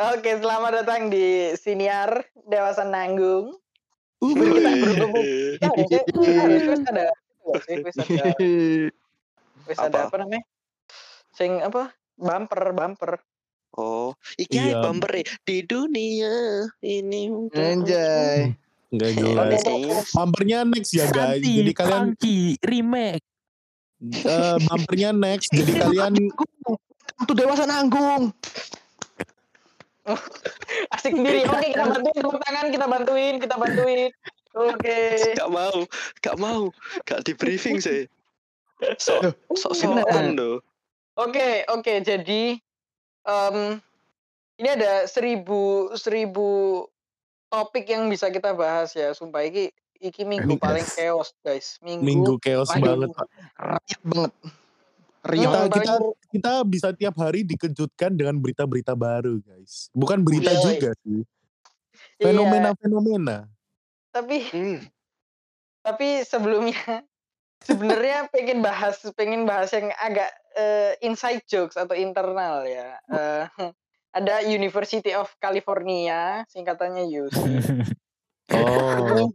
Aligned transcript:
Oke, 0.00 0.34
selamat 0.34 0.82
datang 0.82 1.14
di 1.14 1.54
Siniar 1.54 2.26
Dewasa 2.42 2.82
Nanggung. 2.82 3.54
Kita 4.18 4.42
berhubung 4.82 5.24
kita 5.54 6.26
harusnya 6.34 6.74
wis 6.74 6.82
ada 6.82 7.06
wis 7.86 7.96
ada 7.96 8.24
wis 9.62 9.78
ada 9.78 9.98
Apa? 10.10 10.16
namanya? 10.18 10.42
Sing 11.30 11.62
apa? 11.62 11.94
Bumper, 12.18 12.74
bumper. 12.74 13.12
Oh, 13.78 14.10
iki 14.34 14.58
Iya. 14.58 14.82
bumper 14.82 15.22
di 15.46 15.62
dunia 15.62 16.34
ini. 16.82 17.30
Anjay. 17.54 18.58
Enggak 18.90 19.10
jelas. 19.14 19.62
Iya. 19.62 20.02
Bumpernya 20.10 20.58
next 20.66 20.90
ya 20.90 21.06
guys. 21.06 21.38
Santi, 21.38 21.52
Jadi 21.62 21.72
kalian 21.78 22.02
Funky, 22.10 22.38
remake. 22.58 23.22
eh, 24.02 24.56
bumpernya 24.66 25.10
next. 25.14 25.54
Jadi 25.54 25.72
kalian 25.78 26.14
Untuk 27.18 27.34
dewasa 27.34 27.66
nanggung. 27.66 28.30
Asik 30.94 31.12
sendiri. 31.14 31.46
Oke, 31.46 31.70
kita 31.74 31.84
bantuin 31.86 32.14
tepuk 32.14 32.40
tangan, 32.42 32.66
kita 32.72 32.86
bantuin, 32.86 33.34
kita 33.38 33.54
bantuin. 33.58 34.08
Oke. 34.50 34.98
Gak 35.38 35.50
mau, 35.50 35.76
gak 36.18 36.36
mau, 36.40 36.62
gak 37.06 37.22
di 37.22 37.32
briefing 37.38 37.78
sih. 37.78 38.10
Sok, 38.98 39.20
Loh, 39.22 39.34
sok 39.54 39.72
bener. 39.76 40.04
sokan 40.08 40.26
loh. 40.34 40.56
Oke, 41.20 41.68
oke. 41.68 41.92
Jadi 42.00 42.56
em, 43.28 43.56
ini 44.56 44.68
ada 44.72 45.04
seribu 45.04 45.92
seribu 45.94 46.84
topik 47.52 47.84
yang 47.92 48.08
bisa 48.08 48.32
kita 48.32 48.56
bahas 48.56 48.96
ya. 48.96 49.12
Sumpah 49.12 49.44
iki 49.44 49.68
iki 50.00 50.24
minggu 50.24 50.56
paling 50.56 50.84
chaos, 50.96 51.36
guys. 51.44 51.76
Minggu, 51.84 52.02
minggu 52.02 52.32
chaos 52.40 52.72
banget. 52.72 53.12
Pak. 53.12 53.28
Rakyat 53.60 54.00
banget. 54.08 54.32
Hmm, 55.20 55.30
Rio. 55.30 55.48
Kita, 55.48 55.60
kita 55.68 55.94
kita 56.30 56.52
bisa 56.64 56.88
tiap 56.92 57.14
hari 57.16 57.42
dikejutkan 57.42 58.14
dengan 58.14 58.38
berita-berita 58.38 58.94
baru 58.94 59.36
guys. 59.40 59.92
Bukan 59.92 60.22
berita 60.22 60.48
Iya, 60.48 60.60
juga 60.62 60.90
sih. 61.02 61.20
Iya, 62.16 62.24
Fenomena-fenomena. 62.24 63.48
tapi 64.10 64.42
Hmm. 64.50 64.80
tapi 65.80 66.26
sebelumnya 66.26 67.06
sebenarnya 67.68 68.26
pengen 68.28 68.58
bahas 68.58 68.98
pengen 69.14 69.46
bahas 69.46 69.70
yang 69.70 69.92
agak 69.96 70.28
eh, 70.56 70.98
inside 71.00 71.44
jokes 71.46 71.76
atau 71.76 71.94
internal 71.94 72.64
ya. 72.64 72.96
Eh, 73.06 73.44
ada 74.18 74.42
University 74.42 75.14
of 75.14 75.30
California, 75.38 76.42
singkatannya 76.48 77.06
UC. 77.06 77.36
Oh. 78.50 79.30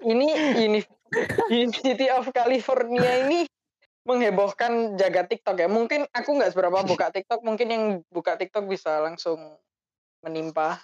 ini 0.00 0.32
Uni- 0.56 0.88
University 1.52 2.08
of 2.08 2.24
California 2.32 3.28
ini 3.28 3.44
menghebohkan 4.02 4.98
jaga 4.98 5.26
TikTok 5.26 5.56
ya. 5.62 5.68
Mungkin 5.70 6.10
aku 6.10 6.30
nggak 6.38 6.52
seberapa 6.54 6.82
buka 6.82 7.14
TikTok, 7.14 7.40
mungkin 7.46 7.68
yang 7.70 7.84
buka 8.10 8.34
TikTok 8.34 8.66
bisa 8.66 8.98
langsung 9.02 9.38
menimpa 10.22 10.82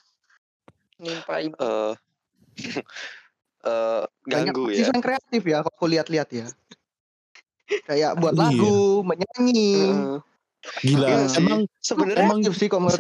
menimpa 0.99 1.35
ini. 1.43 1.55
Eh, 1.59 1.95
eh, 3.71 4.03
Banyak 4.27 4.55
ganggu 4.55 4.71
artis 4.71 4.87
ya. 4.87 4.91
yang 4.91 5.03
kreatif 5.03 5.43
ya 5.47 5.59
kalau 5.63 5.75
aku 5.75 5.87
lihat-lihat 5.91 6.29
ya. 6.35 6.47
Kayak 7.85 8.17
buat 8.19 8.33
Iya. 8.35 8.43
lagu, 8.49 8.77
menyanyi. 9.05 9.73
Eh, 9.79 10.19
Gila. 10.83 11.07
Sih. 11.31 11.39
Emang 11.39 11.61
sebenarnya 11.79 12.27
emang 12.27 12.39
sih 12.51 12.67
kalau 12.67 12.91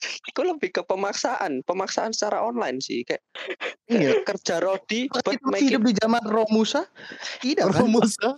itu 0.00 0.40
lebih 0.40 0.70
ke 0.70 0.82
pemaksaan, 0.82 1.60
pemaksaan 1.62 2.10
secara 2.10 2.40
online 2.40 2.80
sih. 2.80 3.04
Kayak 3.04 3.22
Iya. 3.86 4.22
kerja 4.24 4.58
Rodi 4.58 5.10
but 5.10 5.24
kita 5.26 5.46
make 5.46 5.62
hidup 5.62 5.82
di 5.82 5.94
zaman 5.96 6.22
Romusa, 6.24 6.86
tidak 7.40 7.70
kan? 7.70 7.84
Romusa. 7.84 8.28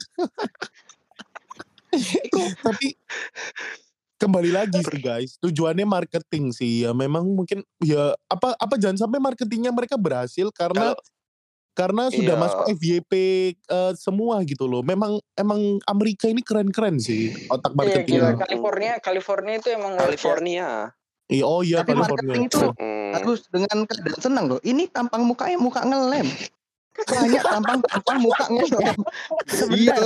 Tapi 2.62 2.88
kembali 4.16 4.50
lagi 4.50 4.80
sih 4.80 5.00
guys, 5.00 5.30
tujuannya 5.38 5.84
marketing 5.84 6.55
sih 6.55 6.86
ya. 6.86 6.90
Memang 6.92 7.27
mungkin 7.27 7.60
ya 7.83 8.16
apa 8.27 8.55
apa 8.56 8.74
jangan 8.78 9.06
sampai 9.06 9.18
marketingnya 9.18 9.70
mereka 9.70 9.98
berhasil 9.98 10.48
karena 10.51 10.95
Kalau- 10.95 11.05
karena 11.72 12.12
sudah 12.12 12.36
Iya. 12.36 12.42
masuk 12.45 12.61
FYP 12.77 13.12
eh, 13.56 13.92
semua 13.96 14.40
gitu 14.45 14.68
loh. 14.68 14.84
Memang 14.84 15.17
emang 15.33 15.80
Amerika 15.89 16.28
ini 16.28 16.45
keren-keren 16.45 17.01
sih 17.01 17.33
otak 17.48 17.72
Iya, 17.72 17.77
gila. 17.77 17.80
marketingnya. 17.80 18.33
California, 18.39 18.92
California 19.01 19.55
itu 19.56 19.68
emang. 19.72 19.92
California. 19.96 20.68
Iya, 21.28 21.44
oh 21.46 21.62
iya 21.62 21.80
Tapi 21.83 21.94
California. 21.94 22.34
marketing 22.34 22.44
itu 22.46 22.58
Hmm. 22.74 23.10
harus 23.14 23.40
dengan 23.48 23.77
keadaan 23.84 24.20
senang 24.20 24.44
loh. 24.48 24.60
Ini 24.60 24.88
tampang 24.88 25.22
mukanya 25.22 25.58
muka 25.58 25.80
ngelem. 25.83 26.27
Banyak 26.92 27.42
tampang 27.42 27.78
tampang 27.83 28.18
muka 28.20 28.44
ngelem. 28.48 28.96
Iya, 29.72 29.96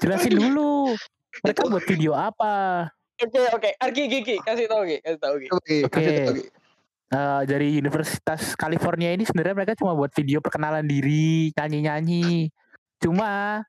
jelasin 0.00 0.34
dulu. 0.34 0.96
Mereka 1.42 1.60
buat 1.64 1.84
video 1.84 2.12
apa? 2.12 2.86
Oke, 3.16 3.38
oke. 3.50 3.70
Arki, 3.78 4.02
Gigi, 4.06 4.36
kasih 4.42 4.66
tau, 4.66 4.82
Gi. 4.82 4.98
Kasih 4.98 5.20
tau, 5.20 5.34
Gi. 5.38 5.48
Oke, 5.48 5.76
tahu, 5.86 6.02
Gi. 6.36 6.44
Eh, 7.12 7.40
dari 7.44 7.76
Universitas 7.76 8.56
California 8.56 9.12
ini 9.12 9.22
sebenarnya 9.22 9.52
mereka 9.54 9.76
cuma 9.76 9.92
buat 9.92 10.10
video 10.10 10.40
perkenalan 10.40 10.82
diri, 10.82 11.52
nyanyi-nyanyi. 11.52 12.48
Cuma 12.98 13.60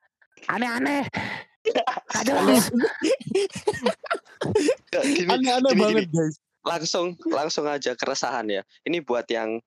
aneh-aneh. 0.46 1.04
Gini, 4.94 5.26
Aneh-aneh 5.30 5.72
gini, 5.74 5.80
banget 5.80 6.06
guys. 6.12 6.36
langsung 6.64 7.18
langsung 7.28 7.66
aja 7.66 7.92
keresahan 7.92 8.46
ya. 8.48 8.62
Ini 8.86 9.02
buat 9.02 9.26
yang 9.28 9.58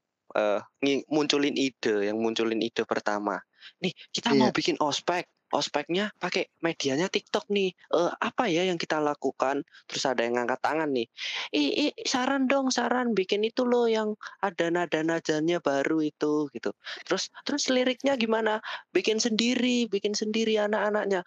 ngi- 0.80 1.06
munculin 1.10 1.56
ide, 1.58 2.10
yang 2.10 2.18
munculin 2.22 2.62
ide 2.62 2.86
pertama. 2.86 3.42
Nih 3.82 3.94
kita 4.14 4.32
mau 4.34 4.50
Iya. 4.50 4.56
bikin 4.56 4.78
ospek, 4.78 5.26
ospeknya 5.50 6.14
pakai 6.20 6.48
medianya 6.62 7.10
TikTok 7.10 7.50
nih. 7.50 7.74
Eh, 7.74 8.12
apa 8.22 8.46
ya 8.48 8.64
yang 8.68 8.78
kita 8.78 9.02
lakukan? 9.02 9.64
Terus 9.90 10.04
ada 10.06 10.22
yang 10.24 10.38
ngangkat 10.38 10.62
tangan 10.62 10.90
nih. 10.94 11.08
Ih, 11.56 11.90
ih, 11.90 11.92
saran 12.06 12.46
dong, 12.46 12.70
saran 12.70 13.16
bikin 13.16 13.44
itu 13.44 13.66
loh 13.66 13.90
yang 13.90 14.14
ada 14.44 14.70
nada-nadanya 14.70 15.58
baru 15.60 16.06
itu 16.06 16.48
gitu. 16.54 16.72
Terus 17.08 17.34
terus 17.44 17.68
liriknya 17.74 18.14
gimana? 18.16 18.62
Bikin 18.94 19.18
sendiri, 19.18 19.90
bikin 19.90 20.14
sendiri 20.14 20.60
anak-anaknya. 20.62 21.24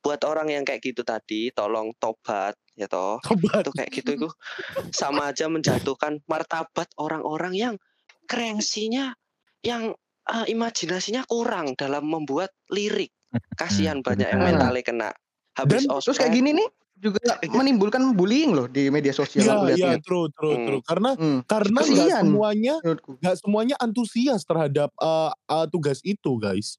Buat 0.00 0.24
orang 0.24 0.48
yang 0.52 0.64
kayak 0.64 0.80
gitu 0.84 1.02
tadi, 1.04 1.52
tolong 1.52 1.92
tobat 2.00 2.56
ya 2.78 2.88
toh 2.88 3.20
Tobat. 3.22 3.66
itu 3.66 3.70
kayak 3.76 3.90
gitu 3.92 4.10
itu 4.16 4.28
sama 4.94 5.30
aja 5.34 5.46
menjatuhkan 5.52 6.22
martabat 6.30 6.88
orang-orang 6.96 7.52
yang 7.58 7.74
kreasinya 8.30 9.12
yang 9.64 9.92
eh, 10.30 10.46
imajinasinya 10.48 11.26
kurang 11.28 11.76
dalam 11.76 12.06
membuat 12.08 12.50
lirik 12.72 13.12
kasihan 13.58 14.00
Hmm, 14.00 14.04
banyak 14.04 14.28
yang 14.32 14.42
benar. 14.44 14.44
mentalnya 14.44 14.82
kena 14.86 15.08
habis 15.58 15.84
Dan 15.84 15.92
Terus 16.04 16.16
kayak 16.20 16.32
gini 16.32 16.50
nih 16.56 16.68
juga 17.00 17.20
menimbulkan 17.56 18.12
bullying 18.16 18.52
loh 18.56 18.66
di 18.68 18.88
media 18.92 19.12
sosial 19.12 19.44
Iya, 19.44 19.56
iya, 19.72 19.90
lihat-lihat. 19.96 20.02
true, 20.04 20.26
true, 20.36 20.56
Hmm. 20.56 20.66
true. 20.66 20.82
Karena 20.84 21.14
Hmm, 21.16 21.40
karena 21.46 21.80
nggak 21.86 22.10
Kasihan. 22.10 22.24
semuanya 22.24 22.74
nggak 23.22 23.36
semuanya 23.42 23.76
antusias 23.80 24.42
terhadap 24.46 24.90
eh, 25.00 25.32
eh, 25.54 25.66
tugas 25.72 25.98
itu 26.04 26.32
guys. 26.40 26.76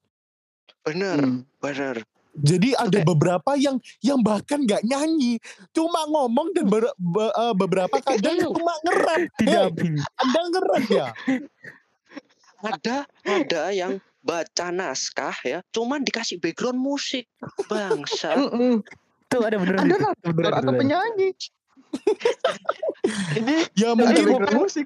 bener 0.85 1.19
Hmm. 1.19 1.43
bener 1.61 1.97
Jadi 2.33 2.71
ada 2.73 2.87
kayak- 2.89 3.07
beberapa 3.07 3.51
yang 3.55 3.75
yang 3.99 4.19
bahkan 4.19 4.63
nggak 4.63 4.81
nyanyi, 4.81 5.35
cuma 5.69 6.07
ngomong 6.07 6.55
dan 6.55 6.65
ber- 6.65 6.95
be- 6.95 7.27
eh, 7.29 7.53
beberapa 7.53 7.95
kadang 7.99 8.39
cuma 8.47 8.71
ngerap. 8.81 9.19
Tidak 9.35 9.67
Hey, 9.75 9.99
Anda 10.17 10.39
ngerap 10.47 10.83
ya? 10.87 11.07
ada 12.61 12.95
ada 13.25 13.63
yang 13.71 13.97
baca 14.21 14.69
naskah 14.69 15.33
ya 15.41 15.59
cuman 15.73 16.05
dikasih 16.05 16.37
background 16.37 16.77
musik 16.77 17.25
bangsa. 17.65 18.37
Tuh 19.31 19.41
ada 19.41 19.57
beneran 19.57 19.89
Beneran, 20.21 20.61
atau 20.61 20.73
penyanyi? 20.73 21.31
Ini 23.33 23.55
Ya 23.73 23.91
mungkin 23.91 24.23
musik. 24.53 24.85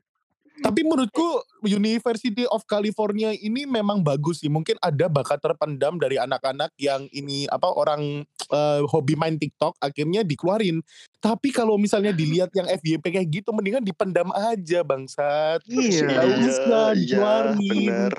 Tapi 0.63 0.81
menurutku 0.88 1.43
University 1.67 2.47
of 2.47 2.63
California 2.69 3.35
ini 3.35 3.67
memang 3.67 3.99
bagus 3.99 4.39
sih. 4.39 4.51
Mungkin 4.51 4.79
ada 4.79 5.11
bakat 5.11 5.43
terpendam 5.43 5.99
dari 5.99 6.16
anak-anak 6.16 6.71
yang 6.79 7.09
ini 7.11 7.49
apa 7.51 7.67
orang 7.75 8.23
eh, 8.27 8.81
hobi 8.87 9.19
main 9.19 9.35
TikTok 9.35 9.75
akhirnya 9.84 10.23
dikeluarin. 10.23 10.79
Tapi 11.19 11.49
kalau 11.52 11.75
misalnya 11.75 12.16
dilihat 12.16 12.53
yang 12.55 12.69
FYP 12.69 13.03
kayak 13.11 13.28
gitu 13.31 13.49
mendingan 13.52 13.84
dipendam 13.84 14.29
aja 14.31 14.85
bangsat. 14.85 15.59
Iya. 15.67 16.07
Iya 16.96 17.59
bener 17.59 18.13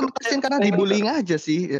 Itu 0.00 0.06
kasihan 0.18 0.40
karena 0.42 0.58
dibullying 0.62 1.06
aja 1.06 1.36
sih. 1.38 1.78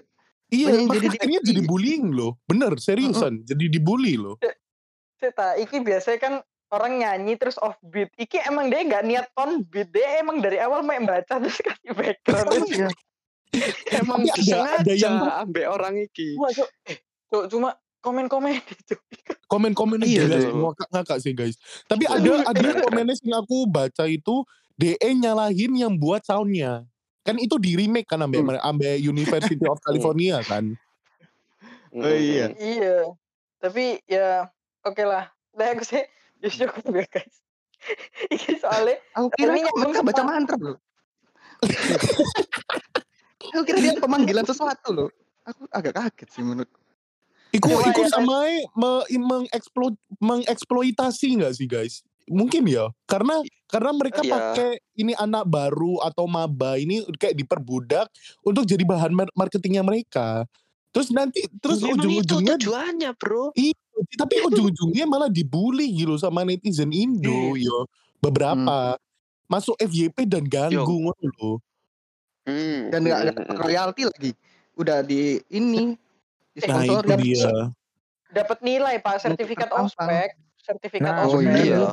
Iya, 0.48 0.72
jadi 0.72 0.84
jadi 0.96 1.06
akhirnya 1.20 1.42
jadi 1.44 1.62
bullying 1.68 2.08
loh. 2.08 2.40
Bener, 2.48 2.72
seriusan. 2.80 3.44
Jadi 3.44 3.68
dibully 3.68 4.16
loh. 4.16 4.40
Seta, 5.18 5.58
iki 5.60 5.82
biasanya 5.82 6.18
kan 6.22 6.34
orang 6.68 6.92
nyanyi 6.96 7.34
terus 7.34 7.56
off 7.56 7.76
beat. 7.80 8.12
Iki 8.14 8.44
emang 8.44 8.68
dia 8.68 8.80
nggak 8.82 9.02
niat 9.02 9.26
on 9.34 9.64
beat, 9.64 9.88
dia 9.88 10.18
emang 10.18 10.38
dari 10.38 10.56
awal 10.56 10.80
main 10.80 11.02
baca 11.02 11.24
terus 11.38 11.58
kasih 11.66 11.92
background. 11.92 12.48
Oh 12.48 12.64
iya. 12.66 12.88
emang 13.98 14.20
Tapi 14.20 14.28
ada- 14.28 14.36
disengaja 14.36 14.80
ada 14.82 14.92
yang- 14.94 15.18
ambek 15.40 15.66
orang 15.66 15.94
iki 15.98 16.36
Wah, 16.36 16.52
eh, 16.52 17.00
Cuk, 17.26 17.44
cuma 17.48 17.72
komen-komen 17.98 18.56
itu. 18.76 18.94
Komen-komennya 19.46 20.04
Iya, 20.04 20.20
gila 20.22 20.28
betul. 20.30 20.40
sih, 20.40 20.52
ngakak-ngakak 20.54 21.18
sih 21.18 21.32
guys. 21.32 21.56
Tapi 21.84 22.04
ada 22.04 22.30
ada 22.46 22.68
komennya 22.82 23.16
yang 23.18 23.38
aku 23.38 23.64
baca 23.64 24.04
itu 24.04 24.44
DE 24.74 24.96
nyalahin 25.14 25.72
yang 25.74 25.92
buat 25.92 26.22
soundnya. 26.22 26.84
Kan 27.20 27.36
itu 27.36 27.56
di 27.56 27.74
remake 27.74 28.06
kan 28.06 28.20
ambil 28.20 28.44
Hmm. 28.46 28.60
ambil 28.62 28.96
University 28.96 29.60
of 29.64 29.80
California 29.80 30.40
kan. 30.42 30.76
Oh, 31.90 32.04
iya. 32.06 32.52
Iya. 32.54 33.16
Tapi 33.58 34.04
ya 34.04 34.48
oke 34.82 35.02
lah. 35.02 35.28
Nah, 35.52 35.72
aku 35.72 35.82
sih 35.82 36.04
ya 36.43 36.50
cukup 36.50 36.93
ya 36.94 37.06
guys. 37.08 37.35
Ini 38.35 38.58
soalnya 38.58 38.96
Aku 39.14 39.29
kira 39.38 39.55
mereka 39.55 40.02
baca 40.02 40.23
mantra 40.26 40.56
loh. 40.58 40.76
Aku 43.55 43.62
kira 43.64 43.79
dia 43.79 43.94
pemanggilan 43.99 44.44
sesuatu 44.44 44.90
loh. 44.90 45.08
Aku 45.46 45.64
agak 45.73 45.94
kaget 45.96 46.29
sih 46.35 46.43
menurut. 46.44 46.69
Iku 47.49 47.64
Coba 47.73 47.88
iku 47.88 48.00
ya, 48.05 48.11
sama 48.12 48.37
me, 48.76 48.93
mengeksplo, 49.08 49.96
mengeksploitasi 50.20 51.40
nggak 51.40 51.55
sih 51.56 51.64
guys? 51.64 52.05
Mungkin 52.29 52.69
ya, 52.69 52.93
karena 53.08 53.40
karena 53.73 53.90
mereka 53.96 54.20
Iya. 54.20 54.32
pakai 54.37 54.70
ini 55.00 55.17
anak 55.17 55.49
baru 55.49 55.96
atau 56.05 56.29
maba 56.29 56.76
ini 56.76 57.00
kayak 57.17 57.32
diperbudak 57.32 58.12
untuk 58.44 58.69
jadi 58.69 58.85
bahan 58.85 59.17
mar- 59.17 59.32
marketingnya 59.32 59.81
mereka. 59.81 60.44
Terus 60.88 61.08
nanti 61.12 61.44
terus 61.61 61.85
Memang 61.85 61.94
itu 61.94 62.00
ujung-ujungnya 62.00 62.55
tujuannya 62.56 63.11
bro. 63.20 63.52
tapi 64.17 64.35
ujung-ujungnya 64.49 65.05
malah 65.05 65.29
dibully 65.29 65.93
gitu 65.93 66.17
sama 66.17 66.43
netizen 66.43 66.90
Indo 66.90 67.55
yo. 67.55 67.85
Beberapa 68.19 68.99
masuk 69.49 69.79
FYP 69.81 70.26
dan 70.29 70.44
ganggu 70.49 70.85
ngono 70.85 71.29
loh. 71.40 71.56
Hmm, 72.49 72.88
Dan 72.88 73.05
nggak 73.05 73.19
hmm, 73.20 73.29
ada 73.29 73.32
hmm. 73.37 73.58
royalti 73.61 74.02
lagi. 74.08 74.32
Udah 74.79 75.05
di 75.05 75.40
ini 75.52 75.96
Nah 76.67 76.82
itu 76.82 76.99
dia. 77.23 77.70
dapat 78.35 78.58
nilai 78.67 78.99
Pak, 78.99 79.23
sertifikat 79.23 79.70
ospek, 79.70 80.35
sertifikat 80.58 81.06
Nah, 81.06 81.31
oh 81.31 81.38
ospek. 81.38 81.55
iya. 81.55 81.79
Iya. 81.79 81.90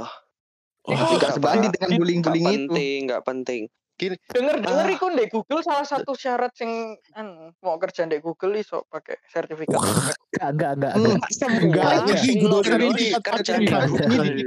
Wah, 0.86 1.02
juga 1.10 1.18
nggak 1.18 1.34
sebanding 1.38 1.72
dengan 1.74 1.90
bullying-bullying 1.98 2.46
itu. 2.46 2.54
penting, 2.70 3.00
nggak 3.10 3.24
penting. 3.26 3.62
Denger 3.96 4.20
denger 4.60 4.68
Ah. 4.82 4.92
iku 4.92 5.08
ndek 5.08 5.32
Google 5.32 5.64
salah 5.64 5.84
satu 5.84 6.12
syarat 6.14 6.52
sing 6.52 6.68
anu, 7.12 7.56
mau 7.58 7.80
kerja 7.80 8.04
ndek 8.04 8.20
Google 8.20 8.60
iso 8.60 8.84
pakai 8.86 9.16
sertifikat. 9.26 9.72
Enggak, 10.36 10.52
enggak, 10.52 10.72
enggak. 10.76 10.94
Hmm. 10.94 11.16
enggak. 11.64 11.92
Enggak, 11.96 12.20
Semua 12.20 12.60
ini 12.84 13.06
kerja 13.16 13.54
di 13.56 13.66
di. 13.66 14.44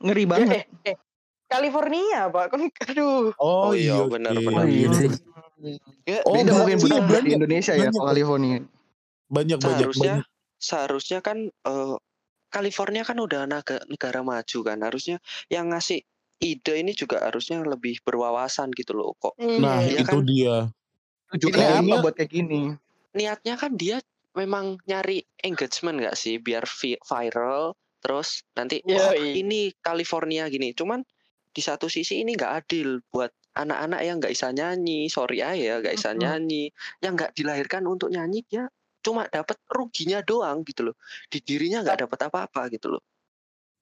Ngeri 0.00 0.24
banget. 0.26 0.50
Eh, 0.50 0.64
eh, 0.84 0.96
California, 1.46 2.26
Pak. 2.28 2.44
Kan 2.50 2.60
aduh. 2.90 3.30
Oh, 3.38 3.70
Oh 3.70 3.72
iya, 3.72 3.94
iya 3.94 4.04
benar, 4.04 4.32
oke. 4.32 4.42
benar. 4.42 4.58
Oh 4.58 4.66
iya. 4.66 4.88
Ya, 6.04 6.18
Oh, 6.22 6.34
Beda 6.34 6.50
mungkin 6.52 6.76
budaya 6.76 7.00
di 7.00 7.08
banyak- 7.08 7.32
Indonesia 7.32 7.72
ya, 7.72 7.78
banyak 7.80 7.92
kalau 7.94 8.02
ya. 8.02 8.10
California. 8.10 8.56
Banyak 9.24 9.58
banyak 9.58 9.62
seharusnya 9.62 10.12
banyak. 10.12 10.26
seharusnya 10.58 11.18
kan 11.20 11.38
eh, 11.46 11.96
California 12.50 13.02
kan 13.02 13.16
udah 13.16 13.40
naga, 13.44 13.76
negara 13.86 14.20
maju 14.20 14.58
kan 14.60 14.78
harusnya 14.78 15.16
yang 15.46 15.70
ngasih 15.70 16.02
ide 16.44 16.74
ini 16.76 16.92
juga 16.92 17.24
harusnya 17.24 17.64
lebih 17.64 18.04
berwawasan 18.04 18.68
gitu 18.76 18.92
loh 18.92 19.16
kok 19.16 19.34
Nah, 19.40 19.80
Iya 19.80 20.04
itu 20.04 20.20
kan? 20.20 20.20
dia. 20.28 20.56
Tujuannya 21.32 21.74
apa 21.82 21.94
buat 22.04 22.14
kayak 22.14 22.30
gini? 22.30 22.76
niatnya 23.14 23.54
kan 23.54 23.78
dia 23.78 24.02
memang 24.34 24.82
nyari 24.90 25.22
engagement 25.46 26.02
nggak 26.02 26.18
sih 26.18 26.42
biar 26.42 26.66
vi- 26.66 26.98
viral 26.98 27.78
terus 28.02 28.42
nanti 28.58 28.82
"Wah, 28.84 29.14
iya. 29.14 29.38
ini 29.38 29.70
California 29.78 30.50
gini 30.50 30.74
cuman 30.74 31.00
di 31.54 31.62
satu 31.62 31.86
sisi 31.86 32.20
ini 32.26 32.34
nggak 32.34 32.52
adil 32.66 32.98
buat 33.14 33.30
anak-anak 33.54 34.00
yang 34.02 34.18
nggak 34.18 34.34
bisa 34.34 34.50
nyanyi 34.50 35.06
sorry 35.06 35.38
aja 35.46 35.54
ya 35.54 35.74
nggak 35.78 35.94
bisa 35.94 36.10
Mm-mm. 36.10 36.22
nyanyi 36.26 36.64
yang 36.98 37.14
nggak 37.14 37.32
dilahirkan 37.38 37.86
untuk 37.86 38.10
nyanyi 38.10 38.42
dia 38.50 38.66
cuma 39.06 39.30
dapat 39.30 39.54
ruginya 39.70 40.18
doang 40.26 40.66
gitu 40.66 40.90
loh 40.90 40.96
di 41.30 41.38
dirinya 41.38 41.86
nggak 41.86 42.10
dapat 42.10 42.18
apa-apa 42.26 42.66
gitu 42.74 42.98
loh 42.98 43.02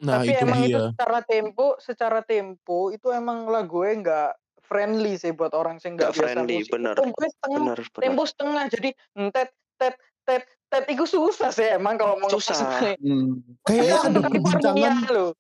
Nah, 0.02 0.18
Tapi 0.18 0.34
itu 0.34 0.42
emang 0.42 0.60
itu 0.66 0.70
dia. 0.74 0.82
secara 0.90 1.18
tempo, 1.22 1.66
secara 1.78 2.20
tempo 2.26 2.90
itu 2.90 3.08
emang 3.14 3.46
lagunya 3.46 3.94
nggak 4.02 4.30
friendly 4.66 5.14
sih 5.14 5.30
buat 5.30 5.54
orang 5.54 5.78
sing 5.78 5.94
nggak 5.94 6.10
biasa 6.10 6.42
friendly, 6.42 6.66
musik. 6.66 6.72
bener. 6.74 6.94
Temponya 6.98 7.30
setengah, 7.30 7.58
bener 7.62 7.78
bener 7.78 8.02
tempo 8.02 8.22
setengah. 8.26 8.64
Jadi 8.66 8.88
tet 9.30 9.50
tet 9.78 9.94
tet 10.26 10.42
tet 10.66 10.84
itu 10.90 11.04
susah 11.06 11.54
sih 11.54 11.78
emang 11.78 11.94
kalau 11.94 12.18
mau 12.18 12.26
Susah. 12.26 12.98
Hmm. 12.98 13.46
Kayaknya 13.62 13.94
Itu 13.94 14.02
ada 14.02 14.18
California 14.26 14.50
perbincangan 14.50 14.94
loh. 15.14 15.30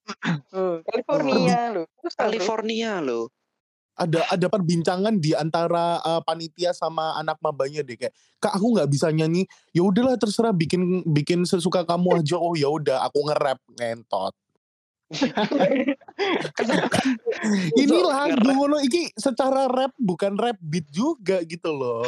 Hmm, 0.52 0.76
California 0.86 1.60
bro. 1.74 1.82
California 2.14 2.92
loh 3.02 3.24
ada 3.92 4.24
ada 4.32 4.46
perbincangan 4.48 5.20
di 5.20 5.36
antara 5.36 6.00
uh, 6.00 6.20
panitia 6.24 6.72
sama 6.72 7.12
anak 7.20 7.36
mabanya 7.44 7.84
deh 7.84 7.96
kayak 8.00 8.14
kak 8.40 8.52
aku 8.56 8.72
nggak 8.72 8.88
bisa 8.88 9.12
nyanyi 9.12 9.44
ya 9.76 9.84
udahlah 9.84 10.16
terserah 10.16 10.50
bikin 10.56 11.04
bikin 11.04 11.44
sesuka 11.44 11.84
kamu 11.84 12.24
aja 12.24 12.40
oh 12.40 12.56
ya 12.56 12.72
udah 12.72 13.04
aku 13.04 13.20
nge-rap 13.28 13.60
ngentot 13.76 14.32
ini 17.82 17.98
lagu 18.02 18.48
ngono. 18.48 18.80
Iki 18.80 19.12
secara 19.16 19.68
rap 19.68 19.92
bukan 20.00 20.36
rap 20.40 20.56
beat 20.60 20.88
juga 20.88 21.44
gitu 21.44 21.72
loh. 21.72 22.04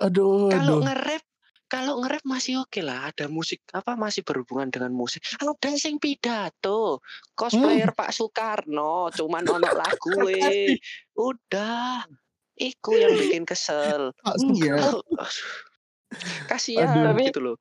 Aduh 0.00 0.50
kalau 0.50 0.80
nge-rap 0.82 1.22
kalau 1.66 2.04
nge-rap 2.04 2.22
masih 2.28 2.62
oke 2.62 2.80
lah. 2.84 3.10
Ada 3.10 3.26
musik 3.26 3.64
apa 3.74 3.98
masih 3.98 4.22
berhubungan 4.22 4.70
dengan 4.70 4.92
musik. 4.94 5.24
Ada 5.40 5.74
sing 5.78 5.98
pidato 5.98 7.02
cosplayer 7.34 7.90
Hmm. 7.90 7.98
Pak 7.98 8.10
Soekarno 8.14 9.10
cuman 9.10 9.42
ono 9.48 9.70
lagu 9.82 10.30
eh 10.30 10.78
udah 11.16 12.06
iku 12.58 12.92
yang 12.94 13.14
bikin 13.16 13.44
kesel. 13.48 14.12
Pak 14.20 14.36
Iya. 14.52 14.76
kasihan 16.50 16.92
Aduh. 16.92 17.16
gitu 17.24 17.40
loh 17.40 17.56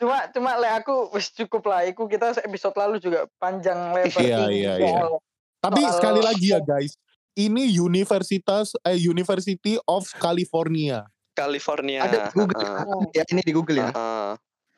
Cuma 0.00 0.24
cuma 0.32 0.56
le 0.56 0.68
aku 0.72 1.12
wis 1.12 1.28
cukup 1.28 1.68
lah. 1.68 1.84
Iku 1.84 2.08
kita 2.08 2.32
episode 2.40 2.72
lalu 2.74 2.96
juga 2.98 3.28
panjang 3.36 3.92
lebar 3.92 4.16
Iya, 4.16 4.38
iya, 4.48 4.72
iya. 4.80 5.04
tapi 5.60 5.84
soal- 5.84 5.94
sekali 5.94 6.20
lagi 6.24 6.46
ya 6.48 6.60
guys 6.60 6.96
ini 7.36 7.68
Universitas 7.70 8.72
eh, 8.80 8.96
University 8.96 9.76
of 9.84 10.08
California 10.16 11.04
California 11.30 12.00
Ada 12.02 12.18
di 12.26 12.30
Google. 12.34 12.64
heeh, 12.64 13.00
Ya 13.14 13.24
ini 13.28 13.40
di 13.44 13.52
Google 13.52 13.78
ya. 13.78 13.88
heeh. 13.92 14.30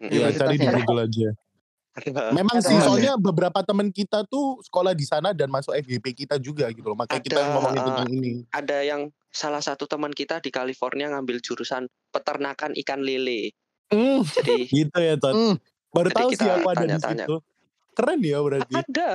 Iya 0.02 0.26
cari 0.34 0.58
di 0.58 0.66
Universitasnya. 0.66 0.72
Google 0.76 1.00
aja. 1.00 1.28
Memang 2.32 2.56
sih 2.64 2.78
soalnya 2.80 3.14
beberapa 3.14 3.60
teman 3.60 3.92
kita 3.92 4.24
tuh 4.24 4.58
sekolah 4.64 4.96
di 4.96 5.04
sana 5.04 5.30
dan 5.30 5.52
masuk 5.52 5.76
FGP 5.76 6.24
kita 6.24 6.40
juga 6.40 6.66
gitu 6.72 6.88
loh. 6.88 6.96
Makanya 6.96 7.20
kita 7.20 7.40
ngomongin 7.52 7.78
uh, 7.78 7.86
tentang 7.86 8.08
ini. 8.10 8.32
ada 8.48 8.78
yang 8.80 9.02
salah 9.28 9.60
satu 9.60 9.84
teman 9.84 10.10
kita 10.10 10.40
di 10.40 10.48
California 10.48 11.12
ngambil 11.12 11.38
jurusan 11.38 11.84
peternakan 12.10 12.72
ikan 12.80 13.00
lele 13.00 13.52
Hmm, 13.92 14.24
jadi 14.24 14.54
gitu 14.80 14.98
ya 14.98 15.14
Tot. 15.16 15.34
Hmm. 15.34 15.54
Baru 15.92 16.08
Jadi 16.08 16.16
tahu 16.16 16.28
sih 16.30 16.38
kita 16.40 16.52
aku 16.56 16.68
ada 16.68 16.74
di 16.74 16.80
tanya-tanya. 16.88 17.24
situ. 17.28 17.36
Keren 17.92 18.20
ya 18.20 18.38
berarti. 18.40 18.74
ada 18.74 19.10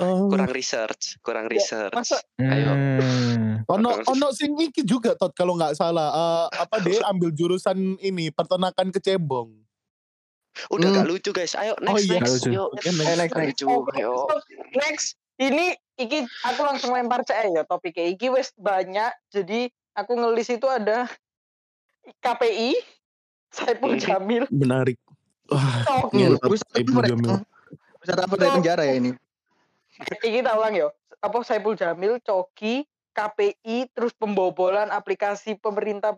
Oh. 0.00 0.32
kurang 0.32 0.48
research 0.48 1.20
kurang 1.20 1.44
Ya, 1.44 1.60
research 1.60 1.92
masa 1.92 2.16
Ayo. 2.40 2.72
Hmm. 2.72 3.60
Ono 3.68 3.92
ono 4.02 4.26
sing 4.32 4.56
iki 4.56 4.80
juga 4.80 5.12
Tot 5.12 5.36
kalau 5.36 5.52
nggak 5.54 5.76
salah. 5.76 6.08
Eh, 6.08 6.46
apa 6.58 6.80
dia 6.80 7.04
ambil 7.04 7.28
jurusan 7.30 7.76
ini 8.00 8.32
peternakan 8.32 8.88
kecebong. 8.88 9.52
Udah 10.70 10.88
Hmm. 10.88 10.96
gak 10.96 11.06
lucu 11.06 11.30
guys. 11.30 11.52
Ayo 11.52 11.76
Oh 11.76 11.84
next 11.84 12.06
iya. 12.06 12.16
next. 12.16 12.46
Yuk. 12.46 12.68
Oke, 12.70 12.88
next. 12.88 13.12
Next, 13.12 13.34
next. 13.36 13.60
Ayo. 13.92 14.14
next 14.72 15.06
ini 15.36 15.66
iki 15.94 16.18
aku 16.42 16.60
langsung 16.62 16.96
lempar 16.96 17.20
cek 17.20 17.44
ya 17.44 17.62
topiknya 17.62 18.08
iki 18.08 18.32
wes 18.32 18.56
banyak 18.56 19.12
jadi 19.28 19.68
aku 19.92 20.14
ngelis 20.14 20.48
itu 20.48 20.64
ada 20.64 21.10
KPI 22.20 22.72
Saipul. 23.54 23.94
Jamil 23.96 24.44
Menarik. 24.50 24.98
Wah, 25.46 26.10
Iya. 26.10 26.34
Bisa 26.42 26.66
Jamil. 27.06 27.38
Bisa 28.02 28.12
apa 28.18 28.34
dari 28.34 28.50
penjara 28.52 28.82
ya 28.82 28.94
ini? 28.98 29.14
iki 29.94 30.42
kita 30.42 30.58
ulang 30.58 30.74
ya 30.74 30.90
apa 31.22 31.38
Saipul 31.46 31.78
Jamil 31.78 32.18
Coki 32.18 32.82
KPI 33.14 33.94
terus 33.94 34.10
pembobolan 34.10 34.90
aplikasi 34.90 35.54
pemerintah 35.54 36.10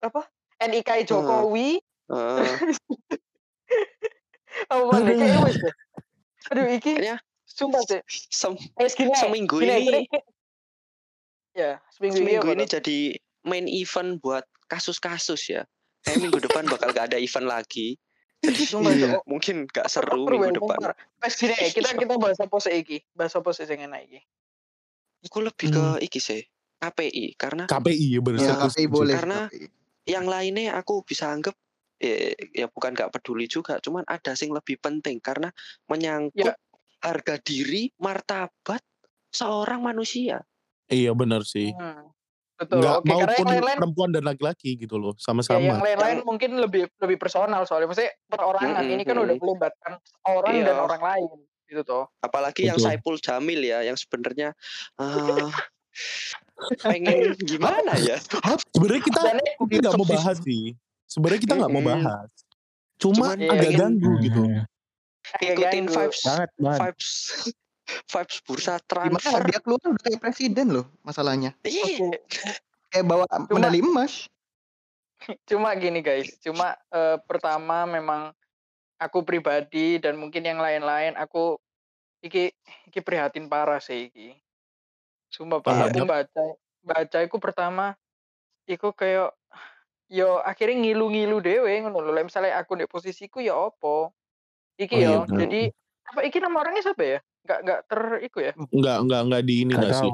apa 0.00 0.20
NIK 0.60 1.04
Jokowi 1.04 1.82
Eh, 2.10 2.54
apa 4.66 4.82
mana 4.82 5.06
Aduh. 5.06 5.14
kayak 5.14 5.38
wes 5.42 5.56
deh. 5.62 5.74
aduh 6.50 6.66
iki 6.70 6.92
Kayaknya 6.98 7.16
sumpah 7.46 7.82
sih 7.86 8.00
sem- 8.30 8.58
eh 8.78 8.90
seminggu 8.90 9.62
ini 9.62 10.06
ya 11.54 11.78
seminggu, 11.90 12.18
seminggu 12.18 12.46
ini, 12.50 12.62
ini 12.62 12.64
jadi 12.66 12.98
main 13.42 13.66
event 13.66 14.18
buat 14.18 14.42
kasus-kasus 14.66 15.50
ya. 15.50 15.62
Kayak 16.00 16.18
minggu 16.18 16.38
depan 16.40 16.64
bakal 16.66 16.88
gak 16.90 17.12
ada 17.12 17.18
event 17.18 17.46
lagi. 17.46 17.96
Jadi 18.40 18.62
Sumpah, 18.64 18.90
Iya. 18.90 19.06
Cok. 19.14 19.22
mungkin 19.26 19.56
gak 19.66 19.86
seru 19.86 20.24
Perlu, 20.24 20.40
minggu 20.40 20.48
ya, 20.48 20.56
depan. 20.56 20.78
gini 21.30 21.54
kita 21.70 21.90
kita 21.94 22.14
bahas 22.16 22.38
apa 22.38 22.56
sih 22.56 22.72
iki 22.74 22.98
bahas 23.12 23.32
apa 23.32 23.50
sih 23.50 23.64
yang 23.64 23.84
enak 23.86 24.00
iki 24.02 24.20
Aku 25.22 25.44
lebih 25.44 25.68
ke 25.68 25.84
iki 26.00 26.16
sih 26.16 26.40
KPI 26.78 27.36
karena 27.36 27.64
KPI 27.66 28.06
ya 28.10 28.20
bener. 28.20 28.40
Ya, 28.40 28.56
KPI 28.56 28.86
boleh. 28.86 29.12
Karena- 29.14 29.44
KPI. 29.46 29.68
yang 30.06 30.24
lainnya 30.24 30.72
aku 30.74 31.04
bisa 31.04 31.28
anggap 31.28 31.52
eh, 31.98 32.32
ya 32.50 32.64
bukan 32.66 32.96
gak 32.96 33.12
peduli 33.12 33.44
juga, 33.44 33.76
cuman 33.76 34.08
ada 34.08 34.32
sing 34.32 34.48
lebih 34.48 34.80
penting 34.80 35.20
karena 35.20 35.52
menyangkut 35.84 36.48
Ya. 36.48 36.56
harga 36.98 37.36
diri, 37.36 37.92
martabat 38.00 38.80
seorang 39.28 39.84
manusia. 39.84 40.40
Iya 40.86 41.12
benar 41.12 41.44
sih. 41.44 41.70
Hmm. 41.70 42.08
Betul. 42.60 42.76
Nggak 42.76 42.92
Oke, 42.94 43.08
karena 43.08 43.16
maupun 43.16 43.32
yang 43.40 43.48
lain-lain 43.50 43.78
perempuan 43.80 44.10
dan 44.10 44.22
laki-laki 44.22 44.70
gitu 44.76 44.94
loh, 44.94 45.12
ya, 45.12 45.22
sama-sama. 45.22 45.64
yang 45.64 45.80
lain-lain 45.80 46.18
mungkin 46.22 46.50
lebih 46.54 46.92
lebih 46.94 47.16
personal 47.16 47.64
soalnya 47.64 47.88
maksudnya 47.88 48.12
perorangan 48.26 48.84
Mm-mm, 48.84 48.94
ini 48.94 49.02
kan 49.02 49.16
udah 49.16 49.34
melibatkan 49.34 49.92
orang 50.22 50.52
Iya. 50.54 50.64
dan 50.66 50.76
orang 50.78 51.02
lain 51.02 51.28
gitu 51.64 51.82
toh. 51.82 52.04
Apalagi 52.18 52.66
yang 52.66 52.76
Betul. 52.76 52.86
Saipul 52.86 53.16
Jamil 53.16 53.60
ya, 53.62 53.80
yang 53.80 53.96
sebenarnya 53.96 54.52
eh, 54.94 55.48
pengen 56.84 57.32
gimana 57.40 57.96
ya? 57.96 58.20
Sebenarnya 58.70 59.02
kita 59.02 59.20
nggak 59.80 59.96
mau 59.96 60.04
bahas 60.06 60.36
sih. 60.38 60.76
Sebenarnya 61.06 61.40
kita 61.40 61.54
nggak 61.56 61.72
mau 61.72 61.82
bahas. 61.82 62.28
Cuma 62.94 63.32
Cuman 63.32 63.38
agak 63.40 63.56
pengen- 63.64 63.80
ganggu 63.96 64.12
gitu. 64.20 64.40
Hmm, 64.42 64.68
Ikutin 65.38 65.84
vibes 65.86 66.20
Banget, 66.22 66.50
banget. 66.56 66.78
vibes 66.82 67.08
vibes 68.06 68.38
bursa 68.44 68.78
Gimana 68.78 69.18
transfer. 69.18 69.40
dia 69.46 69.58
keluar 69.60 69.82
udah 69.82 70.02
kayak 70.02 70.20
presiden 70.20 70.66
loh 70.72 70.86
masalahnya. 71.02 71.54
Iya. 71.62 72.14
Oke. 72.14 72.50
Kayak 72.90 73.06
bawa 73.06 73.24
medali 73.48 73.80
emas. 73.80 74.26
Cuma 75.44 75.76
gini 75.76 76.00
guys, 76.00 76.32
cuma 76.40 76.74
eh, 76.88 77.16
pertama 77.28 77.84
memang 77.84 78.32
aku 78.96 79.20
pribadi 79.20 80.00
dan 80.00 80.16
mungkin 80.16 80.40
yang 80.44 80.56
lain-lain 80.58 81.12
aku 81.14 81.60
iki 82.20 82.52
iki 82.88 83.00
prihatin 83.04 83.46
parah 83.46 83.80
sih 83.80 84.08
iki. 84.08 84.36
Sumpah 85.30 85.60
Pak, 85.60 85.70
Iya, 85.70 85.84
aku 85.92 86.04
baca 86.08 86.44
baca 86.80 87.18
iku 87.22 87.36
pertama 87.36 87.94
iku 88.64 88.90
kayak 88.96 89.36
yo 90.10 90.40
akhirnya 90.42 90.80
ngilu-ngilu 90.88 91.38
dewe 91.38 91.84
ngono 91.84 92.00
lho. 92.00 92.24
Misalnya 92.24 92.56
aku 92.58 92.80
di 92.80 92.88
posisiku 92.88 93.38
ya 93.44 93.54
opo. 93.54 94.10
Iki 94.80 94.94
Oh, 94.96 95.00
iya, 95.00 95.08
yo. 95.12 95.20
bener. 95.28 95.38
Jadi 95.46 95.62
apa 96.10 96.20
iki 96.26 96.38
nama 96.40 96.56
orangnya 96.64 96.82
siapa 96.82 97.04
ya? 97.04 97.18
Enggak 97.42 97.58
enggak 97.62 97.80
ter 97.86 98.00
iku 98.22 98.38
ya. 98.40 98.52
Enggak, 98.70 98.96
enggak, 99.02 99.20
enggak 99.26 99.42
di 99.42 99.54
ini 99.60 99.72
Gak 99.72 99.80
enggak 99.80 99.94
sih. 99.96 100.12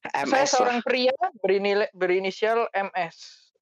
Saya 0.00 0.24
MS 0.24 0.32
lah. 0.32 0.46
seorang 0.48 0.78
pria 0.80 1.14
berinil, 1.38 1.80
berinisial 1.92 2.58
MS. 2.72 3.16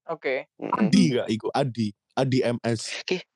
Oke. 0.07 0.47
Mm-mm. 0.55 0.73
Adi 0.79 1.03
enggak 1.11 1.27
iku, 1.29 1.47
Adi. 1.51 1.87
Adi 2.13 2.39
MS. 2.43 2.81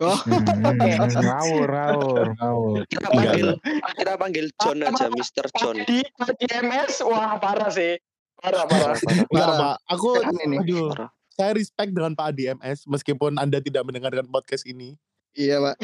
Oh, 0.00 0.16
Hmm, 0.26 0.42
ngawur, 1.22 1.68
ngawur, 1.70 2.26
ngawur. 2.34 2.82
Kita 2.88 3.06
Enggak, 3.06 3.14
panggil 3.14 3.48
kita 3.94 4.12
panggil 4.18 4.46
John 4.58 4.78
aja, 4.82 5.06
Mr. 5.06 5.46
John. 5.54 5.76
Di, 5.86 6.00
di 6.34 6.46
MS 6.58 7.06
wah 7.06 7.38
parah 7.38 7.70
sih. 7.70 7.94
Parah 8.34 8.66
parah. 8.66 8.96
Enggak, 8.98 9.28
Parah. 9.30 9.56
Pak. 9.60 9.76
Aku 9.94 10.08
ini. 10.42 10.56
aduh, 10.58 10.90
Parah. 10.90 11.10
saya 11.30 11.50
respect 11.54 11.94
dengan 11.94 12.18
Pak 12.18 12.34
Adi 12.34 12.50
MS 12.50 12.88
meskipun 12.88 13.38
Anda 13.38 13.62
tidak 13.62 13.86
mendengarkan 13.86 14.26
podcast 14.26 14.66
ini. 14.66 14.98
Iya, 15.32 15.56
Pak. 15.58 15.76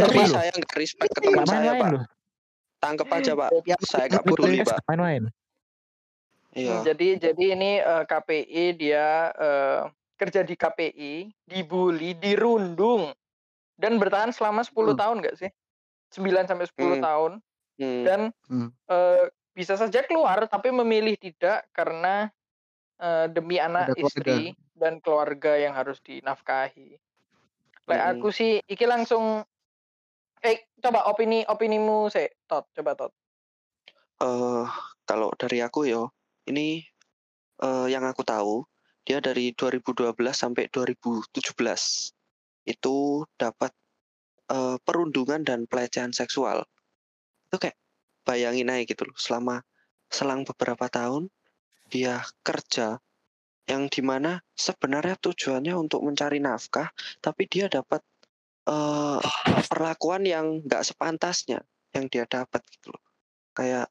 Tapi 0.00 0.22
saya 0.26 0.50
nggak 0.50 0.74
respect 0.74 1.12
ke 1.12 1.20
teman 1.20 1.44
saya, 1.44 1.76
Pak. 1.76 1.90
Tangkep 2.80 3.08
aja, 3.12 3.32
Pak. 3.36 3.50
Ya, 3.62 3.76
Saya 3.80 4.08
nggak 4.08 4.24
peduli, 4.24 4.58
Pak. 4.62 4.80
Main-main. 4.88 5.28
Iya. 6.50 6.82
Jadi 6.82 7.14
jadi 7.16 7.44
ini 7.54 7.78
eh, 7.78 8.04
KPI 8.04 8.64
dia 8.74 9.30
eh, 9.30 9.82
kerja 10.16 10.42
di 10.42 10.54
KPI, 10.54 11.14
dibully, 11.46 12.12
dirundung 12.12 13.14
dan 13.78 13.96
bertahan 13.96 14.34
selama 14.34 14.60
10 14.60 14.92
Hmm. 14.92 14.98
tahun 14.98 15.16
enggak 15.22 15.36
sih? 15.38 15.50
9 16.10 16.44
sampai 16.44 16.66
10 16.66 16.98
Hmm. 16.98 17.04
tahun 17.04 17.32
Hmm. 17.78 18.02
dan 18.02 18.20
Hmm. 18.50 18.68
eh, 18.84 19.24
bisa 19.52 19.78
saja 19.78 20.02
keluar 20.02 20.42
tapi 20.46 20.68
memilih 20.70 21.14
tidak 21.14 21.70
karena 21.70 22.32
eh, 22.98 23.26
demi 23.30 23.56
anak 23.56 23.88
Ada 23.88 23.94
keluarga. 23.94 24.12
istri 24.12 24.40
dan 24.74 24.92
keluarga 24.98 25.52
yang 25.54 25.72
harus 25.72 26.02
dinafkahi. 26.02 26.98
Lek 27.90 28.02
aku 28.16 28.28
sih 28.30 28.62
iki 28.70 28.86
langsung 28.86 29.42
eh 30.40 30.70
coba 30.80 31.10
opini 31.10 31.44
opinimu 31.44 32.08
sih, 32.08 32.30
Tot, 32.46 32.70
coba 32.72 32.94
Tot. 32.96 33.12
eh 34.20 34.66
kalau 35.04 35.32
dari 35.34 35.58
aku 35.64 35.88
yo, 35.90 36.14
ini 36.46 36.80
eh 37.60 37.86
yang 37.90 38.06
aku 38.06 38.22
tahu 38.22 38.64
dia 39.02 39.18
dari 39.18 39.50
2012 39.56 40.14
sampai 40.30 40.70
2017 40.70 41.34
itu 42.68 42.96
dapat 43.34 43.72
eh, 44.52 44.76
perundungan 44.86 45.42
dan 45.42 45.66
pelecehan 45.66 46.14
seksual. 46.14 46.62
Itu 47.50 47.58
kayak 47.58 47.76
bayangin 48.22 48.70
aja 48.70 48.86
gitu 48.86 49.02
loh, 49.08 49.16
selama 49.18 49.64
selang 50.10 50.46
beberapa 50.46 50.86
tahun 50.86 51.26
dia 51.90 52.22
kerja 52.46 53.02
yang 53.70 53.86
di 53.86 54.02
mana 54.02 54.42
sebenarnya 54.50 55.14
tujuannya 55.14 55.70
untuk 55.78 56.02
mencari 56.02 56.42
nafkah, 56.42 56.90
tapi 57.22 57.46
dia 57.46 57.70
dapat 57.70 58.02
eh, 58.66 59.20
perlakuan 59.64 60.26
yang 60.26 60.58
nggak 60.66 60.82
sepantasnya 60.82 61.62
yang 61.94 62.10
dia 62.10 62.26
dapat 62.26 62.58
gitu 62.66 62.90
loh. 62.90 63.02
Kayak 63.54 63.86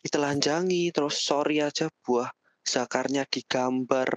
ditelanjangi 0.00 0.88
terus 0.88 1.20
sorry 1.20 1.60
aja 1.60 1.92
buah 2.00 2.28
zakarnya 2.64 3.28
digambar 3.28 4.08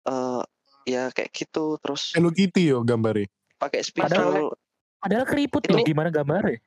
eh 0.00 0.42
ya 0.88 1.12
kayak 1.12 1.28
gitu 1.32 1.76
terus 1.76 2.16
Hello 2.16 2.28
Kitty 2.28 2.72
yo 2.72 2.80
gambarnya. 2.80 3.28
pakai 3.56 3.84
Padahal- 3.92 4.32
spidol 4.36 4.56
Padahal 5.00 5.24
keriput 5.24 5.64
Ini- 5.64 5.72
loh, 5.72 5.80
gimana 5.84 6.08
gambarnya? 6.08 6.60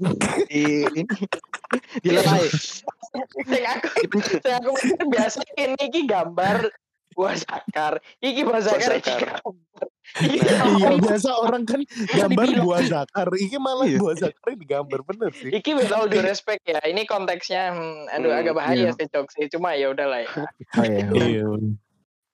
Di 0.48 0.64
ini 0.88 1.04
dilerai. 2.02 2.46
Sing 3.46 3.64
aku 3.66 3.88
sing 4.42 4.54
aku 4.54 4.70
biasa 5.06 5.38
ini 5.58 5.78
iki 5.86 6.06
gambar 6.06 6.70
buah 7.14 7.36
zakar. 7.36 7.98
Iki 8.22 8.40
buah 8.46 8.62
zakar 8.62 8.98
gambar. 9.02 9.42
Gambar. 9.42 9.86
Iya 10.18 10.90
biasa 10.98 11.30
orang 11.38 11.62
kan 11.66 11.80
gambar 12.10 12.46
buah 12.62 12.82
zakar. 12.86 13.28
Iki 13.30 13.56
malah 13.58 13.86
Iya. 13.86 13.98
buah 14.02 14.16
zakar 14.18 14.46
digambar 14.58 15.00
bener 15.06 15.30
sih. 15.34 15.50
Iki 15.50 15.70
with 15.78 15.90
all 15.94 16.10
due 16.10 16.22
respect 16.22 16.66
ya. 16.66 16.82
Ini 16.82 17.06
konteksnya 17.06 17.74
hmm, 17.74 18.10
aduh 18.14 18.30
Hmm, 18.34 18.40
agak 18.42 18.54
bahaya 18.58 18.90
iya. 18.90 18.92
sih 18.94 19.06
Cok 19.06 19.26
sih. 19.30 19.46
Cuma 19.50 19.74
ya 19.78 19.90
udahlah 19.90 20.26
ya. 20.26 20.30
Oh, 20.78 20.84
iya. 20.86 21.06
Iya. 21.30 21.46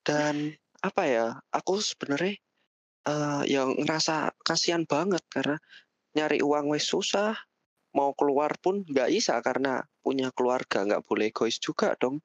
dan 0.07 0.55
apa 0.87 1.03
ya 1.03 1.27
aku 1.51 1.83
sebenarnya 1.83 2.39
eh 3.07 3.43
yang 3.51 3.75
ngerasa 3.75 4.31
kasihan 4.47 4.87
banget 4.87 5.23
karena 5.27 5.59
nyari 6.15 6.39
uang 6.43 6.71
wes 6.71 6.87
susah 6.87 7.35
mau 7.97 8.13
keluar 8.13 8.53
pun 8.61 8.85
nggak 8.85 9.09
bisa 9.09 9.41
karena 9.41 9.81
punya 10.05 10.29
keluarga 10.37 10.85
nggak 10.85 11.03
boleh 11.09 11.33
egois 11.33 11.57
juga 11.57 11.97
dong 11.97 12.21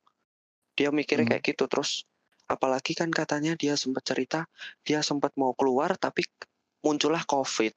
dia 0.76 0.92
mikirnya 0.92 1.24
Hmm. 1.24 1.32
kayak 1.40 1.44
gitu 1.56 1.64
terus 1.72 2.04
apalagi 2.46 2.92
kan 2.92 3.08
katanya 3.08 3.56
dia 3.56 3.80
sempat 3.80 4.04
cerita 4.04 4.44
dia 4.84 5.00
sempat 5.00 5.32
mau 5.40 5.56
keluar 5.56 5.96
tapi 5.96 6.28
muncullah 6.84 7.24
covid 7.24 7.72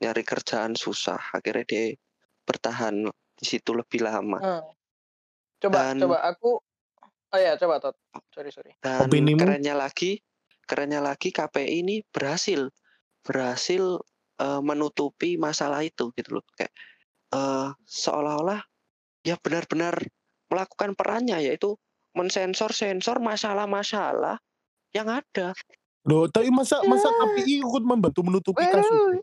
nyari 0.00 0.24
kerjaan 0.24 0.72
susah 0.72 1.20
akhirnya 1.36 1.64
dia 1.68 1.84
bertahan 2.48 3.04
di 3.36 3.44
situ 3.44 3.76
lebih 3.76 4.00
lama 4.00 4.40
Hmm. 4.40 4.64
Coba 5.56 5.92
Dan- 5.92 6.00
coba 6.04 6.18
aku 6.24 6.60
Oh 7.26 7.40
ya, 7.42 7.58
coba 7.58 7.82
Tot. 7.82 7.98
Sorry, 8.32 8.54
sorry. 8.54 8.72
Dan 8.78 9.10
Opinimu? 9.10 9.42
kerennya 9.42 9.74
lagi, 9.74 10.22
kerennya 10.62 11.02
lagi 11.02 11.34
KPI 11.34 11.82
ini 11.82 12.00
berhasil 12.06 12.70
berhasil 13.20 13.98
eh, 14.38 14.60
menutupi 14.62 15.34
masalah 15.36 15.82
itu 15.82 16.14
gitu 16.14 16.38
loh. 16.38 16.44
Kayak 16.54 16.70
eh, 17.34 17.68
seolah-olah 17.86 18.60
ya 19.26 19.34
benar-benar 19.42 19.98
melakukan 20.46 20.94
perannya 20.94 21.42
yaitu 21.42 21.74
mensensor-sensor 22.14 23.18
masalah-masalah 23.18 24.38
yang 24.94 25.10
ada. 25.10 25.52
Loh, 26.06 26.30
tapi 26.30 26.48
masa 26.54 26.80
masa 26.86 27.10
KPI 27.10 27.60
ikut 27.60 27.82
membantu 27.82 28.22
menutupi 28.22 28.62
kasus? 28.62 29.20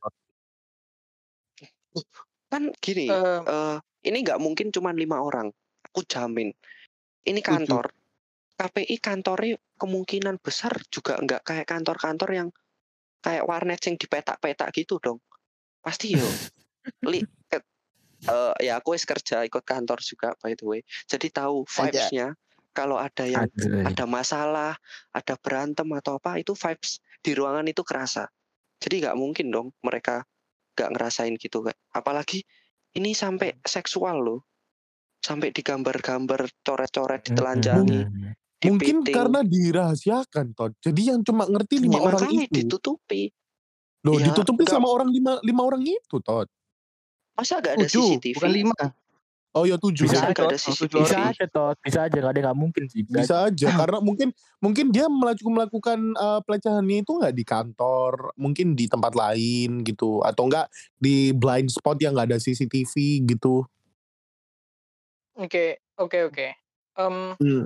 Kan 2.52 2.70
gini, 2.84 3.10
Eh, 3.10 3.42
eh, 3.42 3.78
ini 4.06 4.18
nggak 4.22 4.38
mungkin 4.38 4.70
cuma 4.70 4.94
lima 4.94 5.24
orang. 5.24 5.50
Aku 5.90 6.06
jamin. 6.06 6.54
Ini 7.24 7.40
kantor. 7.42 7.90
KPI 8.54 9.02
kantornya 9.02 9.58
kemungkinan 9.82 10.38
besar 10.38 10.78
juga 10.94 11.18
nggak 11.18 11.42
kayak 11.42 11.66
kantor-kantor 11.66 12.30
yang 12.30 12.50
kayak 13.24 13.48
warnet 13.50 13.82
yang 13.82 13.98
dipetak-petak 13.98 14.70
gitu 14.76 15.02
dong. 15.02 15.18
Pasti 15.82 16.14
yo. 16.14 16.22
li, 17.10 17.24
eh, 18.24 18.54
ya 18.64 18.80
aku 18.80 18.96
wis 18.96 19.04
kerja 19.04 19.44
ikut 19.44 19.64
kantor 19.64 20.00
juga 20.00 20.34
by 20.40 20.54
the 20.56 20.66
way. 20.66 20.82
Jadi 21.06 21.28
tahu 21.30 21.64
vibes-nya. 21.68 22.34
Kalau 22.74 22.98
ada 22.98 23.30
yang 23.30 23.46
Aduh. 23.54 23.86
ada 23.86 24.06
masalah, 24.10 24.74
ada 25.14 25.38
berantem 25.38 25.86
atau 25.94 26.18
apa, 26.18 26.42
itu 26.42 26.58
vibes 26.58 26.98
di 27.22 27.38
ruangan 27.38 27.70
itu 27.70 27.86
kerasa. 27.86 28.26
Jadi 28.82 29.06
nggak 29.06 29.14
mungkin 29.14 29.54
dong 29.54 29.68
mereka 29.86 30.26
nggak 30.74 30.90
ngerasain 30.98 31.38
gitu 31.38 31.62
kayak. 31.62 31.78
Apalagi 31.94 32.42
ini 32.98 33.14
sampai 33.14 33.54
seksual 33.62 34.26
loh, 34.26 34.42
sampai 35.22 35.54
digambar-gambar, 35.54 36.50
coret-coret, 36.66 37.22
ditelanjangi, 37.30 38.02
Hmm. 38.10 38.34
Mungkin 38.64 39.04
dipiting. 39.04 39.12
karena 39.12 39.40
dirahasiakan, 39.44 40.46
Todd. 40.56 40.72
Jadi 40.80 41.12
yang 41.12 41.20
cuma 41.20 41.44
ngerti 41.44 41.84
lima 41.84 42.00
Ya, 42.00 42.04
orang 42.08 42.32
itu. 42.32 42.48
ditutupi. 42.64 43.28
Loh, 44.08 44.16
Ya, 44.16 44.32
ditutupi 44.32 44.64
enggak. 44.64 44.76
sama 44.80 44.88
orang 44.88 45.12
lima, 45.12 45.36
lima 45.44 45.62
orang 45.68 45.84
itu, 45.84 46.16
Todd. 46.24 46.48
Masa 47.34 47.58
nggak 47.58 47.74
ada 47.82 47.86
Tujuh, 47.90 48.22
CCTV? 48.22 48.36
bukan 48.38 48.52
lima. 48.54 48.84
Oh 49.54 49.70
ya 49.70 49.78
tujuh. 49.78 50.10
Bisa 50.10 50.18
Bisa, 50.18 50.34
ada 50.34 50.50
Oh, 50.50 50.58
CCTV? 50.58 50.98
Bisa 51.06 51.18
aja 51.30 51.46
toh, 51.46 51.70
bisa 51.78 52.00
aja 52.10 52.18
nggak 52.18 52.34
ada 52.34 52.42
nggak 52.50 52.58
mungkin 52.58 52.84
sih. 52.90 53.06
Bisa, 53.06 53.46
aja. 53.46 53.54
aja 53.54 53.68
karena 53.86 53.98
mungkin 54.02 54.34
mungkin 54.58 54.90
dia 54.90 55.06
melakukan 55.06 55.54
melakukan 55.54 56.00
eh, 56.18 56.40
pelecehannya 56.42 56.98
itu 57.06 57.12
nggak 57.22 57.36
di 57.38 57.44
kantor, 57.46 58.14
mungkin 58.34 58.74
di 58.74 58.90
tempat 58.90 59.14
lain 59.14 59.86
gitu 59.86 60.26
atau 60.26 60.50
enggak 60.50 60.74
di 60.98 61.30
blind 61.38 61.70
spot 61.70 62.02
yang 62.02 62.18
nggak 62.18 62.34
ada 62.34 62.42
CCTV 62.42 62.94
gitu. 63.30 63.62
Oke, 65.38 65.82
oke, 65.98 66.18
oke. 66.30 66.48
Em, 66.94 67.18
Hmm. 67.38 67.66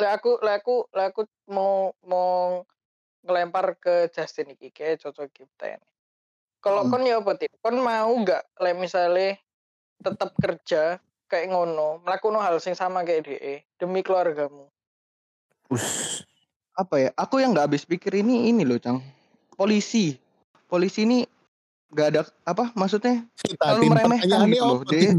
lek 0.00 0.12
aku, 0.20 0.40
lek 0.40 0.64
aku, 0.64 0.76
lek 0.92 1.12
aku 1.12 1.22
mau 1.48 1.92
mau 2.04 2.64
ngelempar 3.24 3.76
ke 3.76 4.08
Justin 4.12 4.52
iki 4.52 4.68
kayak 4.68 5.00
cocok 5.00 5.28
kita 5.32 5.76
ini. 5.76 5.88
Kalau 6.62 6.86
Hmm. 6.86 6.94
kon 6.94 7.02
ya 7.02 7.18
apa 7.18 7.34
Tip? 7.34 7.50
Kon 7.58 7.76
mau 7.82 8.14
nggak 8.22 8.62
lek 8.62 8.78
misalnya 8.78 9.34
tetap 9.98 10.30
kerja 10.38 11.02
kayak 11.26 11.50
ngono, 11.50 11.98
melakukan 12.06 12.38
hal 12.38 12.62
sing 12.62 12.78
sama 12.78 13.02
kayak 13.02 13.26
DE 13.26 13.54
demi 13.82 14.06
keluargamu. 14.06 14.70
Us. 15.68 16.22
Apa 16.78 17.02
ya? 17.02 17.10
Aku 17.18 17.42
yang 17.42 17.50
nggak 17.52 17.66
habis 17.72 17.82
pikir 17.82 18.14
ini 18.22 18.48
ini 18.48 18.62
loh, 18.62 18.78
Cang. 18.78 19.02
polisi. 19.52 20.16
Polisi 20.70 21.04
ini 21.04 21.26
nggak 21.92 22.08
ada 22.08 22.20
apa 22.48 22.72
maksudnya 22.72 23.28
Kita 23.36 23.76
Terlalu 23.76 23.82
tim 23.84 23.90
meremehkan 23.92 24.38
gitu 24.48 24.64
loh, 24.64 24.80
Dia- 24.88 25.12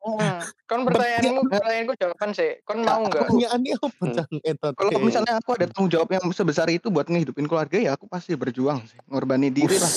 Hmm. 0.00 0.40
Kon 0.64 0.80
pertanyaanmu 0.82 1.44
pertanyaanku 1.44 1.92
jawaban 1.94 2.30
sih. 2.30 2.56
Kon 2.62 2.80
mau 2.80 3.02
nggak? 3.02 3.20
Pertanyaannya 3.22 3.74
apa, 3.76 4.00
Hmm. 4.00 4.14
Cang? 4.14 4.32
Etot, 4.42 4.72
kalau 4.74 4.90
misalnya 4.98 5.32
aku 5.36 5.50
ada 5.52 5.66
tanggung 5.66 5.88
jawab 5.88 6.08
yang 6.10 6.24
sebesar 6.30 6.66
itu 6.68 6.88
buat 6.88 7.04
ngehidupin 7.04 7.44
keluarga 7.44 7.76
ya 7.76 7.90
aku 7.92 8.06
pasti 8.06 8.32
berjuang 8.32 8.80
sih 8.82 8.96
ngorbani 9.06 9.48
diri 9.48 9.76
lah 9.76 9.92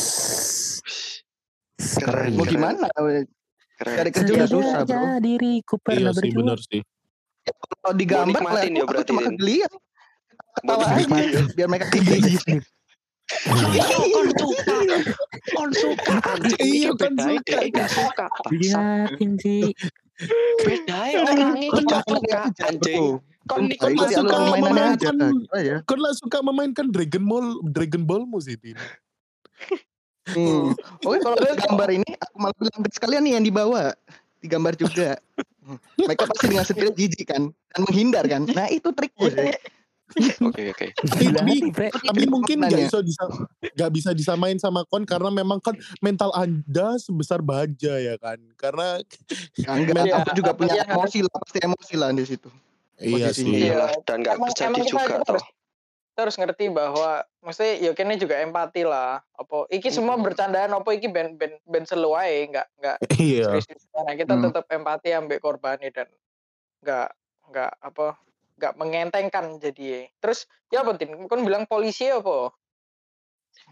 Keren, 1.75 2.31
mau 2.33 2.43
gimana 2.43 2.87
keren. 2.91 3.25
cari 3.75 4.09
kerja 4.09 4.31
udah 4.33 4.49
susah 4.49 4.79
bro 4.83 5.19
diriku 5.19 5.75
Iya 5.77 5.83
pernah 5.83 6.11
sih, 6.11 6.19
berjuang. 6.21 6.37
bener 6.37 6.59
sih. 6.61 6.81
kalau 7.75 7.93
digambar 7.93 8.39
Mau 8.39 8.47
nikmatin 8.47 8.47
lah 8.47 8.71
ya 8.71 8.79
aku, 8.79 8.89
berarti, 8.89 9.09
cuma 9.09 9.19
Tin. 9.19 9.27
kegelian 9.29 9.71
ketawa 10.53 10.85
aja 10.85 11.41
biar 11.49 11.67
mereka 11.67 11.85
gigit 11.91 12.41
kon 14.13 14.27
suka 14.35 14.75
kon 15.53 15.69
suka 15.75 16.13
anjing 16.31 16.59
Iya, 16.59 16.89
iki 16.91 16.99
kon 16.99 17.15
suka. 17.17 17.59
gak 17.73 17.89
suka 17.91 18.25
yakin 18.51 19.31
sih. 19.41 19.63
bedain 20.63 21.15
orangnya 21.25 21.67
suka 22.07 22.39
anjing 22.63 23.05
Kon 23.43 23.67
suka 23.67 24.07
alur 24.23 24.55
mainannya 24.55 24.95
aja 24.95 25.11
memainkan-. 25.11 25.83
Kon 25.83 25.99
lah 25.99 26.13
suka 26.15 26.39
memainkan 26.39 26.87
Dragon 26.87 27.23
Ball 27.27 27.59
Dragon 27.75 28.03
Ballmu 28.07 28.39
sih, 28.39 28.55
Tin. 28.55 28.79
Hmm. 30.31 30.71
Oke 31.03 31.19
kalau 31.19 31.35
gambar 31.35 31.89
ini 31.99 32.09
aku 32.15 32.35
malah 32.39 32.55
bilang 32.55 32.79
sekalian 32.87 33.21
nih 33.27 33.33
yang 33.35 33.43
dibawa 33.43 33.91
digambar 34.39 34.71
juga. 34.79 35.19
Mereka 35.99 36.23
pasti 36.27 36.45
dengan 36.47 36.63
sendiri 36.63 36.95
jijik 36.95 37.27
kan 37.27 37.51
dan 37.51 37.79
menghindar 37.83 38.23
kan. 38.31 38.47
Nah 38.47 38.71
itu 38.71 38.87
sih. 38.95 39.51
oke 40.45 40.61
oke 40.69 40.87
Tapi-. 40.93 41.71
Tapi 42.03 42.23
mungkin 42.25 42.57
Nanya. 42.59 42.69
gak 42.69 42.81
bisa 42.85 42.99
disa 42.99 43.23
gak 43.73 43.91
bisa 43.91 44.09
disamain 44.11 44.57
sama 44.57 44.83
kon 44.83 45.03
karena 45.03 45.29
memang 45.29 45.57
kan 45.57 45.73
mental 45.99 46.29
anda 46.33 46.95
sebesar 46.97 47.39
baja 47.39 47.95
ya 47.95 48.15
kan. 48.17 48.37
Karena 48.55 48.99
Ya, 49.55 49.73
enggak, 49.75 50.03
Iya, 50.03 50.13
aku 50.17 50.29
juga 50.33 50.51
punya 50.53 50.73
iya, 50.75 50.85
emosi 50.87 51.19
lah, 51.19 51.35
pasti 51.35 51.59
emosi 51.59 51.93
lah 51.95 52.09
di 52.11 52.25
situ. 52.25 52.49
iya 52.95 53.29
sih. 53.29 53.43
iyalah 53.43 53.89
dan 54.01 54.21
gak 54.21 54.37
Emang- 54.37 54.51
terjadi 54.51 54.79
juga 54.85 55.03
kita 55.09 55.25
toh 55.25 55.45
kita 56.05 56.19
harus 56.21 56.37
ngerti 56.37 56.65
bahwa 56.69 57.09
maksudnya 57.41 57.73
ya 57.79 57.91
kene 57.91 58.13
juga 58.15 58.37
empati 58.37 58.85
lah. 58.85 59.17
Apa 59.33 59.65
iki 59.67 59.89
semua 59.89 60.13
Mm-mm. 60.13 60.29
bercandaan 60.29 60.69
apa 60.69 60.85
iki 60.91 61.07
ben 61.07 61.33
ben 61.33 61.57
ben 61.63 61.83
selu 61.83 62.13
ae 62.13 62.45
enggak 62.45 62.69
enggak 62.77 62.97
Iya. 63.17 63.57
nah, 63.97 64.13
kita 64.13 64.33
Hmm. 64.35 64.43
tetap 64.45 64.65
empati 64.67 65.09
ambek 65.09 65.39
korbannya 65.39 65.89
dan 65.89 66.05
enggak 66.79 67.09
enggak 67.43 67.71
apa 67.79 68.13
enggak 68.57 68.73
mengentengkan 68.77 69.45
jadi 69.57 70.09
terus 70.21 70.45
ya 70.69 70.85
apa 70.85 70.97
tin 70.97 71.13
kon 71.25 71.45
bilang 71.45 71.65
polisi 71.65 72.09
apa 72.09 72.53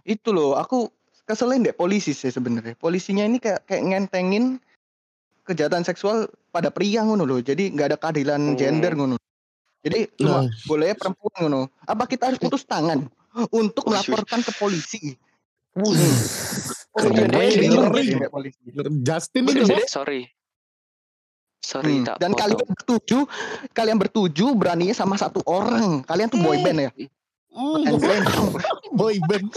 Itu 0.06 0.30
loh, 0.34 0.58
aku 0.58 0.90
keselin 1.26 1.66
deh 1.66 1.74
polisi 1.74 2.14
sih 2.14 2.30
sebenarnya. 2.30 2.78
Polisinya 2.78 3.26
ini 3.26 3.42
kayak 3.42 3.66
kayak 3.66 3.84
ngentengin 3.86 4.62
kejahatan 5.46 5.82
seksual 5.82 6.30
pada 6.54 6.70
pria 6.70 7.02
ngono 7.02 7.26
loh. 7.26 7.42
Jadi 7.42 7.74
nggak 7.74 7.88
ada 7.94 7.98
keadilan 7.98 8.54
Hmm. 8.54 8.58
gender 8.58 8.94
ngono. 8.94 9.18
Jadi 9.82 10.22
Nah. 10.22 10.46
boleh 10.70 10.94
perempuan 10.94 11.34
ngono. 11.42 11.62
Apa 11.90 12.06
kita 12.06 12.30
harus 12.30 12.40
putus 12.42 12.62
tangan 12.66 13.10
untuk 13.50 13.90
melaporkan 13.90 14.46
ke 14.46 14.52
polisi? 14.58 15.18
Wuh. 15.74 15.98
Oh. 16.92 17.08
Justin 19.02 19.48
ini 19.48 19.88
sorry, 19.88 20.28
sorry 21.62 22.02
Hmm, 22.02 22.06
tak 22.10 22.16
Dan 22.20 22.30
potong. 22.34 22.42
kalian 22.42 22.68
bertuju, 22.74 23.18
kalian 23.72 23.98
bertuju 24.02 24.46
beraninya 24.58 24.96
sama 24.98 25.16
satu 25.16 25.40
orang. 25.46 26.02
Kalian 26.04 26.28
tuh 26.28 26.42
boy 26.42 26.58
band 26.62 26.80
ya? 26.90 26.92
And 27.86 27.98
band. 28.02 28.26
boy 29.00 29.16
band. 29.24 29.48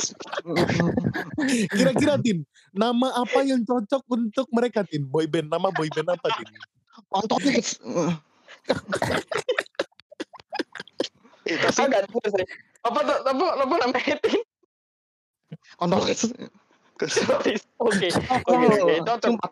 Kira-kira 1.72 2.20
Tin, 2.20 2.44
nama 2.70 3.10
apa 3.18 3.42
yang 3.42 3.64
cocok 3.64 4.02
untuk 4.12 4.46
mereka 4.52 4.84
Tin? 4.84 5.02
Boy 5.08 5.26
band, 5.26 5.48
nama 5.50 5.72
boy 5.72 5.88
band 5.90 6.12
apa 6.12 6.28
Tin? 6.30 6.48
Eh, 11.44 11.56
tapi 11.60 11.80
enggak 11.84 12.08
tahu 12.08 12.24
sih 12.32 12.46
apa 12.84 12.98
tuh 13.04 13.16
apa 13.20 13.44
apa 13.64 13.74
namanya 13.84 14.16
tin 14.20 14.40
Kontonis. 15.76 16.24
Sorry. 17.04 17.56
oke 17.80 18.08
oke 18.48 18.66
oke 18.80 18.94
cocok 19.04 19.28
Sumpah. 19.28 19.50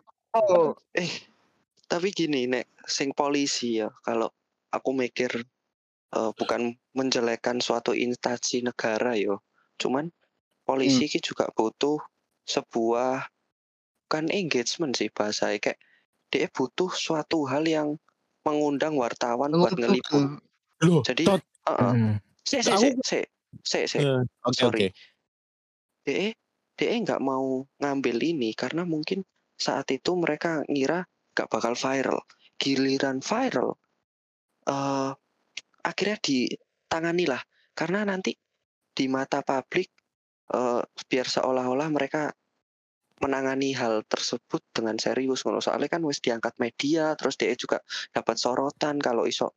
Eh 1.93 2.01
tapi 2.01 2.09
gini 2.09 2.49
nek 2.49 2.73
sing 2.89 3.13
polisi 3.13 3.77
ya 3.77 3.85
kalau 4.01 4.33
aku 4.73 4.97
mikir 4.97 5.29
eh, 6.17 6.31
bukan 6.33 6.73
menjelekkan 6.97 7.61
suatu 7.61 7.93
instansi 7.93 8.65
negara 8.65 9.13
yo 9.13 9.45
cuman 9.77 10.09
polisi 10.65 11.05
ki 11.05 11.21
juga 11.21 11.53
butuh 11.53 12.01
sebuah 12.49 13.29
kan 14.09 14.25
engagement 14.33 14.97
sih 14.97 15.13
bahasa 15.13 15.53
kayak 15.61 15.77
dia 16.33 16.49
butuh 16.49 16.89
suatu 16.89 17.45
hal 17.45 17.61
yang 17.69 17.93
mengundang 18.41 18.97
wartawan 18.97 19.53
buat 19.53 19.77
ngeliput 19.77 20.41
menguntungkan. 20.41 20.41
Loh, 20.83 21.01
Jadi, 21.05 21.23
Tot. 21.29 21.41
Hmm. 21.63 22.17
Sik, 22.43 22.59
Tahu 22.65 22.81
sik, 22.81 22.93
sik, 23.05 23.25
sik, 23.63 23.85
sik. 23.87 24.01
Eh, 24.03 24.21
Oke 24.43 24.57
Sorry. 24.57 24.79
oke. 24.83 24.87
DE 26.03 26.27
DE 26.75 26.95
nggak 27.05 27.21
mau 27.23 27.63
ngambil 27.79 28.17
ini 28.19 28.51
karena 28.51 28.83
mungkin 28.83 29.23
saat 29.55 29.87
itu 29.95 30.11
mereka 30.19 30.65
ngira 30.67 31.07
nggak 31.33 31.49
bakal 31.49 31.73
viral. 31.75 32.19
Giliran 32.57 33.19
viral, 33.19 33.75
eh 34.69 35.11
akhirnya 35.83 36.17
ditangani 36.21 37.25
lah 37.27 37.41
karena 37.75 38.07
nanti 38.07 38.31
di 38.93 39.05
mata 39.09 39.41
publik 39.43 39.89
eh 40.53 40.81
biar 41.09 41.27
seolah-olah 41.27 41.89
mereka 41.91 42.31
menangani 43.19 43.73
hal 43.75 44.03
tersebut 44.05 44.61
dengan 44.71 44.95
serius 45.01 45.43
ngono. 45.43 45.59
Soalnya 45.63 45.89
kan 45.97 46.01
wis 46.05 46.19
diangkat 46.23 46.59
media 46.61 47.15
terus 47.19 47.35
DE 47.39 47.55
juga 47.57 47.79
dapat 48.13 48.35
sorotan 48.37 48.99
kalau 49.01 49.25
iso 49.27 49.55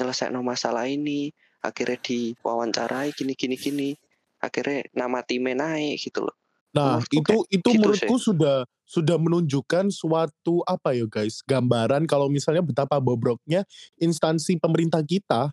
nyelesain 0.00 0.34
masalah 0.40 0.86
ini. 0.88 1.30
Akhirnya 1.58 1.98
diwawancarai 1.98 3.10
gini 3.18 3.34
gini 3.34 3.56
gini 3.58 3.90
akhirnya 4.38 4.86
nama 4.94 5.26
timnya 5.26 5.58
naik 5.58 5.98
gitu 5.98 6.22
loh 6.22 6.37
Nah, 6.76 7.00
Menurutku 7.00 7.16
itu 7.16 7.36
itu 7.48 7.68
gitu 7.72 7.78
menurutku 7.80 8.16
sudah 8.20 8.56
sudah 8.88 9.16
menunjukkan 9.20 9.92
suatu 9.92 10.64
apa 10.64 10.96
ya 10.96 11.04
guys, 11.08 11.40
gambaran 11.44 12.04
kalau 12.08 12.28
misalnya 12.32 12.64
betapa 12.64 13.00
bobroknya 13.00 13.64
instansi 14.00 14.56
pemerintah 14.60 15.00
kita. 15.04 15.52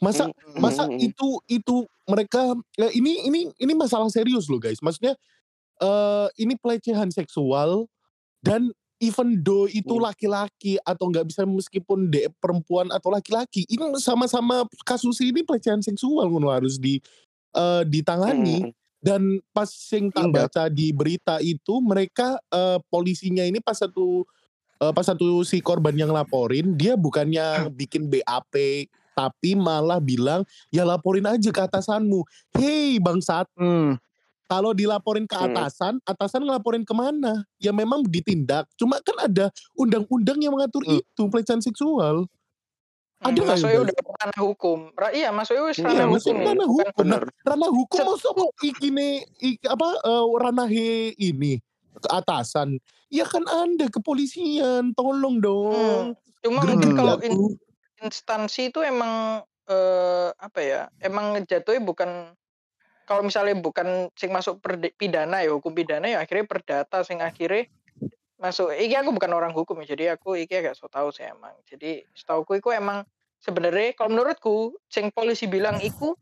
Masa 0.00 0.32
Mm, 0.32 0.56
masa 0.56 0.88
mm, 0.88 0.96
mm. 0.96 1.00
itu 1.12 1.28
itu 1.52 1.76
mereka 2.08 2.56
ya 2.80 2.88
ini 2.96 3.28
ini 3.28 3.40
ini 3.60 3.72
masalah 3.76 4.08
serius 4.08 4.48
loh 4.48 4.56
guys. 4.60 4.80
Maksudnya 4.80 5.12
eh 5.80 6.28
ini 6.40 6.56
pelecehan 6.56 7.12
seksual 7.12 7.84
dan 8.40 8.72
even 9.00 9.40
though 9.44 9.64
itu 9.68 9.96
Hmm. 9.96 10.04
laki-laki 10.08 10.76
atau 10.84 11.08
nggak 11.08 11.28
bisa 11.28 11.44
meskipun 11.48 12.12
de 12.12 12.28
perempuan 12.40 12.88
atau 12.92 13.08
laki-laki, 13.12 13.64
ini 13.68 13.96
sama-sama 14.00 14.64
kasus 14.84 15.20
ini 15.24 15.40
pelecehan 15.44 15.80
seksual 15.80 16.28
ngono 16.28 16.52
harus 16.52 16.76
di 16.76 17.00
eh, 17.56 17.82
ditangani. 17.88 18.64
Mm, 18.64 18.72
mm, 18.72 18.79
Dan 19.00 19.40
pas 19.50 19.64
sing 19.66 20.12
tak 20.12 20.28
Tindak. 20.28 20.52
baca 20.52 20.62
di 20.68 20.92
berita 20.92 21.40
itu 21.40 21.80
mereka 21.80 22.36
eh, 22.48 22.78
polisinya 22.86 23.42
ini 23.42 23.56
pas 23.58 23.74
satu 23.74 24.28
eh, 24.76 24.92
pas 24.92 25.04
satu 25.04 25.40
si 25.40 25.58
korban 25.58 25.92
yang 25.92 26.12
laporin 26.12 26.76
dia 26.76 26.94
bukannya 26.94 27.72
bikin 27.72 28.06
BAP 28.06 28.54
tapi 29.10 29.52
malah 29.52 30.00
bilang 30.00 30.44
ya 30.68 30.84
laporin 30.84 31.26
aja 31.26 31.48
ke 31.48 31.60
atasanmu. 31.60 32.24
Hei 32.56 32.96
bangsat, 32.96 33.44
Hmm. 33.52 34.00
kalau 34.46 34.72
dilaporin 34.72 35.24
ke 35.24 35.36
Hmm. 35.36 35.52
atasan, 35.52 36.00
atasan 36.02 36.42
ngelaporin 36.42 36.84
ke 36.84 36.92
mana? 36.92 37.44
Ya 37.56 37.68
memang 37.70 38.00
ditindak. 38.02 38.64
Cuma 38.74 38.96
kan 39.00 39.16
ada 39.20 39.52
undang-undang 39.76 40.40
yang 40.40 40.56
mengatur 40.56 40.80
Hmm. 40.84 40.98
itu 40.98 41.22
pelecehan 41.28 41.60
seksual. 41.60 42.24
Ada 43.20 43.28
Hmm, 43.28 43.44
nggak 43.44 43.58
masuknya 43.60 43.76
ya, 43.76 43.80
udah 43.84 43.94
ranah 44.16 44.40
hukum 44.40 44.78
Ra- 44.96 45.12
iya 45.12 45.28
wis 45.28 45.76
Iya, 45.76 45.84
ranah 45.84 45.92
Iya, 45.92 46.06
hukum 46.08 46.34
ya. 46.34 46.44
ranah 46.48 46.68
hukum. 46.72 47.04
Nah, 47.04 47.20
ranah 47.44 47.70
hukum 47.70 47.98
masuk 48.08 48.36
ikine 48.64 49.08
ik, 49.44 49.60
apa 49.68 49.88
eh, 50.00 50.24
ranah 50.40 50.70
ini 51.20 51.60
ke 52.00 52.08
atasan. 52.08 52.80
Ya 53.12 53.28
kan 53.28 53.44
Anda 53.44 53.92
kepolisian, 53.92 54.96
tolong 54.96 55.44
dong. 55.44 56.16
cuma 56.40 56.64
Greget 56.64 56.72
mungkin 56.72 56.90
kalau 56.96 57.16
in- 57.20 57.60
instansi 58.00 58.72
itu 58.72 58.80
emang 58.80 59.44
eh, 59.68 60.28
apa 60.32 60.60
ya 60.64 60.80
emang 61.04 61.36
jatuhnya 61.44 61.84
bukan 61.84 62.32
kalau 63.04 63.20
misalnya 63.20 63.52
bukan 63.60 64.08
sing 64.16 64.32
masuk 64.32 64.64
perde- 64.64 64.96
pidana 64.96 65.44
ya 65.44 65.52
hukum 65.52 65.76
pidana 65.76 66.08
ya 66.08 66.24
akhirnya 66.24 66.48
perdata 66.48 67.04
sing 67.04 67.20
akhirnya 67.20 67.68
masuk 68.40 68.72
iki 68.72 68.96
aku 68.96 69.12
bukan 69.12 69.30
orang 69.36 69.52
hukum 69.52 69.76
ya 69.84 69.92
jadi 69.92 70.16
aku 70.16 70.34
iki 70.40 70.64
agak 70.64 70.74
so 70.74 70.88
tau 70.88 71.12
sih 71.12 71.28
emang. 71.28 71.52
Jadi 71.68 72.02
setauku 72.16 72.56
iku 72.56 72.72
emang 72.72 73.04
sebenarnya 73.38 73.92
kalau 73.92 74.16
menurutku 74.16 74.80
sing 74.88 75.12
polisi 75.12 75.44
bilang 75.44 75.76
iku 75.84 76.16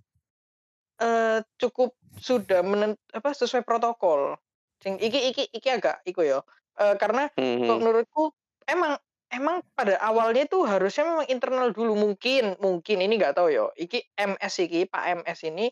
eh 0.98 1.38
cukup 1.62 1.94
sudah 2.18 2.66
menen, 2.66 2.98
apa 3.14 3.31
sesuai 3.31 3.62
protokol. 3.62 4.35
Sing 4.83 4.98
iki 4.98 5.31
iki 5.31 5.42
iki 5.54 5.68
agak 5.70 6.02
iku 6.02 6.26
ya. 6.26 6.42
Eh, 6.78 6.94
karena 6.98 7.31
Mm, 7.38 7.66
kalau 7.66 7.78
menurutku 7.78 8.24
emang 8.66 8.98
emang 9.31 9.62
pada 9.78 9.98
awalnya 10.02 10.46
tuh 10.50 10.66
harusnya 10.66 11.07
memang 11.07 11.26
internal 11.31 11.70
dulu. 11.70 11.94
Mungkin 11.94 12.59
mungkin 12.59 12.98
ini 12.98 13.14
nggak 13.14 13.38
tahu 13.38 13.54
ya. 13.54 13.70
Iki 13.78 14.18
MS 14.18 14.54
iki 14.66 14.90
Pak 14.90 15.22
MS 15.22 15.40
ini 15.46 15.70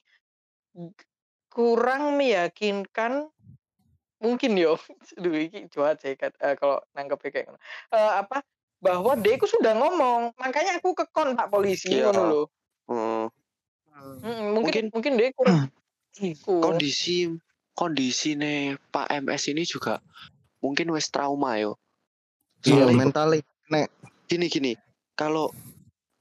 kurang 1.51 2.21
meyakinkan 2.21 3.33
mungkin 4.19 4.57
yo 4.57 4.77
Duh, 5.23 5.35
iki 5.37 5.69
cuat 5.69 6.01
sih 6.01 6.17
eh, 6.17 6.55
kalau 6.57 6.81
nangkep 6.93 7.19
kayak 7.27 7.47
ngono. 7.47 7.59
Eh, 7.91 8.13
apa 8.21 8.41
bahwa 8.77 9.17
dia 9.17 9.35
itu 9.35 9.49
sudah 9.49 9.73
ngomong 9.73 10.37
makanya 10.37 10.77
aku 10.77 10.93
ke 10.93 11.09
kontak 11.09 11.49
polisi 11.49 11.91
Iya. 11.91 12.13
ngono 12.13 12.23
lho 12.25 12.43
Hmm, 12.87 13.27
Mm, 13.97 14.53
mungkin 14.53 14.61
Mungkin- 14.61 14.89
mungkin 14.93 15.13
dia 15.17 15.29
kurang 15.33 15.73
iku. 16.21 16.61
kondisi 16.61 17.33
kondisi 17.73 18.37
nih 18.37 18.77
Pak 18.93 19.09
MS 19.25 19.57
ini 19.57 19.65
juga 19.65 20.05
mungkin 20.61 20.93
wes 20.93 21.09
trauma 21.09 21.57
yo. 21.57 21.81
Iya, 22.61 22.85
Soalnya 22.85 23.09
mentally. 23.09 23.41
gini 24.27 24.47
gini, 24.47 24.73
kalau 25.15 25.49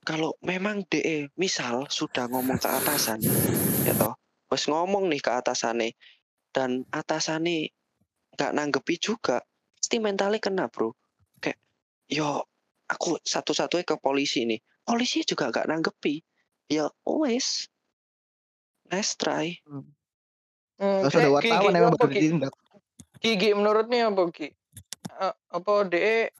kalau 0.02 0.38
memang 0.40 0.86
DE 0.86 1.28
misal 1.36 1.90
sudah 1.90 2.30
ngomong 2.30 2.62
ke 2.62 2.70
atasan, 2.70 3.20
ya 3.84 3.94
toh, 3.98 4.14
wes 4.48 4.64
ngomong 4.66 5.10
nih 5.10 5.20
ke 5.20 5.32
atasannya 5.34 5.92
dan 6.54 6.86
atasannya 6.90 7.74
nggak 8.36 8.52
nanggepi 8.52 8.96
juga, 9.00 9.40
pasti 9.80 9.98
mentalnya 9.98 10.44
kena 10.44 10.68
bro. 10.68 10.92
Kayak, 11.40 11.58
yo 12.12 12.44
aku 12.86 13.18
satu-satunya 13.24 13.88
ke 13.88 13.96
polisi 13.98 14.44
nih, 14.44 14.60
polisi 14.84 15.24
juga 15.24 15.50
nggak 15.50 15.72
nanggepi, 15.72 16.20
ya 16.68 16.92
wes, 17.08 17.72
let's 18.92 19.16
try. 19.16 19.56
Hmm, 19.66 21.08
Harus 21.08 21.16
ada 21.16 21.32
kayak 21.40 21.72
wartawan 21.72 22.12
ditindak. 22.12 22.54
Gigi 23.24 23.56
menurutnya 23.56 24.12
apa 24.12 24.28
Gi? 24.30 24.52
Eh, 25.16 25.36
apa 25.56 25.74
DE 25.88 26.36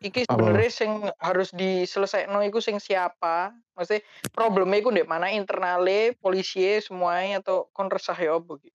iki 0.00 0.24
sebenarnya 0.24 0.72
sing 0.72 0.92
harus 1.16 1.48
diselesaikan 1.56 2.44
iku 2.44 2.60
sing 2.60 2.76
siapa? 2.76 3.56
Maksudnya 3.72 4.04
problemnya 4.32 4.84
iku 4.84 4.92
ndek 4.92 5.08
mana 5.08 5.32
internale, 5.32 6.12
polisi 6.20 6.76
semuanya 6.84 7.40
atau 7.40 7.72
kon 7.72 7.88
resah 7.88 8.16
ya 8.16 8.36
apa 8.36 8.60
eh 8.60 8.72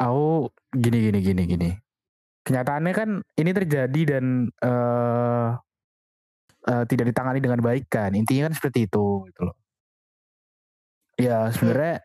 aku 0.00 0.50
gini 0.76 0.98
gini 1.10 1.18
gini 1.24 1.42
gini. 1.48 1.70
Kenyataannya 2.46 2.92
kan 2.94 3.10
ini 3.40 3.50
terjadi 3.52 4.00
dan 4.16 4.24
eh 4.62 5.48
eh, 6.70 6.84
tidak 6.90 7.06
ditangani 7.12 7.40
dengan 7.42 7.60
baik 7.62 7.86
kan. 7.90 8.10
Intinya 8.14 8.50
kan 8.50 8.54
seperti 8.58 8.86
itu 8.90 9.04
gitu 9.30 9.40
loh. 9.50 9.56
Ya 11.16 11.48
sebenarnya 11.52 12.04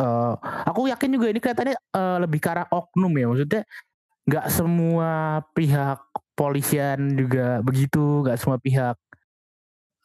eh 0.00 0.34
aku 0.70 0.88
yakin 0.92 1.10
juga 1.16 1.26
ini 1.32 1.40
kelihatannya 1.42 1.76
eh, 1.78 2.18
lebih 2.24 2.40
ke 2.42 2.48
arah 2.52 2.66
oknum 2.72 3.12
ya. 3.16 3.26
Maksudnya 3.30 3.62
nggak 4.28 4.46
semua 4.52 5.10
pihak 5.56 6.00
polisian 6.38 7.00
juga 7.18 7.60
begitu, 7.64 8.24
nggak 8.24 8.38
semua 8.40 8.58
pihak 8.62 8.96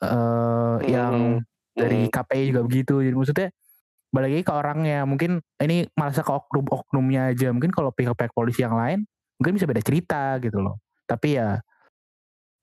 eh 0.03 0.75
yang 0.91 1.41
dari 1.75 2.07
Hmm. 2.07 2.11
KPI 2.11 2.43
juga 2.51 2.61
begitu. 2.67 2.95
Jadi 3.03 3.15
maksudnya 3.15 3.49
balik 4.15 4.31
lagi 4.31 4.45
ke 4.47 4.53
orangnya. 4.55 5.03
Mungkin 5.03 5.43
ini 5.59 5.83
malah 5.99 6.15
ke 6.15 6.31
oknum-oknumnya 6.31 7.35
aja. 7.35 7.51
Mungkin 7.51 7.75
kalau 7.75 7.91
pihak-pihak 7.91 8.31
polisi 8.31 8.63
yang 8.63 8.79
lain 8.79 9.03
mungkin 9.35 9.59
bisa 9.59 9.67
beda 9.67 9.83
cerita 9.83 10.39
gitu 10.39 10.63
loh. 10.63 10.79
Tapi 11.03 11.35
ya 11.35 11.59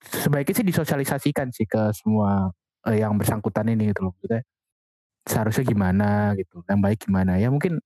sebaiknya 0.01 0.55
sih 0.57 0.67
disosialisasikan 0.67 1.53
sih 1.53 1.69
ke 1.69 1.93
semua 1.93 2.49
eh, 2.89 3.05
yang 3.05 3.21
bersangkutan 3.21 3.69
ini 3.69 3.93
gitu 3.93 4.09
loh. 4.09 4.17
Maksudnya 4.17 4.41
seharusnya 5.29 5.65
gimana 5.69 6.33
gitu. 6.41 6.65
Yang 6.65 6.81
baik 6.81 6.99
gimana. 7.05 7.37
Ya 7.37 7.53
mungkin 7.53 7.77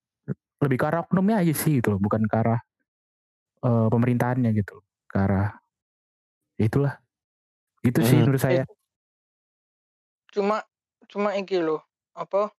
lebih 0.62 0.78
ke 0.78 0.86
arah 0.86 1.02
oknumnya 1.02 1.42
aja 1.42 1.52
sih 1.52 1.82
gitu 1.82 1.98
loh. 1.98 2.00
Bukan 2.00 2.22
ke 2.30 2.36
arah 2.38 2.60
eh, 3.66 3.86
pemerintahannya 3.90 4.54
gitu 4.54 4.78
loh. 4.78 4.86
Ke 5.10 5.16
arah 5.26 5.48
itulah. 6.62 7.02
Gitu 7.82 7.98
sih 8.06 8.22
Hmm. 8.22 8.30
menurut 8.30 8.42
saya. 8.42 8.62
Cuma 10.30 10.62
cuma 11.08 11.32
iki 11.38 11.56
loh, 11.62 11.80
apa? 12.12 12.50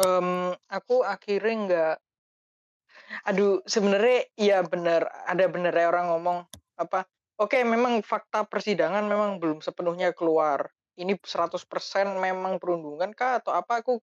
Em, 0.00 0.52
aku 0.68 1.02
akhirnya 1.06 1.54
nggak 1.66 1.96
aduh 3.28 3.62
sebenarnya 3.66 4.26
ya 4.34 4.58
benar 4.66 5.06
ada 5.30 5.46
benernya 5.46 5.86
orang 5.88 6.06
ngomong 6.10 6.38
apa 6.76 7.06
oke 7.40 7.56
memang 7.64 8.00
fakta 8.04 8.44
persidangan 8.48 9.04
memang 9.04 9.38
belum 9.40 9.60
sepenuhnya 9.60 10.12
keluar. 10.16 10.68
Ini 10.96 11.12
100% 11.20 12.16
memang 12.16 12.56
perundungan 12.56 13.12
kah 13.12 13.36
atau 13.44 13.52
apa? 13.52 13.84
Aku 13.84 14.00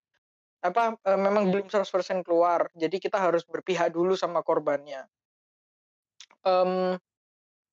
apa 0.63 0.95
eh, 0.95 1.19
memang 1.19 1.51
belum 1.51 1.67
100% 1.67 2.23
keluar 2.23 2.71
jadi 2.77 2.95
kita 3.01 3.19
harus 3.19 3.43
berpihak 3.43 3.91
dulu 3.91 4.15
sama 4.15 4.39
korbannya. 4.45 5.03
Em, 6.45 6.95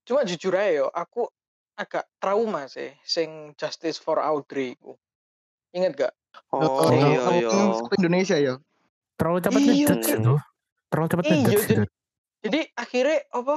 cuma 0.06 0.26
jujur 0.26 0.54
aja 0.56 0.70
yo 0.84 0.86
aku 0.90 1.28
agak 1.78 2.08
trauma 2.18 2.66
sih 2.66 2.90
sing 3.06 3.54
justice 3.54 3.96
for 4.00 4.18
Audrey 4.20 4.74
ku. 4.76 4.98
inget 5.70 5.94
gak 5.94 6.12
Oh 6.50 6.86
Oh, 6.86 6.90
iya 6.90 7.20
iya. 7.36 7.50
Indonesia 7.96 8.36
ya. 8.36 8.54
Terlalu 9.14 9.38
cepat 9.40 9.60
Iya, 9.60 9.68
ngejudge 9.68 10.08
itu. 10.16 10.34
Terlalu 10.88 11.08
cepat 11.08 11.24
Iya, 11.24 11.34
ngejudge 11.36 11.64
jadi- 11.66 11.90
jadi 12.40 12.60
akhirnya 12.72 13.18
apa 13.30 13.56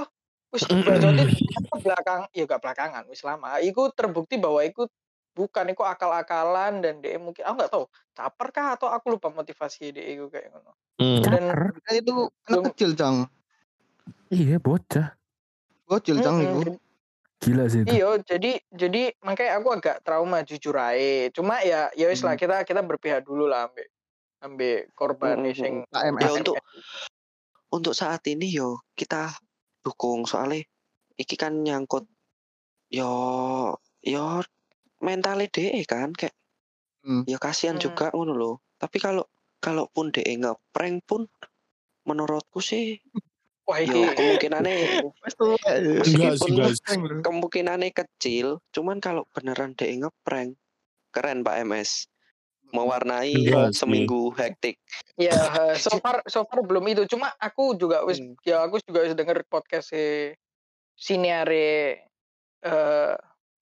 wis 0.52 0.64
apa 1.64 1.76
belakang 1.80 2.22
ya 2.30 2.44
gak 2.44 2.62
belakangan 2.62 3.04
wis 3.08 3.24
lama 3.24 3.58
iku 3.58 3.90
terbukti 3.90 4.36
bahwa 4.38 4.62
iku 4.62 4.86
bukan 5.34 5.66
iku 5.68 5.82
akal-akalan 5.82 6.78
dan 6.78 7.02
dia 7.02 7.18
mungkin 7.18 7.42
aku 7.42 7.56
nggak 7.58 7.72
tahu 7.74 7.86
caper 8.14 8.48
kah 8.52 8.68
atau 8.78 8.86
aku 8.86 9.18
lupa 9.18 9.34
motivasi 9.34 9.90
dia 9.90 10.06
iku 10.14 10.30
kayak 10.30 10.54
ngono 10.54 10.78
Hmm. 10.94 11.26
dan 11.26 11.42
Caper. 11.50 11.98
Itu 11.98 12.14
anak 12.46 12.78
kecil, 12.78 12.94
Cang. 12.94 13.26
Iya 14.30 14.62
bocah. 14.62 15.18
Gocil, 15.90 16.22
Cang 16.22 16.38
jadi- 16.38 16.78
Gila 17.44 17.66
sih 17.68 17.84
itu. 17.84 17.92
iya 17.94 18.10
jadi 18.24 18.52
jadi 18.72 19.02
makanya 19.20 19.52
aku 19.60 19.70
agak 19.76 19.98
trauma 20.06 20.40
jujur 20.48 20.76
aja 20.80 21.30
cuma 21.36 21.60
ya 21.62 21.92
ya 21.94 22.06
wis 22.08 22.24
lah 22.24 22.34
Hmm. 22.36 22.42
kita 22.42 22.56
kita 22.64 22.82
berpihak 22.82 23.22
dulu 23.28 23.46
lah 23.52 23.68
ambil 23.68 23.88
ambil 24.44 24.76
korban 24.96 25.36
Mm-mm, 25.44 25.56
sing. 25.56 25.76
Ya 26.20 26.32
untuk 26.32 26.56
untuk 27.74 27.94
saat 27.98 28.24
ini 28.30 28.48
yo 28.54 28.80
kita 28.96 29.34
dukung 29.84 30.24
soalnya 30.24 30.64
iki 31.20 31.36
kan 31.36 31.60
nyangkut 31.64 32.08
yo 32.92 33.12
yo 34.04 34.44
mentalnya 35.04 35.48
DE 35.52 35.84
kan 35.88 36.12
kayak 36.16 36.36
Hmm. 37.04 37.28
ya 37.28 37.36
kasihan 37.36 37.76
Hmm. 37.76 37.84
juga 37.84 38.06
ngono 38.16 38.32
loh. 38.32 38.56
Tapi 38.80 38.96
kalau 39.04 39.28
kalaupun 39.60 40.16
DE 40.16 40.40
ngeprank 40.40 41.04
pun 41.04 41.28
menurutku 42.08 42.60
sih 42.64 43.00
wah 43.64 43.78
iki 43.78 43.96
kemungkinannya 44.14 44.76
meskipun 45.22 46.52
guys. 46.54 46.80
kemungkinannya 47.22 47.90
kecil, 47.90 48.60
cuman 48.70 48.98
kalau 48.98 49.24
beneran 49.32 49.72
DE 49.74 50.00
ngeprank 50.00 50.56
keren 51.10 51.42
Pak 51.42 51.64
MS. 51.64 52.08
Mewarnai 52.74 53.38
Enggak 53.38 53.70
sih. 53.70 53.86
seminggu 53.86 54.34
hektik. 54.34 54.82
Ya, 55.14 55.30
eh, 55.30 55.78
so 55.78 55.94
far 56.02 56.26
so 56.26 56.42
far 56.44 56.66
belum 56.66 56.82
itu. 56.90 57.06
Cuma 57.06 57.30
aku 57.38 57.78
juga 57.78 58.02
wis 58.02 58.18
Hmm. 58.18 58.34
ya 58.42 58.66
aku 58.66 58.82
juga 58.82 59.06
wis 59.06 59.14
denger 59.14 59.46
podcast 59.46 59.94
si 59.94 60.34
siniare 60.98 62.02
eh 62.60 63.14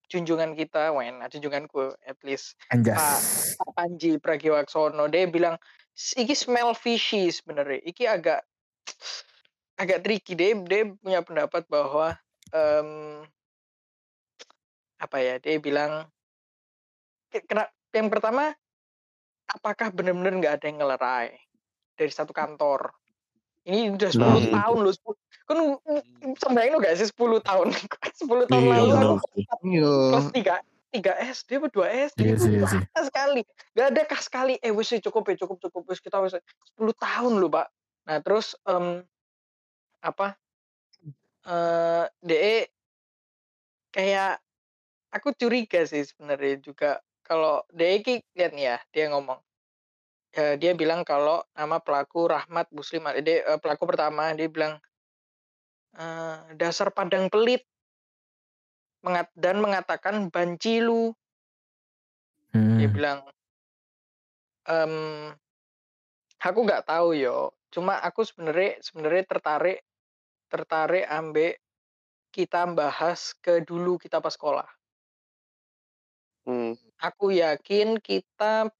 junjungan 0.08 0.56
kita, 0.56 0.92
wen, 0.92 1.20
junjunganku 1.28 1.92
at 2.02 2.16
least 2.24 2.56
Anjas. 2.68 2.96
Pak 3.56 3.70
Panji 3.76 4.16
Pragiwaksono 4.16 5.08
dia 5.08 5.28
bilang 5.28 5.60
"S- 5.92 6.16
iki 6.16 6.32
smell 6.32 6.72
fishy 6.72 7.28
sebenarnya. 7.28 7.84
Iki 7.84 8.08
agak 8.08 8.48
agak 9.82 10.06
tricky. 10.06 10.38
Dia 10.38 10.54
dia 10.54 10.86
punya 10.94 11.26
pendapat 11.26 11.66
bahwa 11.66 12.14
em, 12.54 12.90
apa 14.96 15.18
ya 15.18 15.42
dia 15.42 15.58
bilang 15.58 16.06
"Ke- 17.28 17.42
kena- 17.42 17.74
yang 17.90 18.08
pertama 18.08 18.54
apakah 19.50 19.90
benar-benar 19.90 20.38
nggak 20.38 20.54
ada 20.62 20.66
yang 20.70 20.78
ngelerai 20.80 21.28
dari 21.98 22.12
satu 22.14 22.32
kantor? 22.32 22.94
Ini 23.62 23.94
udah 23.94 24.10
10 24.10 24.42
Hmm. 24.42 24.54
tahun 24.58 24.80
loh 24.82 24.94
10 24.94 25.16
kan 25.46 25.58
sampai 26.38 26.74
gak 26.74 26.98
sih 26.98 27.08
10 27.14 27.38
tahun? 27.42 27.70
10 28.22 28.46
tahun 28.50 28.64
Iya, 28.66 28.74
lalu 28.74 28.94
aku. 29.18 29.28
Iya. 29.70 29.94
kelas 30.14 30.28
3 30.34 30.56
tiga 30.92 31.14
SD 31.16 31.50
apa 31.56 31.68
dua 31.72 31.88
SD 31.88 32.20
Iya 32.20 32.36
iya 32.36 32.68
lama 32.68 33.00
sekali. 33.00 33.42
Gak 33.72 33.88
ada 33.96 34.02
kah 34.04 34.20
sekali. 34.20 34.54
Eh 34.60 34.74
wis 34.76 34.92
cukup 34.92 35.24
ya 35.30 35.36
cukup 35.40 35.58
cukup. 35.62 35.82
Wis 35.88 36.02
kita 36.04 36.20
wis 36.20 36.36
10 36.76 36.92
tahun 36.98 37.38
loh 37.40 37.48
pak. 37.48 37.68
Nah 38.10 38.18
terus 38.20 38.58
em, 38.66 39.06
apa 40.02 40.36
eh 41.42 42.06
de 42.22 42.70
kayak 43.94 44.38
aku 45.12 45.34
curiga 45.36 45.84
sih 45.84 46.06
sebenarnya 46.06 46.62
juga 46.62 46.92
kalau 47.26 47.62
de 47.74 48.02
ki 48.02 48.24
lihat 48.38 48.52
nih 48.56 48.66
ya 48.66 48.78
dia 48.94 49.06
ngomong 49.12 49.40
ya, 50.34 50.56
dia 50.56 50.72
bilang 50.74 51.04
kalau 51.04 51.44
nama 51.54 51.78
pelaku 51.82 52.30
Rahmat 52.30 52.72
Muslim 52.72 53.06
dia 53.22 53.44
eh, 53.46 53.60
pelaku 53.60 53.84
pertama 53.90 54.32
dia 54.34 54.48
bilang 54.48 54.80
eh, 55.98 56.38
dasar 56.56 56.90
padang 56.94 57.28
pelit 57.28 57.66
mengat 59.02 59.34
dan 59.34 59.58
mengatakan 59.58 60.30
banci 60.30 60.82
lu 60.82 61.14
dia 62.52 62.90
Hmm. 62.90 62.92
bilang 62.92 63.20
em 64.68 64.94
aku 66.42 66.60
nggak 66.68 66.84
tahu 66.84 67.16
yo 67.16 67.56
cuma 67.72 67.96
aku 68.04 68.28
sebenarnya 68.28 68.82
sebenarnya 68.84 69.24
tertarik 69.24 69.80
tertarik 70.52 71.08
ambek 71.08 71.64
kita 72.36 72.68
bahas 72.76 73.32
ke 73.40 73.64
dulu 73.64 73.96
kita 73.96 74.20
pas 74.20 74.36
sekolah 74.36 74.68
Hmm. 76.42 76.74
aku 76.98 77.30
yakin 77.38 78.02
kita 78.02 78.74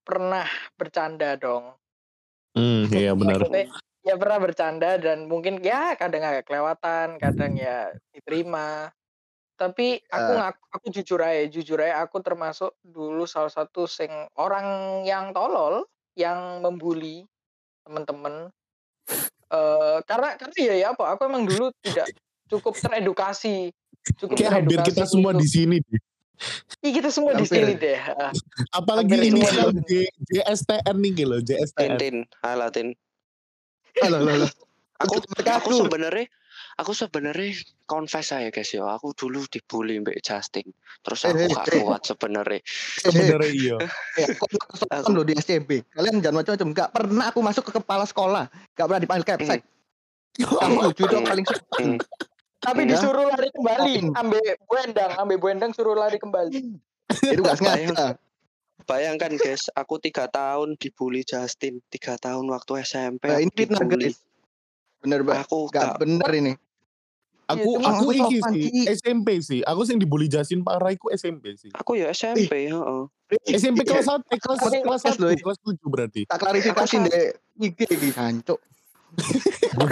pernah 0.00 0.48
bercanda 0.74 1.36
dong. 1.36 1.76
Hmm, 2.56 2.88
iya 2.96 3.12
benar. 3.14 3.40
Ya 4.00 4.16
pernah 4.16 4.40
bercanda 4.40 4.96
dan 4.96 5.28
mungkin 5.28 5.60
ya 5.60 5.92
kadang 5.92 6.24
agak 6.24 6.48
kelewatan, 6.48 7.20
kadang 7.20 7.52
ya 7.60 7.92
diterima. 8.16 8.88
Tapi 9.60 10.00
aku 10.08 10.30
Eh. 10.32 10.38
ngaku, 10.40 10.62
aku 10.72 10.86
jujur 10.88 11.20
aja, 11.20 11.44
jujur 11.52 11.78
aja 11.84 12.00
aku 12.00 12.24
termasuk 12.24 12.72
dulu 12.80 13.28
salah 13.28 13.52
satu 13.52 13.84
sing 13.84 14.08
orang 14.40 15.04
yang 15.04 15.36
tolol 15.36 15.84
yang 16.16 16.64
membuli 16.64 17.28
teman-teman. 17.84 18.48
Eh 19.50 19.98
karena 20.06 20.38
karena 20.38 20.54
ya, 20.62 20.74
ya 20.78 20.86
apa? 20.94 21.18
Aku 21.18 21.26
emang 21.26 21.42
dulu 21.42 21.74
tidak 21.82 22.06
cukup 22.46 22.78
teredukasi, 22.78 23.74
cukup 24.18 24.38
Kayak 24.38 24.62
hampir 24.62 24.78
teredukasi 24.78 24.94
kita 24.94 25.04
semua 25.10 25.32
di 25.34 25.46
sini 25.50 25.76
deh. 25.82 26.00
Ih, 26.80 26.92
kita 26.96 27.12
semua 27.12 27.36
di 27.36 27.44
Hampir. 27.44 27.60
sini 27.60 27.72
deh. 27.76 27.98
Ah, 28.00 28.32
Apalagi 28.72 29.12
Hampir 29.12 29.28
ini 29.28 29.40
kan 29.44 29.76
J, 29.84 30.08
JSTN 30.32 30.96
nih 30.96 31.10
gitu, 31.12 31.36
JSTN. 31.44 32.00
Tintin, 32.00 32.16
hai 32.40 32.56
Latin. 32.56 32.96
Halo, 34.00 34.24
halo, 34.24 34.30
halo. 34.40 34.46
Aku 35.04 35.20
aku. 35.20 35.84
sebenarnya 35.84 36.24
aku 36.80 36.96
sebenarnya 36.96 37.52
confess 37.84 38.32
aja 38.32 38.48
guys 38.48 38.72
ya. 38.72 38.88
Aku 38.96 39.12
dulu 39.12 39.44
dibully 39.52 40.00
mbak 40.00 40.16
Justin. 40.24 40.64
Terus 41.04 41.28
aku 41.28 41.44
gak 41.52 41.66
kuat 41.84 42.02
sebenarnya. 42.08 42.60
Sebenarnya 43.04 43.50
iya. 43.52 43.76
Eh, 44.16 44.28
aku 44.88 45.12
loh 45.12 45.24
di 45.28 45.36
SCB. 45.36 45.84
Kalian 45.92 46.24
jangan 46.24 46.40
macam-macam. 46.40 46.68
Gak 46.72 46.90
pernah 46.96 47.24
aku 47.28 47.40
masuk 47.44 47.64
ke 47.68 47.72
kepala 47.76 48.08
sekolah. 48.08 48.48
Gak 48.72 48.86
pernah 48.88 49.00
dipanggil 49.04 49.26
capsek. 49.28 49.60
Aku 50.40 50.90
jujur 50.96 51.20
paling 51.20 51.44
Hmm. 51.76 51.98
Tapi 52.60 52.84
Ya. 52.84 52.92
disuruh 52.92 53.24
lari 53.24 53.48
kembali, 53.56 53.92
Yakin. 53.96 54.20
ambil 54.20 54.44
buendang, 54.68 55.12
ambil 55.16 55.36
buendang 55.40 55.72
suruh 55.72 55.96
lari 55.96 56.20
kembali. 56.20 56.76
itu 57.32 57.40
gak 57.40 57.56
sengaja. 57.56 58.20
Bayangkan 58.84 59.32
guys, 59.40 59.64
aku 59.72 59.96
tiga 59.96 60.28
tahun 60.28 60.76
dibully 60.76 61.24
Justin, 61.24 61.80
tiga 61.88 62.20
tahun 62.20 62.44
waktu 62.52 62.84
SMP. 62.84 63.32
Nah, 63.32 63.40
ini 63.40 63.52
fitnah 63.56 63.80
guys. 63.88 64.20
Bener 65.00 65.24
banget. 65.24 65.48
Aku 65.48 65.72
Gak 65.72 65.96
gak 65.96 66.04
bener 66.04 66.30
ini. 66.36 66.52
Aku 67.50 67.70
Iya, 67.80 67.88
aku 67.90 68.04
aku 68.06 68.10
iki 68.14 68.36
sih. 68.42 68.62
SMP 68.94 69.28
sih. 69.42 69.60
Aku 69.66 69.82
sing 69.82 69.98
dibully 69.98 70.30
Jasin 70.30 70.62
parah 70.62 70.94
iku 70.94 71.10
SMP 71.10 71.58
sih. 71.58 71.70
Aku 71.74 71.98
ya 71.98 72.14
SMP, 72.14 72.70
heeh. 72.70 73.02
SMP 73.54 73.86
kelas 73.86 74.06
1, 74.10 74.26
eh, 74.30 74.38
kelas 74.38 74.58
kelas 74.58 74.82
kelas 74.82 75.02
1, 75.14 75.22
loh, 75.22 75.30
kelas 75.34 75.58
7 75.62 75.86
berarti. 75.86 76.20
Tak 76.26 76.38
klarifikasi 76.38 76.96
deh. 77.06 77.34
Iki 77.58 78.10
hancur. 78.14 78.58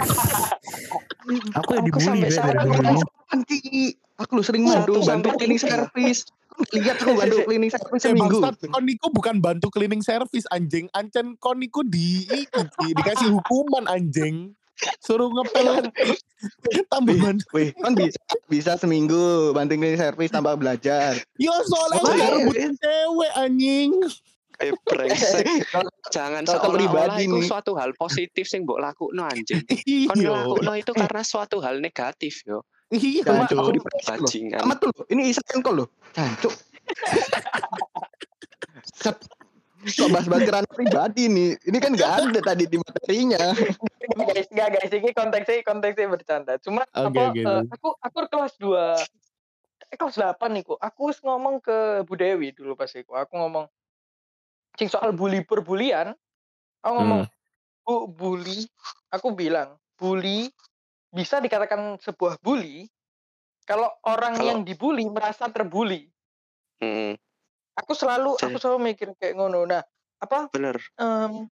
Aku 1.59 1.69
yang 1.77 1.85
dibully 1.85 2.05
sampai 2.07 2.19
ya 2.19 2.23
dari 2.23 2.35
sekarang 2.35 2.65
dulu. 2.71 3.01
Aku 4.19 4.31
lu 4.35 4.43
sering 4.43 4.63
Satu 4.67 4.99
bantu 4.99 5.07
bantu 5.07 5.29
cleaning 5.39 5.61
service. 5.61 6.27
Lihat 6.75 6.99
aku 6.99 7.15
bantu 7.15 7.37
cleaning 7.47 7.71
service 7.71 8.03
Eh 8.03 8.11
seminggu. 8.11 8.43
bangsat, 8.43 8.67
kon 8.67 8.83
niku 8.83 9.07
bukan 9.15 9.39
bantu 9.39 9.71
cleaning 9.71 10.03
service 10.03 10.43
anjing. 10.51 10.91
Ancen 10.91 11.39
kon 11.39 11.55
niku 11.55 11.87
di, 11.87 12.27
dikasih 12.99 13.31
hukuman 13.31 13.87
anjing. 13.87 14.51
Suruh 14.99 15.27
ngepel 15.27 15.91
tambah 16.87 17.15
bantu. 17.15 17.43
Wih, 17.51 17.75
kan 17.75 17.91
bisa 17.93 18.19
bisa 18.47 18.71
seminggu 18.75 19.51
bantu 19.51 19.75
cleaning 19.75 19.95
service 19.95 20.31
tanpa 20.31 20.55
belajar. 20.55 21.19
Yo 21.35 21.51
soalnya 21.63 21.99
Oh, 21.99 22.13
iya, 22.13 22.27
rebut 22.31 22.55
iya. 22.55 22.69
cewek 22.73 23.31
anjing. 23.35 23.91
Eh 24.59 24.71
brengsek. 24.83 25.45
Jangan 26.09 26.43
seolah-olah 26.43 26.75
pribadi 26.75 27.23
itu 27.25 27.35
nih. 27.37 27.47
suatu 27.47 27.71
hal 27.75 27.91
positif 27.93 28.43
sing 28.43 28.63
mbok 28.63 28.79
lakukno 28.79 29.23
anjing. 29.23 29.63
Kon 29.63 30.15
Iya. 30.15 30.15
ngelakukno 30.15 30.71
itu 30.75 30.91
karena 30.91 31.21
suatu 31.21 31.59
hal 31.59 31.79
negatif 31.79 32.43
yo. 32.43 32.63
Iya, 32.89 33.21
aku 33.45 33.69
dipresi 33.71 34.09
loh. 34.09 34.25
Bajingan. 34.25 34.59
Amat 34.65 34.77
tuh. 34.81 34.91
Ini 35.07 35.29
Isakan 35.29 35.61
kok 35.61 35.73
loh. 35.75 35.87
Cancuk. 36.11 36.53
Kok 39.79 40.11
bahas-bahas 40.11 40.43
kerana 40.43 40.67
pribadi 40.67 41.31
nih. 41.31 41.49
Ini 41.63 41.77
kan 41.79 41.91
gak 41.95 42.11
ada 42.27 42.39
tadi 42.43 42.67
di 42.67 42.75
materinya. 42.75 43.39
guys, 44.27 44.47
enggak 44.51 44.69
guys, 44.75 44.91
ini 44.91 45.09
konteksnya 45.15 45.63
konteksnya 45.63 46.07
bercanda. 46.11 46.53
Cuma 46.59 46.83
Oke, 46.91 47.15
apa 47.15 47.21
oke. 47.31 47.39
eh, 47.39 47.61
aku 47.71 47.89
aku 47.95 48.17
kelas 48.27 48.53
2 48.59 48.75
eh, 49.87 49.95
kelas 49.95 50.19
8 50.19 50.35
nih 50.51 50.63
kok. 50.67 50.79
Aku 50.83 51.15
ngomong 51.23 51.63
ke 51.63 52.03
Bu 52.03 52.13
Dewi 52.19 52.51
dulu 52.51 52.75
pas 52.75 52.91
iku. 52.91 53.15
Aku 53.15 53.39
ngomong 53.39 53.71
sing 54.75 54.91
soal 54.91 55.15
bully 55.15 55.47
perbulian. 55.47 56.11
Aku 56.83 56.93
ngomong, 56.99 57.21
"Bu, 57.83 58.07
bully." 58.07 58.67
Aku 59.11 59.31
bilang, 59.31 59.75
"Bully 59.95 60.47
bisa 61.11 61.39
dikatakan 61.39 61.99
sebuah 61.99 62.39
bully 62.39 62.87
kalau 63.63 63.87
orang 64.03 64.35
Kalau- 64.39 64.47
yang 64.47 64.59
dibully 64.63 65.07
merasa 65.07 65.47
terbully." 65.47 66.07
Hmm, 66.79 67.19
Aku 67.83 67.93
selalu 67.95 68.35
aku 68.35 68.55
Jadi- 68.55 68.61
selalu 68.61 68.79
mikir 68.93 69.07
kayak 69.15 69.35
ngono. 69.39 69.63
Nah, 69.65 69.81
apa 70.19 70.51
bener. 70.51 70.75
Em, 70.99 71.47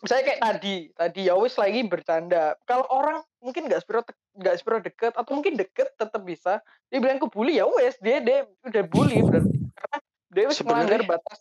misalnya 0.00 0.24
kayak 0.32 0.40
tadi, 0.40 0.76
tadi 0.96 1.20
ya 1.28 1.34
wis 1.36 1.54
lagi 1.60 1.84
bercanda. 1.84 2.56
Kalau 2.64 2.88
orang 2.88 3.20
mungkin 3.44 3.68
nggak 3.68 3.84
sepiro 3.84 4.00
tek- 4.00 4.20
nggak 4.36 4.54
sepiro 4.56 4.78
deket 4.80 5.12
atau 5.12 5.32
mungkin 5.36 5.60
deket 5.60 5.92
tetap 5.96 6.22
bisa. 6.24 6.64
Dia 6.88 6.98
bilang 6.98 7.20
ke 7.20 7.28
bully 7.28 7.60
ya 7.60 7.68
wes 7.68 8.00
dia 8.00 8.24
dia 8.24 8.48
udah 8.64 8.84
bully 8.88 9.20
berarti 9.20 9.56
karena 9.76 9.98
dia 10.32 10.44
wis 10.48 10.60
melanggar 10.64 11.00
batas 11.04 11.38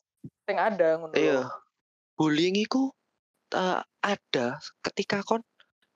yang 0.49 0.59
ada 0.59 0.87
ngono. 0.99 1.13
Iya. 1.15 1.47
Bullying 2.19 2.59
itu 2.59 2.91
eh, 3.55 3.81
ada 4.03 4.47
ketika 4.83 5.23
kon 5.23 5.41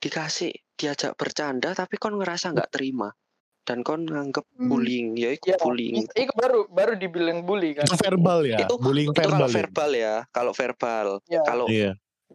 dikasih 0.04 0.52
diajak 0.76 1.16
bercanda 1.16 1.72
tapi 1.72 1.96
kon 1.96 2.20
ngerasa 2.20 2.52
nggak 2.52 2.72
terima 2.76 3.14
dan 3.63 3.80
kon 3.80 4.04
nganggep 4.04 4.43
Hmm. 4.54 4.67
bullying 4.67 5.15
ya 5.15 5.32
itu 5.32 5.49
Ya, 5.49 5.58
bullying. 5.58 6.04
itu 6.06 6.34
baru 6.34 6.67
baru 6.67 6.93
dibilang 6.93 7.41
bully 7.41 7.73
kan. 7.73 7.84
Itu 7.84 7.95
verbal 7.97 8.43
ya, 8.45 8.60
Itu- 8.62 8.76
bullying 8.78 9.10
Itu 9.10 9.17
kalau 9.17 9.32
verbal. 9.34 9.47
ya? 9.47 9.56
verbal 9.56 9.91
ya, 9.93 10.15
kalau 10.30 10.52
verbal. 10.54 11.08
Ya. 11.26 11.41
Kalau 11.41 11.65
Iya, 11.67 11.91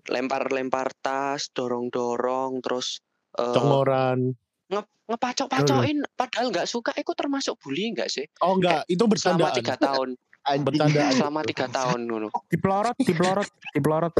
lempar-lempar 0.06 0.88
tas, 0.96 1.48
dorong-dorong, 1.50 2.60
terus 2.60 3.00
eh, 3.34 3.52
congoran. 3.52 4.34
ngepacok-pacokin 5.08 6.04
padahal 6.12 6.52
nggak 6.52 6.66
suka 6.66 6.92
itu 6.92 7.16
termasuk 7.16 7.56
bullying 7.58 7.96
nggak 7.96 8.12
sih 8.12 8.28
Oh 8.38 8.52
enggak, 8.52 8.84
itu 8.86 9.00
selama 9.16 9.48
bercandaan. 9.48 9.56
tiga 9.56 9.74
tahun. 9.78 10.08
Bercandaan. 10.58 11.12
selama 11.12 11.40
tiga 11.42 11.66
tahun 11.66 12.00
ngono 12.04 12.28
Dipelorot, 12.46 12.92
dipelorot, 12.98 13.48
dipelorot. 13.72 14.12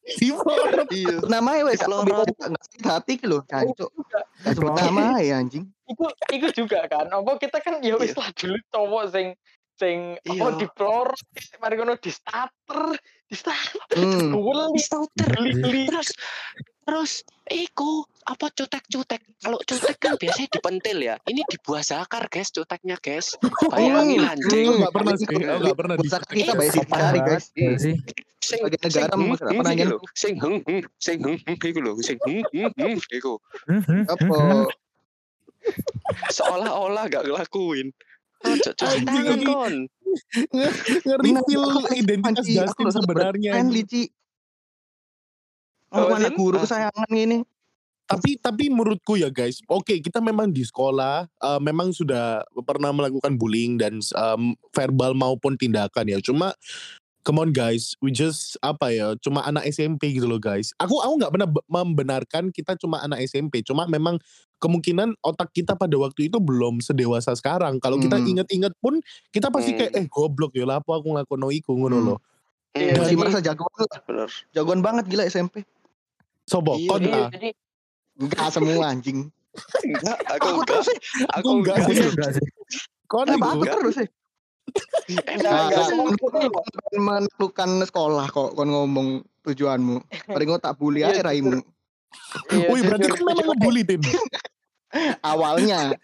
iya 0.90 1.14
Namanya 1.28 1.62
wes 1.68 1.80
Pelorot. 1.80 2.24
aku 2.24 2.32
bisa 2.32 2.46
nggak 2.48 2.64
sakit 2.66 2.82
hati 2.84 3.12
ki. 3.16 3.26
Cancuk. 3.46 3.90
Gak 4.40 4.52
sebut 4.56 4.72
nama 4.72 5.20
ya 5.20 5.38
anjing. 5.38 5.64
Iku 5.86 6.04
iku 6.32 6.48
juga 6.54 6.88
kan. 6.88 7.06
Apa 7.06 7.36
kita 7.36 7.60
kan 7.60 7.78
ya 7.84 7.94
wis 7.96 8.16
lah 8.16 8.32
dulu 8.32 8.56
cowok 8.70 9.04
sing 9.12 9.26
sing 9.76 10.16
apa 10.20 10.32
Iya. 10.52 10.60
diplor, 10.60 11.08
mari 11.56 11.74
ngono 11.74 11.96
di 11.96 12.12
starter, 12.12 12.96
di 13.30 13.36
starter, 13.38 13.94
Hmm. 13.94 14.34
guli, 14.34 14.82
geli-geli. 15.14 15.82
terus 15.86 16.10
terus 16.82 17.12
iku 17.46 18.02
apa 18.26 18.50
cutek-cutek 18.50 19.22
kalau 19.38 19.62
cutek 19.62 19.94
kan 19.96 20.18
biasanya 20.18 20.50
dipentil 20.50 20.98
ya 20.98 21.14
ini 21.24 21.46
dibuah 21.46 21.86
zakar 21.86 22.26
guys 22.26 22.50
cuteknya 22.50 22.98
guys 22.98 23.38
bayangin 23.70 24.26
Hmm. 24.26 24.32
anjing 24.34 24.66
Aku 24.66 24.74
enggak 24.82 24.92
pernah 24.92 25.14
sih, 25.14 25.26
aku 25.30 25.38
enggak 25.38 25.78
pernah 25.78 25.94
di 25.94 26.08
kita 26.34 26.52
bayar 26.58 26.72
Sopan 26.74 26.86
dicari 26.90 27.18
banget, 27.22 27.30
guys. 27.30 27.44
ya 27.54 27.70
sih. 27.78 27.94
sing 28.40 28.60
negara 28.66 29.14
hmm, 29.14 29.22
nggak 29.30 29.54
pernah 29.54 29.72
hmm, 29.78 29.90
lho. 29.94 29.98
sing 30.18 30.34
heng 30.34 30.56
heng 30.66 30.80
sing 30.98 31.18
heng 31.22 31.38
heng 31.46 31.56
iku 31.62 31.78
lho 31.78 31.92
sing 32.02 32.18
heng 32.26 32.42
heng 32.50 32.72
heng 32.74 32.94
iku 33.14 33.34
hmm, 33.70 34.02
Apa? 34.10 34.36
seolah-olah 36.32 37.06
gak 37.06 37.22
ngelakuin 37.28 37.94
Anjing, 38.40 39.04
tangan 39.04 39.40
kon 39.44 39.74
nge-reveal 40.50 41.64
identitas 41.94 42.46
aku 42.46 42.86
Justin 42.86 42.88
sebenarnya. 42.90 43.52
Kan 43.56 43.68
Lici. 43.70 44.10
Oh, 45.90 46.06
Din? 46.06 46.34
guru 46.38 46.56
Ah. 46.58 46.62
kesayangan 46.62 47.10
ini. 47.14 47.42
Tapi 48.10 48.42
tapi 48.42 48.66
menurutku 48.66 49.14
ya 49.14 49.30
guys, 49.30 49.62
oke 49.70 49.94
kita 50.02 50.18
memang 50.18 50.50
di 50.50 50.66
sekolah 50.66 51.30
eh, 51.30 51.60
memang 51.62 51.94
sudah 51.94 52.42
pernah 52.66 52.90
melakukan 52.90 53.38
bullying 53.38 53.78
dan 53.78 54.02
em, 54.02 54.58
verbal 54.74 55.14
maupun 55.14 55.54
tindakan 55.54 56.10
ya. 56.10 56.18
Cuma 56.18 56.50
come 57.20 57.38
on 57.38 57.50
guys, 57.50 57.92
we 57.98 58.08
just 58.08 58.56
apa 58.60 58.90
ya, 58.90 59.12
cuma 59.18 59.42
anak 59.42 59.66
SMP 59.66 60.12
gitu 60.12 60.24
loh 60.24 60.38
guys. 60.38 60.72
Aku 60.76 60.96
aku 60.96 61.14
nggak 61.16 61.32
pernah 61.32 61.48
be- 61.48 61.66
membenarkan 61.66 62.48
kita 62.48 62.76
cuma 62.76 63.00
anak 63.00 63.20
SMP. 63.22 63.60
Cuma 63.60 63.84
memang 63.84 64.16
kemungkinan 64.56 65.16
otak 65.20 65.52
kita 65.52 65.72
pada 65.72 65.92
waktu 65.94 66.28
itu 66.28 66.36
belum 66.36 66.80
sedewasa 66.80 67.32
sekarang. 67.32 67.76
Kalau 67.78 67.96
kita 67.96 68.16
Hmm. 68.16 68.28
inget-inget 68.28 68.72
pun 68.78 69.00
kita 69.28 69.48
pasti 69.48 69.72
Hmm. 69.72 69.78
kayak 69.78 69.92
eh 69.94 70.06
goblok 70.06 70.52
ya 70.52 70.64
lah 70.64 70.78
apa 70.78 70.90
aku 70.92 71.06
ngelakuin 71.10 71.44
iku 71.54 71.72
ngono 71.74 71.96
Hmm. 71.96 72.06
loh. 72.06 72.18
Iya, 72.70 73.02
jadi- 73.02 73.18
merasa 73.18 73.40
jagoan 73.40 73.72
bener 74.06 74.28
Jagoan 74.52 74.80
banget 74.80 75.04
gila 75.08 75.24
SMP. 75.26 75.66
Sobo, 76.44 76.78
Iya, 76.78 76.88
kon 76.88 77.02
Iya, 77.02 77.22
jadi 77.30 77.50
Enggak 78.20 78.48
semua 78.52 78.84
anjing. 78.86 79.18
enggak 79.82 80.18
aku 80.28 80.36
Aku 80.36 80.48
enggak 80.52 80.68
terus 80.68 80.86
sih. 80.86 80.98
aku 81.26 81.48
enggak 81.50 81.74
enggak 81.78 81.94
sih. 81.96 82.06
Enggak 82.06 82.30
sih. 82.36 82.46
Kon 83.06 83.26
iku. 83.26 83.42
aku 83.42 83.64
terus 83.66 83.94
sih? 83.96 84.08
Enggak 85.10 85.90
menaklukkan 86.94 87.70
sekolah 87.86 88.26
kok 88.30 88.54
kon 88.54 88.68
ngomong 88.70 89.08
tujuanmu. 89.42 90.04
Paling 90.28 90.48
tak 90.60 90.76
bully 90.76 91.02
Iya, 91.02 91.16
aja 91.16 91.22
raimu. 91.32 91.60
iya, 92.52 92.66
Wih 92.68 92.82
berarti 92.84 93.06
kan 93.08 93.22
memang 93.24 93.46
ngebully 93.54 93.82
Tin. 93.86 94.02
Awalnya. 95.30 95.94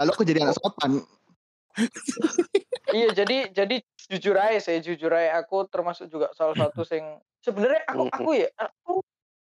Lalu 0.00 0.10
aku 0.10 0.24
jadi 0.24 0.48
anak 0.48 0.56
sopan. 0.58 1.04
iya 2.94 3.10
jadi 3.10 3.50
jadi 3.50 3.82
jujur 4.06 4.38
aja 4.38 4.62
sih 4.62 4.78
jujur 4.78 5.10
aja 5.10 5.42
aku 5.42 5.66
termasuk 5.66 6.06
juga 6.06 6.30
salah 6.30 6.54
satu 6.54 6.86
sing 6.86 7.02
sebenarnya 7.42 7.82
aku 7.90 8.06
aku 8.14 8.30
ya 8.38 8.48
aku 8.54 9.02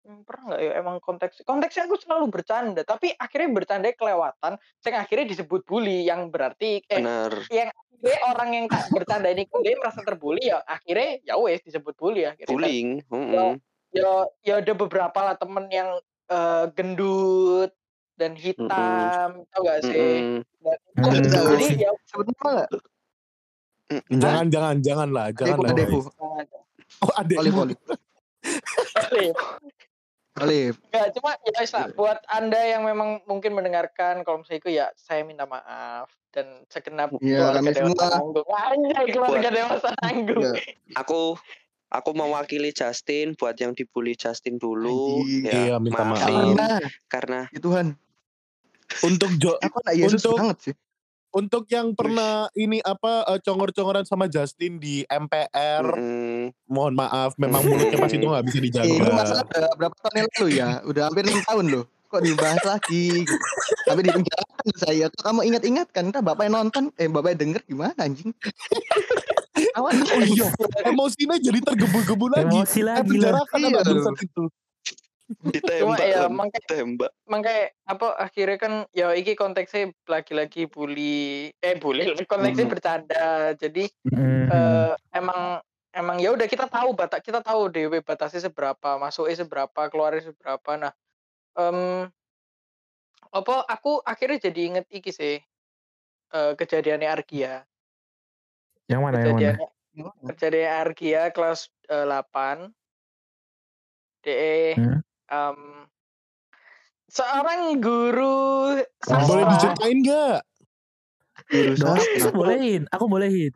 hmm, 0.03 0.21
pernah 0.23 0.43
nggak 0.49 0.61
ya 0.61 0.71
emang 0.77 0.97
konteks 0.99 1.43
konteksnya 1.43 1.85
aku 1.85 1.97
selalu 1.97 2.29
bercanda 2.29 2.81
tapi 2.83 3.11
akhirnya 3.11 3.49
bercanda 3.51 3.91
kelewatan 3.91 4.53
sing 4.79 4.93
akhirnya 4.93 5.25
disebut 5.27 5.63
bully 5.63 6.03
yang 6.03 6.27
berarti 6.27 6.83
eh 6.83 6.99
bener 6.99 7.33
yang 7.49 7.69
akhirnya 7.69 8.17
orang 8.25 8.49
yang 8.53 8.65
tak 8.67 8.85
bercanda 8.89 9.27
ini 9.29 9.43
dia 9.59 9.75
merasa 9.75 9.99
terbully 10.01 10.43
ya 10.45 10.63
akhirnya 10.63 11.09
ya 11.23 11.35
wes 11.35 11.59
disebut 11.61 11.93
bully 11.95 12.23
akhirnya 12.23 12.49
bullying 12.49 12.89
mm-mm. 13.05 13.59
ya 13.91 14.23
ya 14.41 14.53
ada 14.57 14.73
beberapa 14.73 15.19
lah 15.19 15.35
temen 15.35 15.67
yang 15.67 15.89
eh, 16.27 16.65
gendut 16.71 17.71
dan 18.15 18.35
hitam 18.35 19.47
tau 19.47 19.59
gak 19.63 19.79
sih 19.83 20.43
Mm-mm. 20.43 20.43
Dan- 20.59 20.83
Hmm. 20.99 21.55
jadi 21.55 21.67
ya 21.79 21.91
nggak? 21.95 22.67
Jangan 24.11 24.45
jangan 24.51 24.75
jangan 24.83 25.09
lah, 25.09 25.31
jangan 25.31 25.55
Adeku, 25.55 25.63
lah. 25.63 25.71
adeku. 25.73 25.97
guys. 25.97 26.07
Oh, 26.99 27.13
adek. 27.15 27.37
Olive, 27.39 27.57
olive. 27.57 27.79
Boleh. 30.31 30.71
Olive. 30.71 30.77
Nggak, 30.89 31.07
cuma 31.17 31.31
ya 31.35 31.51
lah, 31.65 31.85
buat 31.93 32.19
anda 32.27 32.61
yang 32.61 32.83
memang 32.83 33.21
mungkin 33.25 33.51
mendengarkan 33.51 34.21
kalau 34.21 34.39
misalnya 34.39 34.59
itu 34.59 34.69
ya 34.71 34.85
saya 34.95 35.21
minta 35.21 35.43
maaf 35.43 36.07
dan 36.29 36.45
segenap 36.67 37.09
Iya, 37.19 37.49
keluarga 37.51 37.71
semua. 37.73 38.05
nanggung 38.07 38.47
Anjay, 38.47 39.05
keluarga 39.09 39.49
dewasa 39.49 39.89
nanggung 39.99 40.43
Iya. 40.45 40.53
aku 40.93 41.35
aku 41.89 42.09
mewakili 42.13 42.69
Justin 42.69 43.33
buat 43.33 43.57
yang 43.57 43.73
dibully 43.73 44.13
Justin 44.13 44.55
dulu 44.55 45.19
Anjing. 45.19 45.43
ya 45.43 45.51
Iya, 45.51 45.75
minta 45.81 46.03
maaf. 46.05 46.21
maafin 46.21 46.53
Karena 46.53 46.69
karena 47.09 47.39
ya 47.49 47.59
Tuhan, 47.59 47.87
Untuk 48.99 49.29
Jo 49.37 49.53
aku 49.55 49.77
anak 49.83 49.95
Yesus 49.95 50.17
Untuk- 50.19 50.37
banget 50.39 50.57
sih. 50.61 50.75
Untuk 51.31 51.63
yang 51.67 51.93
pernah 51.93 52.49
ini 52.53 52.79
apa 52.79 53.25
eh, 53.27 53.39
congor-congoran 53.39 54.01
sama 54.01 54.25
Justin 54.25 54.77
di 54.77 55.05
MPR, 55.05 55.85
mm-mm. 55.85 56.49
mohon 56.65 56.93
maaf, 56.93 57.33
memang 57.35 57.61
mulutnya 57.67 57.97
pas 57.97 58.09
itu 58.09 58.21
nggak 58.21 58.45
bisa 58.45 58.57
Eh, 58.57 58.61
itu 58.61 58.65
dijaga. 58.67 59.13
masalah 59.13 59.43
udah 59.45 59.69
berapa 59.75 59.95
tahun 59.99 60.15
yang 60.15 60.29
lalu 60.31 60.47
ya? 60.51 60.67
Udah 60.83 61.03
hampir 61.05 61.23
enam 61.23 61.41
tahun 61.43 61.65
loh. 61.69 61.85
Kok 62.09 62.21
dibahas 62.21 62.63
lagi? 62.63 63.21
Tapi 63.85 63.99
di 64.01 64.09
penjarakan 64.09 64.67
saya. 64.75 65.05
Kok 65.07 65.21
kamu 65.21 65.39
ingat-ingatkan? 65.45 66.03
Ntar 66.09 66.21
bapaknya 66.23 66.57
nonton, 66.57 66.89
eh 66.95 67.05
bapaknya 67.05 67.37
denger 67.39 67.61
gimana 67.63 67.93
anjing? 67.99 68.33
Awan. 69.75 69.93
Oh 70.01 70.23
iya, 70.23 70.49
emosinya 70.83 71.37
jadi 71.37 71.59
tergebu-gebu 71.61 72.25
lagi. 72.31 72.49
Emosi 72.49 72.79
Eh, 72.79 72.83
lagi 72.83 73.15
lah. 73.15 73.45
penjarakan 73.45 73.57
Iya, 73.59 73.67
anak 73.77 74.17
itu. 75.29 75.61
cuma 75.85 75.93
ditembak 75.95 76.05
ya 76.09 76.17
kan, 76.25 76.31
makanya 76.33 76.67
tembak 76.67 77.11
makanya 77.29 77.63
apa 77.85 78.07
akhirnya 78.17 78.57
kan 78.57 78.73
ya 78.91 79.13
iki 79.13 79.37
konteksnya 79.37 79.93
lagi-lagi 80.09 80.65
bully 80.65 81.53
eh 81.61 81.75
bully 81.77 82.09
konteksnya 82.25 82.65
Hmm. 82.65 82.73
bercanda 82.73 83.25
jadi 83.55 83.85
Hmm. 84.09 84.45
eh, 84.49 84.93
emang 85.13 85.61
emang 85.93 86.17
ya 86.17 86.33
udah 86.33 86.45
kita 86.45 86.65
tahu 86.65 86.93
batak 86.93 87.21
kita 87.21 87.41
tahu 87.41 87.69
DW 87.69 88.01
batasnya 88.01 88.49
seberapa 88.49 88.97
masuknya 88.97 89.41
seberapa 89.41 89.81
keluarnya 89.89 90.33
seberapa 90.33 90.71
nah 90.77 90.93
em 91.57 92.09
apa 93.29 93.55
aku 93.69 94.01
akhirnya 94.01 94.49
jadi 94.49 94.61
inget 94.73 94.85
iki 94.89 95.13
sih 95.13 95.37
eh, 96.33 96.51
kejadiannya 96.57 97.09
Argia 97.09 97.65
Yang 98.89 99.01
mana 99.05 99.17
yang 99.21 99.37
mana? 99.37 99.37
kejadiannya 99.37 99.67
kejadian 100.33 100.71
Argia 100.81 101.21
kelas 101.29 101.59
eh, 101.89 102.05
8 102.05 102.73
DE 104.25 104.75
Hmm? 104.75 104.99
Em, 105.29 105.59
seorang 107.05 107.61
guru 107.77 108.77
Boleh 108.77 108.85
sastra 109.01 109.49
diceritain 109.49 109.97
nggak? 109.99 110.37
Guru 111.47 111.73
sastra. 111.75 112.17
aku 112.19 112.35
bolehin, 112.35 112.81
aku 112.89 113.05
bolehin. 113.07 113.53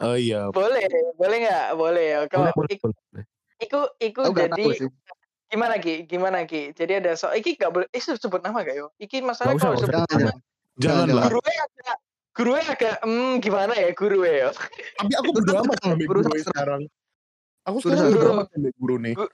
Oh 0.00 0.16
iya. 0.16 0.48
boleh 0.48 0.86
boleh 1.14 1.36
nggak 1.40 1.66
boleh 1.74 2.04
ya 2.08 2.20
kalau 2.26 2.48
Boleh, 2.48 2.54
boleh, 2.56 2.72
ik- 2.72 2.82
boleh. 2.82 3.24
iku 3.60 3.80
iku 3.98 4.20
Aku 4.24 4.32
gak 4.32 4.48
jadi 4.56 4.88
gimana 5.46 5.74
ki 5.76 5.94
gimana 6.06 6.38
ki 6.42 6.72
jadi 6.72 7.04
ada 7.04 7.12
so 7.12 7.28
iki 7.30 7.52
nggak 7.52 7.68
boleh 7.68 7.86
eh 7.86 8.00
sebut 8.00 8.38
nama 8.38 8.62
gak 8.62 8.72
yo 8.72 8.88
iki 8.96 9.20
masalah 9.20 9.52
kalau 9.52 9.76
sebut 9.76 9.92
Jangan, 9.92 10.08
nama 10.08 10.32
jangan. 10.80 11.06
Lah. 11.10 11.24
gurunya 11.28 11.60
agak 11.60 11.96
gurunya 12.32 12.64
agak 12.64 12.96
hmm 13.02 13.32
gimana 13.38 13.72
ya 13.74 13.90
guru 13.92 14.18
ya 14.22 14.48
Tapi 14.96 15.12
aku 15.12 15.28
Guru 15.36 15.44
sastra, 15.44 15.76
sama 15.76 16.00
guru 16.00 16.20
guru 16.22 16.40
sekarang. 16.40 16.82
Aku 17.68 17.76
Guru 17.76 17.92
sekarang 17.92 18.32
amat 18.32 18.46
sama 18.48 18.68
guru 18.72 18.94
nih. 18.96 19.14
guru 19.14 19.28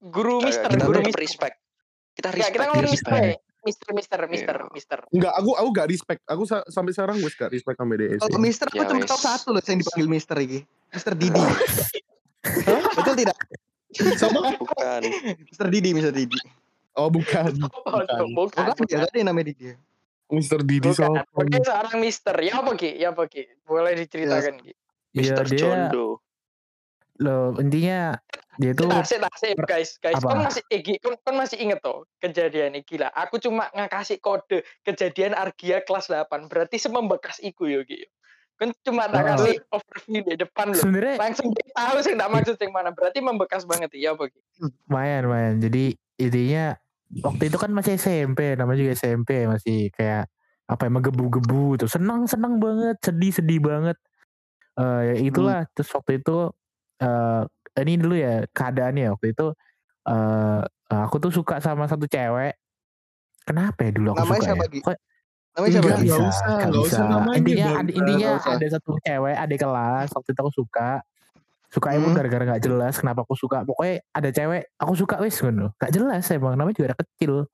Kita- 0.00 0.38
mister 0.40 0.68
kita 0.68 0.84
guru 0.84 1.00
mister 1.00 1.20
respect 1.20 1.56
kita 2.12 2.28
Nggak, 2.28 2.48
kita 2.48 2.64
respect 2.64 2.68
ngomong 2.68 2.84
respect. 2.84 3.22
mister 3.60 3.88
mister 3.90 3.90
mister 3.92 4.20
mister 4.24 4.56
Iya. 4.56 4.70
mister 4.70 4.98
Enggak, 5.08 5.32
aku 5.34 5.50
aku 5.52 5.68
gak 5.72 5.86
respect. 5.86 6.20
Aku 6.24 6.42
sa- 6.44 6.66
sampai 6.66 6.90
sekarang 6.90 7.16
gue 7.16 7.28
gak 7.28 7.46
respect 7.48 7.76
sama 7.76 7.94
DS. 7.94 8.18
Kalau 8.18 8.38
Mister 8.38 8.66
aku 8.66 8.76
Ya 8.76 8.84
cuma 8.84 9.04
tahu 9.04 9.20
satu 9.20 9.48
loh 9.50 9.60
yang 9.60 9.78
dipanggil 9.78 10.06
Mister 10.08 10.36
ini. 10.36 10.58
Mister 10.88 11.12
Didi. 11.12 11.38
Betul 12.96 13.14
tidak? 13.16 13.36
Sama 14.14 14.54
bukan 14.54 15.00
Mister 15.42 15.66
Didi, 15.68 15.90
Mister 15.92 16.12
Didi. 16.12 16.38
Oh 16.94 17.06
bukan. 17.08 17.50
Oh, 17.84 17.98
Bukan. 17.98 18.24
bukan 18.32 18.62
Bukan 18.68 18.84
dia, 18.84 18.98
ada 19.00 19.14
yang 19.14 19.28
namanya 19.28 19.50
Didi. 19.50 19.74
Mr. 20.28 20.60
Didi 20.60 20.84
bukan 20.84 21.24
Sopo. 21.24 21.40
oke 21.40 21.56
seorang 21.58 21.96
mister 21.98 22.36
ya 22.36 22.60
apa 22.60 22.70
ki 22.74 22.90
ya 22.94 23.10
apa 23.10 23.24
ki 23.24 23.48
boleh 23.64 23.96
diceritakan 23.96 24.60
ki 24.60 24.72
Iya 25.14 25.32
Mr. 25.34 25.44
dia 25.46 25.56
Jondo 25.56 26.20
loh 27.16 27.56
intinya 27.56 28.12
dia 28.58 28.74
tuh 28.74 28.90
nah, 28.90 29.06
sih, 29.06 29.18
guys, 29.62 29.94
guys, 30.02 30.18
Apa? 30.18 30.34
kan 30.34 30.38
masih 30.50 30.62
Egi, 30.66 30.98
kan, 30.98 31.14
kan 31.22 31.34
masih 31.38 31.62
inget 31.62 31.78
tuh 31.78 32.02
kejadian 32.18 32.74
ini 32.74 32.82
gila. 32.82 33.06
Aku 33.14 33.38
cuma 33.38 33.70
ngakasih 33.70 34.18
kode 34.18 34.66
kejadian 34.82 35.38
Argia 35.38 35.78
kelas 35.86 36.10
8, 36.10 36.50
berarti 36.50 36.76
semembekas 36.82 37.38
iku 37.38 37.70
yo 37.70 37.86
Gi. 37.86 38.02
Kan 38.58 38.74
cuma 38.82 39.06
tak 39.06 39.22
Oh. 39.22 39.26
kasih 39.38 39.62
overview 39.70 40.22
di 40.26 40.34
depan 40.34 40.74
loh. 40.74 40.82
sebenarnya 40.82 41.14
Langsung 41.22 41.54
dia 41.54 41.70
tahu 41.70 41.96
sih 42.02 42.12
enggak 42.18 42.30
maksud 42.34 42.56
yang 42.58 42.74
mana. 42.74 42.90
Berarti 42.90 43.18
membekas 43.22 43.62
banget 43.62 43.94
ya 43.94 44.18
apa 44.18 44.26
Gi? 44.26 44.40
lumayan 44.90 45.30
lumayan 45.30 45.54
jadi 45.62 45.84
intinya 46.18 46.74
waktu 47.22 47.42
itu 47.46 47.56
kan 47.62 47.70
masih 47.70 47.94
SMP 47.94 48.58
namanya 48.58 48.82
juga 48.82 48.92
SMP 48.98 49.46
masih 49.46 49.94
kayak 49.94 50.26
apa 50.66 50.82
ya 50.84 50.90
menggebu-gebu 50.90 51.78
tuh 51.78 51.88
senang 51.88 52.26
senang 52.26 52.58
banget 52.58 52.98
sedih 53.00 53.30
sedih 53.30 53.62
banget 53.62 53.94
Eh 54.78 55.00
ya 55.10 55.14
itulah 55.26 55.60
terus 55.74 55.90
waktu 55.90 56.22
itu 56.22 56.54
eh 57.02 57.42
ini 57.80 57.94
dulu 57.96 58.14
ya 58.14 58.46
keadaannya 58.48 59.12
waktu 59.12 59.26
itu 59.32 59.46
eh 60.04 60.60
aku 60.88 61.16
tuh 61.18 61.30
suka 61.30 61.60
sama 61.60 61.84
satu 61.84 62.04
cewek 62.04 62.56
kenapa 63.42 63.78
ya 63.84 63.90
dulu 63.92 64.08
aku 64.12 64.24
Namanya 64.24 64.32
suka 64.34 64.46
siapa, 64.46 64.64
ya 64.64 64.68
Gi? 64.68 64.80
Kok- 64.82 65.00
Namanya 65.48 65.70
siapa? 65.74 65.82
Enggak, 65.82 66.00
bisa, 66.00 66.22
usah, 66.22 66.70
usah 66.70 67.04
namanya, 67.04 67.36
Intinya, 67.36 67.66
ada, 67.74 67.90
intinya 67.90 68.28
usah. 68.38 68.50
ada 68.54 68.66
satu 68.70 68.90
cewek, 69.00 69.34
ada 69.34 69.54
kelas. 69.58 70.08
Waktu 70.14 70.28
itu 70.30 70.38
aku 70.38 70.52
suka. 70.54 70.90
Suka 71.66 71.88
emang 71.92 72.14
Hmm. 72.14 72.18
gara-gara 72.22 72.44
gak 72.46 72.62
jelas 72.62 72.94
kenapa 72.94 73.20
aku 73.20 73.34
suka. 73.34 73.66
Pokoknya 73.66 74.00
ada 74.08 74.28
cewek, 74.30 74.70
aku 74.78 74.92
suka 74.94 75.18
wis 75.18 75.34
ngono. 75.42 75.74
Gak 75.74 75.90
jelas 75.90 76.22
emang, 76.30 76.54
namanya 76.54 76.72
juga 76.72 76.94
ada 76.94 76.98
kecil. 77.02 77.50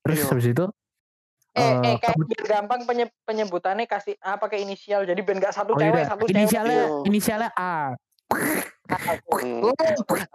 Terus 0.00 0.16
Iya. 0.16 0.28
habis 0.30 0.46
itu, 0.48 0.66
Eh, 1.50 1.58
Eh, 1.58 1.74
eh 1.82 1.94
kayak 1.98 2.14
biar 2.22 2.44
gampang 2.46 2.86
penye- 2.86 3.10
penyebutannya 3.26 3.82
kasih 3.84 4.14
ah 4.22 4.38
pakai 4.38 4.62
inisial. 4.62 5.02
Jadi 5.02 5.18
ben 5.18 5.42
enggak 5.42 5.50
satu 5.50 5.74
oh 5.74 5.82
cewek, 5.82 5.98
iya, 5.98 6.06
satu 6.06 6.22
cewek. 6.22 6.38
inisialnya, 6.38 6.78
Iya. 6.78 7.02
inisialnya 7.02 7.50
A. 7.52 7.74
Hmm. 8.30 9.62
Oh, 9.62 9.74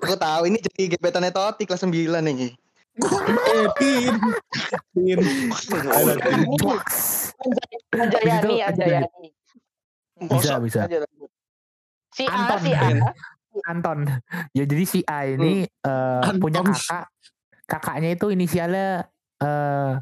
aku 0.03 0.15
tahu 0.15 0.41
ini 0.47 0.59
jadi 0.59 0.95
gebetannya 0.95 1.31
Toti 1.31 1.63
kelas 1.63 1.83
9 1.83 1.91
nih. 2.23 2.51
Eh, 2.95 3.67
Tin. 3.75 4.15
Anjayani, 7.91 8.55
Anjayani. 8.63 9.27
Bisa, 10.31 10.59
bisa. 10.63 10.87
Si 12.15 12.23
A, 12.23 12.31
Anton. 12.31 12.59
si 12.63 12.71
A. 12.71 12.87
Anton. 13.67 13.99
Ya 14.55 14.63
jadi 14.63 14.83
si 14.87 14.99
A 15.03 15.27
ini 15.27 15.67
eh, 15.67 16.21
Anton. 16.23 16.39
punya 16.39 16.63
kakak. 16.63 17.07
Kakaknya 17.65 18.13
itu 18.13 18.29
inisialnya 18.31 19.09
eh 19.41 19.93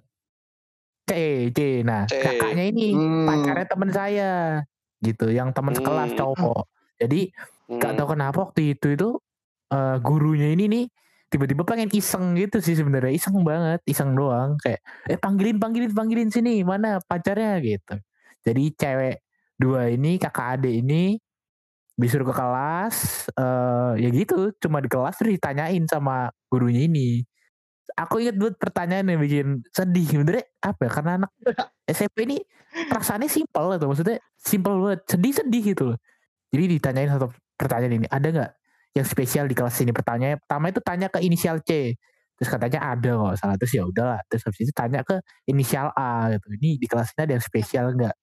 C, 1.03 1.11
C. 1.49 1.59
Nah, 1.81 2.05
C. 2.05 2.19
kakaknya 2.21 2.63
ini 2.69 2.93
Hmm. 2.93 3.25
pacarnya 3.25 3.65
temen 3.65 3.89
saya 3.89 4.31
gitu 5.01 5.33
yang 5.33 5.51
teman 5.51 5.75
sekelas 5.75 6.15
Hmm. 6.15 6.19
cowok 6.19 6.63
jadi 6.95 7.27
gak 7.67 7.91
Hmm. 7.93 7.97
tahu 7.99 8.07
kenapa 8.17 8.37
waktu 8.49 8.75
itu 8.75 8.87
itu 8.95 9.09
eh, 9.73 9.97
gurunya 10.03 10.53
ini 10.53 10.65
nih 10.69 10.85
tiba-tiba 11.33 11.65
pengen 11.65 11.89
iseng 11.93 12.37
gitu 12.37 12.61
sih 12.61 12.77
sebenarnya. 12.77 13.09
Iseng 13.15 13.41
banget 13.41 13.81
iseng 13.89 14.13
doang. 14.13 14.55
Kayak 14.61 14.81
eh 15.09 15.17
panggilin 15.17 15.57
panggilin 15.57 15.91
panggilin 15.95 16.29
sini 16.29 16.61
mana 16.65 17.01
pacarnya? 17.03 17.57
Gitu. 17.63 17.95
Jadi 18.45 18.63
cewek 18.77 19.15
dua 19.57 19.89
ini 19.93 20.17
kakak 20.21 20.59
adik 20.61 20.73
ini 20.85 21.17
disuruh 21.93 22.25
ke 22.29 22.35
kelas 22.37 22.95
eh 23.37 23.91
ya 24.03 24.09
gitu. 24.13 24.53
Cuma 24.61 24.81
di 24.83 24.89
kelas 24.91 25.15
terus 25.19 25.33
ditanyain 25.37 25.83
sama 25.89 26.29
gurunya 26.51 26.85
ini. 26.89 27.21
Aku 27.97 28.17
inget 28.23 28.35
buat 28.39 28.55
pertanyaan 28.57 29.05
yang 29.13 29.21
bikin 29.21 29.47
sedih. 29.73 30.05
Sebenarnya 30.09 30.45
apa 30.63 30.81
ya? 30.87 30.91
Karena 30.93 31.11
anak 31.21 31.31
SMP 31.97 32.25
ini 32.29 32.37
perasaannya 32.89 33.29
simpel 33.29 33.65
gitu 33.77 33.85
maksudnya 33.89 34.17
simpel 34.37 34.73
banget. 34.81 34.99
Sedih-sedih 35.09 35.61
gitu 35.75 35.83
loh. 35.93 35.97
Jadi 36.53 36.63
ditanyain 36.77 37.09
satu 37.11 37.29
pertanyaan 37.63 38.03
ini 38.03 38.07
ada 38.11 38.27
nggak 38.27 38.51
yang 38.93 39.07
spesial 39.07 39.45
di 39.47 39.55
kelas 39.55 39.79
ini 39.81 39.95
pertanyaan 39.95 40.37
pertama 40.43 40.69
itu 40.69 40.81
tanya 40.83 41.07
ke 41.07 41.23
inisial 41.23 41.63
C 41.63 41.95
terus 42.35 42.49
katanya 42.51 42.83
ada 42.83 43.11
kok 43.15 43.33
salah 43.39 43.55
terus 43.55 43.73
ya 43.73 43.83
udahlah 43.87 44.19
terus 44.27 44.43
habis 44.43 44.59
itu 44.67 44.73
tanya 44.75 45.01
ke 45.07 45.15
inisial 45.47 45.89
A 45.95 46.33
gitu 46.35 46.47
ini 46.59 46.75
di 46.77 46.85
kelas 46.85 47.15
ini 47.15 47.21
ada 47.23 47.33
yang 47.39 47.45
spesial 47.45 47.85
nggak 47.95 48.15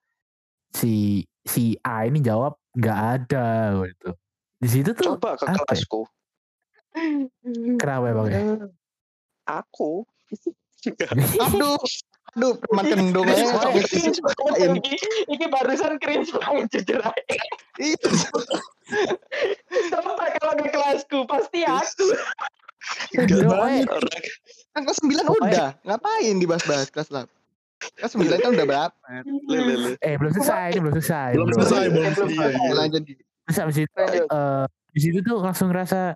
si 0.76 1.24
si 1.42 1.74
A 1.82 2.06
ini 2.06 2.20
jawab 2.22 2.60
nggak 2.76 2.98
ada 3.18 3.48
gitu. 3.90 4.10
Di 4.60 4.68
situ 4.68 4.90
tuh 4.92 5.16
Coba 5.16 5.34
ke 5.40 5.44
apa 5.48 5.56
ya? 5.56 5.64
kelasku. 5.64 6.00
kenapa 7.80 8.06
emang 8.12 8.28
ya? 8.28 8.40
Aku. 9.48 10.04
Aduh, 11.44 11.76
aduh, 12.32 12.56
preman 12.56 12.84
kendung 12.88 13.28
aja 13.28 13.68
ini, 14.64 14.80
ini 15.28 15.44
barusan 15.44 16.00
cringe 16.00 16.32
banget 16.32 16.72
jujur 16.72 17.04
aja. 17.04 17.36
Iya. 17.76 18.08
Coba 19.92 20.24
kalau 20.40 20.56
ke 20.56 20.72
kelasku 20.72 21.18
pasti 21.28 21.60
aku. 21.68 22.16
Orang 23.38 23.86
Kan 24.70 24.82
kelas 24.86 24.98
9 25.02 25.26
udah. 25.26 25.68
Ngapain 25.82 26.34
dibahas-bahas 26.38 26.88
kelas 26.94 27.08
8? 27.10 27.26
Kelas 27.98 28.12
9 28.14 28.38
kan 28.38 28.50
udah 28.54 28.66
berapa? 28.66 28.94
Eh 29.98 30.14
belum 30.14 30.32
selesai, 30.36 30.66
ini 30.76 30.80
belum 30.80 30.94
selesai. 31.00 31.30
Belum 31.34 31.48
selesai, 31.58 31.84
belum 31.90 32.02
Belum 32.04 32.14
selesai. 32.14 32.50
Oke, 32.54 32.70
lanjut. 32.76 33.02
Di. 33.02 33.14
Terus 33.18 33.58
abis 33.66 33.76
itu 33.82 33.94
eh, 34.06 34.64
di 34.94 35.00
situ 35.02 35.18
tuh 35.26 35.38
langsung 35.42 35.74
ngerasa 35.74 36.14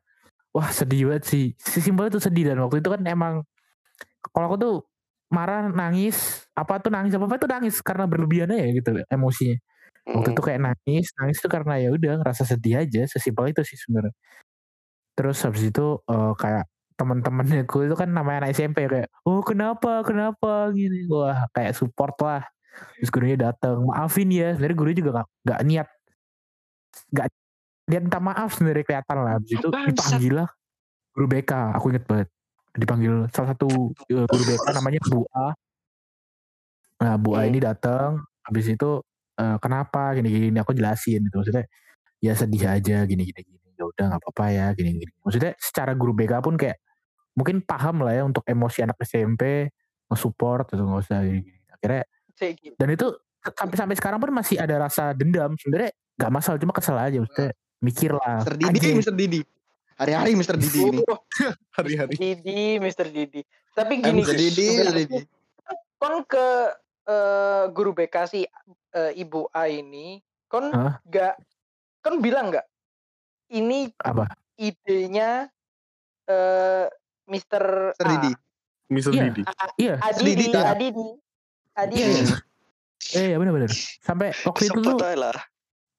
wah 0.54 0.68
sedih 0.70 1.10
banget 1.10 1.24
sih. 1.26 1.46
Sesimpel 1.58 2.14
itu 2.14 2.22
sedih 2.22 2.54
dan 2.54 2.62
waktu 2.62 2.78
itu 2.78 2.88
kan 2.92 3.02
emang 3.02 3.42
kalau 4.30 4.54
aku 4.54 4.56
tuh 4.60 4.74
marah 5.34 5.66
nangis 5.66 6.46
apa 6.54 6.78
tuh 6.78 6.94
nangis 6.94 7.18
apa 7.18 7.26
apa 7.26 7.36
tuh 7.42 7.50
nangis 7.50 7.82
karena 7.82 8.06
berlebihan 8.06 8.54
ya 8.54 8.70
gitu 8.70 9.02
emosinya. 9.10 9.58
Waktu 10.04 10.36
itu 10.36 10.42
kayak 10.44 10.60
nangis, 10.62 11.10
nangis 11.16 11.40
tuh 11.40 11.48
karena 11.48 11.80
ya 11.80 11.88
udah 11.88 12.20
ngerasa 12.20 12.44
sedih 12.44 12.84
aja, 12.84 13.08
sesimpel 13.08 13.50
itu 13.50 13.64
sih 13.64 13.80
sebenarnya. 13.80 14.14
Terus 15.16 15.38
habis 15.42 15.64
itu 15.64 15.86
eh, 16.06 16.32
kayak 16.38 16.70
teman-temannya 16.95 17.66
gue 17.66 17.82
itu 17.90 17.97
kan 17.99 18.09
namanya 18.11 18.47
anak 18.47 18.55
SMP 18.55 18.86
kayak, 18.86 19.11
oh 19.26 19.42
kenapa, 19.42 20.03
kenapa? 20.07 20.70
Gini, 20.70 21.11
wah 21.11 21.47
kayak 21.51 21.74
support 21.74 22.14
lah. 22.22 22.42
Terus 22.99 23.11
gurunya 23.11 23.38
datang, 23.51 23.86
maafin 23.86 24.30
ya, 24.30 24.55
sebenarnya 24.55 24.76
gurunya 24.78 24.99
juga 24.99 25.11
gak, 25.22 25.28
gak 25.47 25.61
niat, 25.66 25.88
gak 27.14 27.26
niat 27.90 28.03
minta 28.03 28.18
maaf 28.18 28.51
sebenarnya 28.55 28.84
kelihatan 28.86 29.16
lah. 29.22 29.32
Habis 29.38 29.51
itu 29.55 29.68
dipanggil 29.70 30.34
lah 30.42 30.49
guru 31.14 31.26
BK, 31.30 31.53
aku 31.78 31.86
inget 31.95 32.05
banget. 32.05 32.28
Dipanggil 32.74 33.14
salah 33.30 33.55
satu 33.55 33.95
eh, 34.11 34.26
guru 34.26 34.45
BK 34.51 34.66
namanya 34.74 35.01
Bu 35.07 35.22
A. 35.30 35.55
Nah 37.07 37.14
Bu 37.14 37.38
A 37.38 37.47
ini 37.47 37.62
datang, 37.62 38.18
habis 38.42 38.66
itu 38.66 38.90
eh, 39.38 39.57
kenapa? 39.62 40.11
Gini-gini 40.18 40.59
aku 40.59 40.74
jelasin 40.74 41.22
gitu. 41.22 41.36
Maksudnya 41.40 41.64
ya 42.18 42.34
sedih 42.34 42.66
aja. 42.66 43.07
Gini-gini 43.07 43.40
gini 43.47 43.70
ya 43.78 43.86
udah 43.86 44.05
nggak 44.11 44.20
apa-apa 44.26 44.45
ya. 44.51 44.66
Gini-gini 44.74 45.14
maksudnya 45.22 45.55
secara 45.62 45.95
guru 45.95 46.12
BK 46.18 46.42
pun 46.42 46.59
kayak 46.59 46.82
mungkin 47.35 47.61
paham 47.62 48.03
lah 48.07 48.14
ya 48.14 48.22
untuk 48.22 48.47
emosi 48.47 48.87
anak 48.87 48.99
SMP 49.03 49.70
nge-support 50.11 50.70
atau 50.70 50.85
nggak 50.87 51.03
usah 51.03 51.20
akhirnya 51.74 52.03
gitu. 52.39 52.74
dan 52.78 52.89
itu 52.91 53.07
sampai 53.45 53.76
sampai 53.76 53.97
sekarang 53.99 54.18
pun 54.22 54.30
masih 54.32 54.57
ada 54.57 54.78
rasa 54.80 55.12
dendam 55.12 55.59
sebenarnya 55.59 55.91
nggak 56.14 56.32
masalah 56.32 56.57
cuma 56.62 56.72
kesel 56.72 56.97
aja 56.97 57.18
maksudnya 57.20 57.51
mikir 57.82 58.11
lah 58.14 58.41
Mr. 58.41 58.55
Didi, 58.57 58.68
anjing. 58.70 58.97
Mr. 59.03 59.14
Didi. 59.14 59.41
Hari-hari 59.95 60.35
Mr. 60.35 60.57
Didi 60.59 60.80
ini. 60.91 61.03
Oh, 61.07 61.22
Hari-hari. 61.78 62.14
Didi, 62.18 62.82
Mr. 62.82 63.07
Didi. 63.14 63.47
Tapi 63.78 64.03
Eh, 64.03 64.03
gini, 64.03 64.20
Mr. 64.26 64.35
Didi, 64.35 64.66
Mr. 64.82 64.95
Didi. 65.07 65.20
kon 66.03 66.26
ke 66.26 66.47
eh, 67.07 67.64
guru 67.70 67.95
BK 67.95 68.16
si 68.26 68.43
eh, 68.91 69.12
Ibu 69.14 69.55
A 69.55 69.70
ini, 69.70 70.18
kon 70.51 70.74
Hah? 70.74 70.99
nggak, 71.07 71.35
kon 72.03 72.18
bilang 72.18 72.51
nggak, 72.51 72.66
ini 73.55 73.87
apa 74.03 74.35
idenya 74.59 75.47
eh 76.26 76.87
Mr. 77.28 77.62
Mr. 77.96 78.04
Didi. 78.04 78.32
A. 78.32 78.40
Mr. 78.92 79.10
Iya. 79.12 79.24
Didi. 79.32 79.42
iya 79.80 79.94
Adidi, 80.00 80.32
Didi, 80.36 80.44
Kak. 80.52 80.64
Adidi, 80.76 81.06
Adidi. 81.74 82.02
Iya. 82.02 82.36
eh 83.20 83.26
ya 83.32 83.36
benar-benar 83.36 83.68
sampai 84.00 84.32
waktu 84.48 84.62
itu 84.64 84.78
tuh 84.80 84.96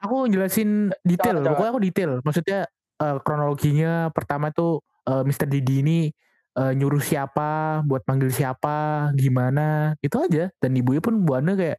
aku 0.02 0.26
jelasin 0.26 0.90
detail 1.06 1.38
pokoknya 1.46 1.70
aku 1.70 1.82
detail 1.86 2.12
maksudnya 2.26 2.60
eh, 2.98 3.18
kronologinya 3.22 4.10
pertama 4.10 4.50
tuh 4.50 4.82
eh, 5.06 5.22
Mr. 5.22 5.46
Didi 5.46 5.86
ini 5.86 6.00
eh, 6.58 6.74
nyuruh 6.74 7.02
siapa 7.04 7.82
buat 7.86 8.02
manggil 8.10 8.34
siapa 8.34 9.10
gimana 9.14 9.94
itu 10.02 10.18
aja 10.18 10.50
dan 10.58 10.72
ibunya 10.74 11.02
pun 11.04 11.22
Bu 11.22 11.38
Ana 11.38 11.54
kayak 11.54 11.78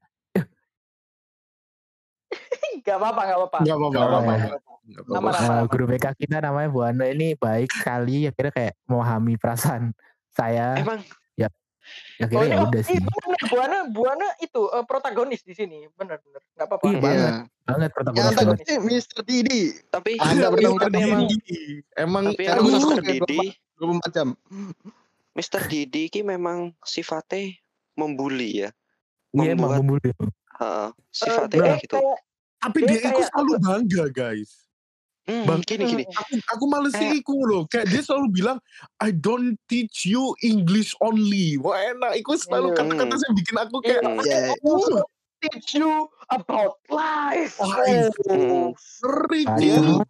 Gak 2.87 2.97
apa-apa, 3.03 3.23
gak 3.27 3.39
apa-apa. 3.39 3.59
Gak 3.67 3.77
apa-apa. 3.77 3.95
Gak 3.97 4.07
apa-apa. 4.07 4.33
ya. 4.33 4.47
Nama-. 5.11 5.31
Nama- 5.35 5.59
eh, 5.59 5.65
guru 5.67 5.85
BK 5.91 6.07
kita 6.15 6.37
namanya 6.39 6.69
Bu 6.71 6.81
Ana 6.87 7.11
ini 7.11 7.35
baik 7.35 7.75
sekali 7.75 8.31
akhirnya 8.31 8.53
kayak 8.55 8.75
memahami 8.87 9.35
perasaan 9.35 9.91
saya 10.31 10.79
Emang 10.79 11.03
Oh, 11.87 12.25
akhirnya 12.27 12.47
ini, 12.49 12.51
ya 12.51 12.59
oh, 12.59 12.67
udah 12.67 12.83
sih 12.83 12.99
bener, 12.99 13.41
Buana, 13.47 13.79
Buana 13.87 14.27
itu 14.43 14.63
eh, 14.73 14.85
protagonis 14.89 15.47
di 15.47 15.55
sini, 15.55 15.87
bener 15.95 16.19
bener, 16.19 16.43
nggak 16.57 16.67
apa-apa. 16.67 16.85
Iya, 16.89 16.99
banget. 16.99 17.33
Banget 17.63 17.91
Yang 17.91 17.95
protagonis 17.95 18.19
Yang 18.19 18.29
antagonisnya 18.33 18.77
Mr. 18.81 19.19
Didi. 19.23 19.63
tapi 19.93 20.11
Anda 20.19 20.47
jawab. 20.51 20.91
emang 20.91 21.23
Didi. 21.31 21.61
Emang 21.95 22.25
tapi 22.33 22.43
emang 22.49 22.65
Mr. 22.67 23.01
Didi 23.05 23.39
24 23.79 24.17
jam. 24.17 24.29
Mr. 25.37 25.63
Didi 25.69 26.03
ki 26.09 26.21
memang 26.25 26.73
sifatnya 26.83 27.55
membuli 27.95 28.67
ya. 28.67 28.71
Iya 29.37 29.55
membuli. 29.55 30.11
Eh, 30.57 30.89
sifatnya 31.11 31.61
kayak 31.63 31.79
gitu. 31.83 31.97
kayak- 31.97 32.21
tapi 32.57 32.79
dia 32.81 32.89
dia 32.89 32.99
itu 32.99 33.09
kayak 33.13 33.29
selalu 33.31 33.53
bangga 33.61 34.05
guys. 34.11 34.51
Hmm, 35.23 35.43
Bang, 35.43 35.59
gini 35.61 35.85
gini. 35.85 36.05
Aku 36.07 36.33
aku 36.49 36.65
males 36.65 36.93
sih 36.93 37.03
Kayak- 37.03 37.19
iku 37.21 37.37
loh. 37.43 37.63
Kayak 37.67 37.87
dia 37.89 38.01
selalu 38.01 38.27
bilang 38.33 38.59
I 38.97 39.11
don't 39.11 39.59
teach 39.67 40.07
you 40.07 40.23
English 40.41 40.95
only. 40.99 41.59
Wah 41.59 41.75
enak. 41.75 42.15
Iku 42.17 42.35
selalu 42.37 42.71
Iya. 42.71 42.79
kata-kata 42.79 43.15
yang 43.19 43.35
bikin 43.35 43.57
aku 43.59 43.77
kayak 43.81 44.03
Hmm. 44.03 44.23
Ya, 44.23 44.55
"Oh, 44.63 45.03
teach 45.41 45.75
you 45.75 45.91
about 46.29 46.79
life. 46.87 47.59
Hmm. 47.59 48.71
ngeri 48.73 49.43
Dia 49.59 49.77
Cuk." 49.77 50.07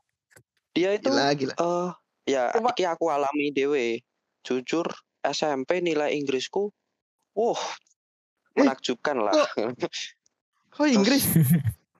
dia 0.70 0.90
itu 0.92 1.08
gila 1.08 1.32
gila. 1.32 1.54
eh 1.56 1.88
ya 2.28 2.52
Cuma- 2.52 2.70
iki 2.70 2.84
aku 2.84 3.08
alami 3.08 3.48
dewe. 3.50 4.04
Jujur 4.42 4.84
SMP 5.22 5.80
nilai 5.80 6.12
Inggrisku 6.12 6.68
wah 7.32 7.56
menakjubkan 8.52 9.16
lah. 9.18 9.32
Kok 10.76 10.86
Inggris? 10.86 11.24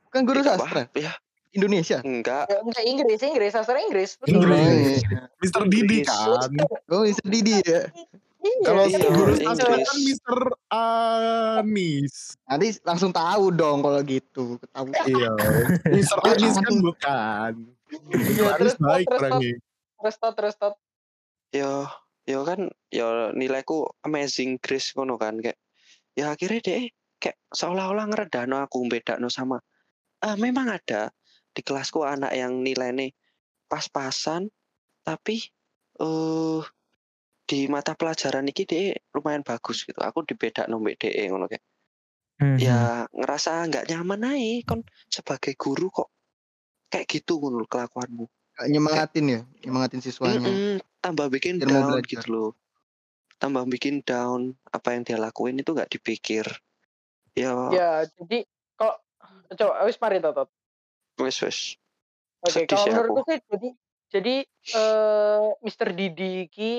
Bukan 0.07 0.23
guru 0.23 0.41
Tidak, 0.41 0.57
sastra 0.57 0.83
Bah. 0.85 0.87
Ya, 0.95 1.13
Indonesia. 1.51 1.99
enggak. 2.01 2.45
Ya, 2.47 2.59
enggak 2.61 2.85
Inggris, 2.85 3.21
Inggris, 3.21 3.51
sastra 3.51 3.79
Inggris. 3.79 4.11
betul. 4.17 4.37
Inggris. 4.39 5.01
Oh, 5.01 5.09
iya. 5.09 5.21
Mr. 5.39 5.63
Didi 5.65 5.97
Inggris. 5.99 6.07
kan. 6.07 6.51
Oh, 6.87 7.03
Mr. 7.03 7.27
Didi 7.27 7.55
ya. 7.59 7.83
Iya, 8.39 8.63
Kalau 8.63 8.85
Iya, 8.85 8.99
guru 9.03 9.33
Inggris. 9.33 9.43
sastra 9.43 9.75
kan 9.75 9.97
Mr. 9.99 10.37
Anis. 11.59 12.15
Nanti 12.45 12.67
langsung 12.83 13.11
tahu 13.11 13.45
dong 13.51 13.81
kalau 13.81 14.01
gitu. 14.03 14.61
Tahu. 14.71 14.87
Iya. 15.05 15.33
Mr. 15.87 16.19
Anis 16.23 16.55
kan 16.57 16.75
bukan. 16.79 17.53
Iya, 18.11 18.51
terus 18.57 18.75
baik 18.77 19.07
orangnya. 19.09 19.57
terus 19.97 20.17
tot, 20.17 20.35
terus 20.35 20.55
tot. 20.55 20.75
Yo 21.51 21.89
yo 22.23 22.43
kan 22.43 22.67
yo 22.89 23.31
nilaiku 23.33 23.87
amazing 24.03 24.59
Grace 24.59 24.91
ngono 24.93 25.15
kan 25.15 25.39
kayak 25.39 25.57
ya 26.13 26.31
akhirnya 26.31 26.59
deh 26.61 26.91
kayak 27.23 27.39
seolah-olah 27.53 28.07
ngeredano 28.13 28.57
aku 28.65 28.85
bedakno 28.93 29.29
sama 29.33 29.59
eh 30.25 30.37
memang 30.39 30.69
ada 30.73 31.11
di 31.55 31.61
kelasku 31.67 32.05
anak 32.05 32.33
yang 32.37 32.61
nilainya 32.67 33.13
pas-pasan 33.71 34.49
tapi 35.07 35.37
eh 36.03 36.63
di 37.47 37.61
mata 37.71 37.95
pelajaran 37.95 38.47
iki 38.51 38.65
deh 38.67 38.95
lumayan 39.15 39.43
bagus 39.47 39.87
gitu 39.87 39.99
aku 40.03 40.27
dibedakno 40.29 40.77
mbek 40.83 40.97
DE 41.03 41.25
ngono 41.31 41.47
kayak 41.51 41.65
Mhm. 42.43 42.59
ya 42.61 43.09
ngerasa 43.17 43.51
nggak 43.69 43.87
nyaman 43.93 44.23
aja 44.37 44.61
kon 44.69 44.81
sebagai 45.09 45.55
guru 45.57 45.89
kok 45.89 46.09
kayak 46.93 47.07
gitu 47.09 47.39
ngono 47.41 47.65
kelakuanmu 47.69 48.27
Kayak 48.57 48.71
nyemangatin 48.73 49.27
ya, 49.29 49.41
nyemangatin 49.65 50.01
siswanya. 50.01 50.41
Mm-mm, 50.41 50.81
tambah 51.05 51.27
bikin 51.33 51.61
down 51.61 52.01
belajar. 52.01 52.09
gitu 52.09 52.27
loh 52.33 52.49
tambah 53.43 53.65
bikin 53.69 54.01
down 54.05 54.57
apa 54.73 54.89
yang 54.97 55.03
dia 55.07 55.19
lakuin 55.21 55.57
itu 55.61 55.71
nggak 55.77 55.93
dipikir 55.93 56.47
ya 57.37 57.53
Ya, 57.71 57.91
jadi 58.17 58.39
kalau 58.75 58.97
coba 59.53 59.85
wis 59.87 59.99
mari 60.01 60.19
tot. 60.19 60.35
tot. 60.35 60.49
wes 61.21 61.39
wes 61.45 61.59
Oke, 62.45 62.53
Sedih 62.53 62.77
kalau 62.77 62.87
menurutku 62.93 63.21
sih 63.33 63.39
jadi 63.49 63.69
jadi 64.13 64.35
eh 64.77 65.47
Mr. 65.63 65.89
Didi 65.93 66.47
ki 66.49 66.73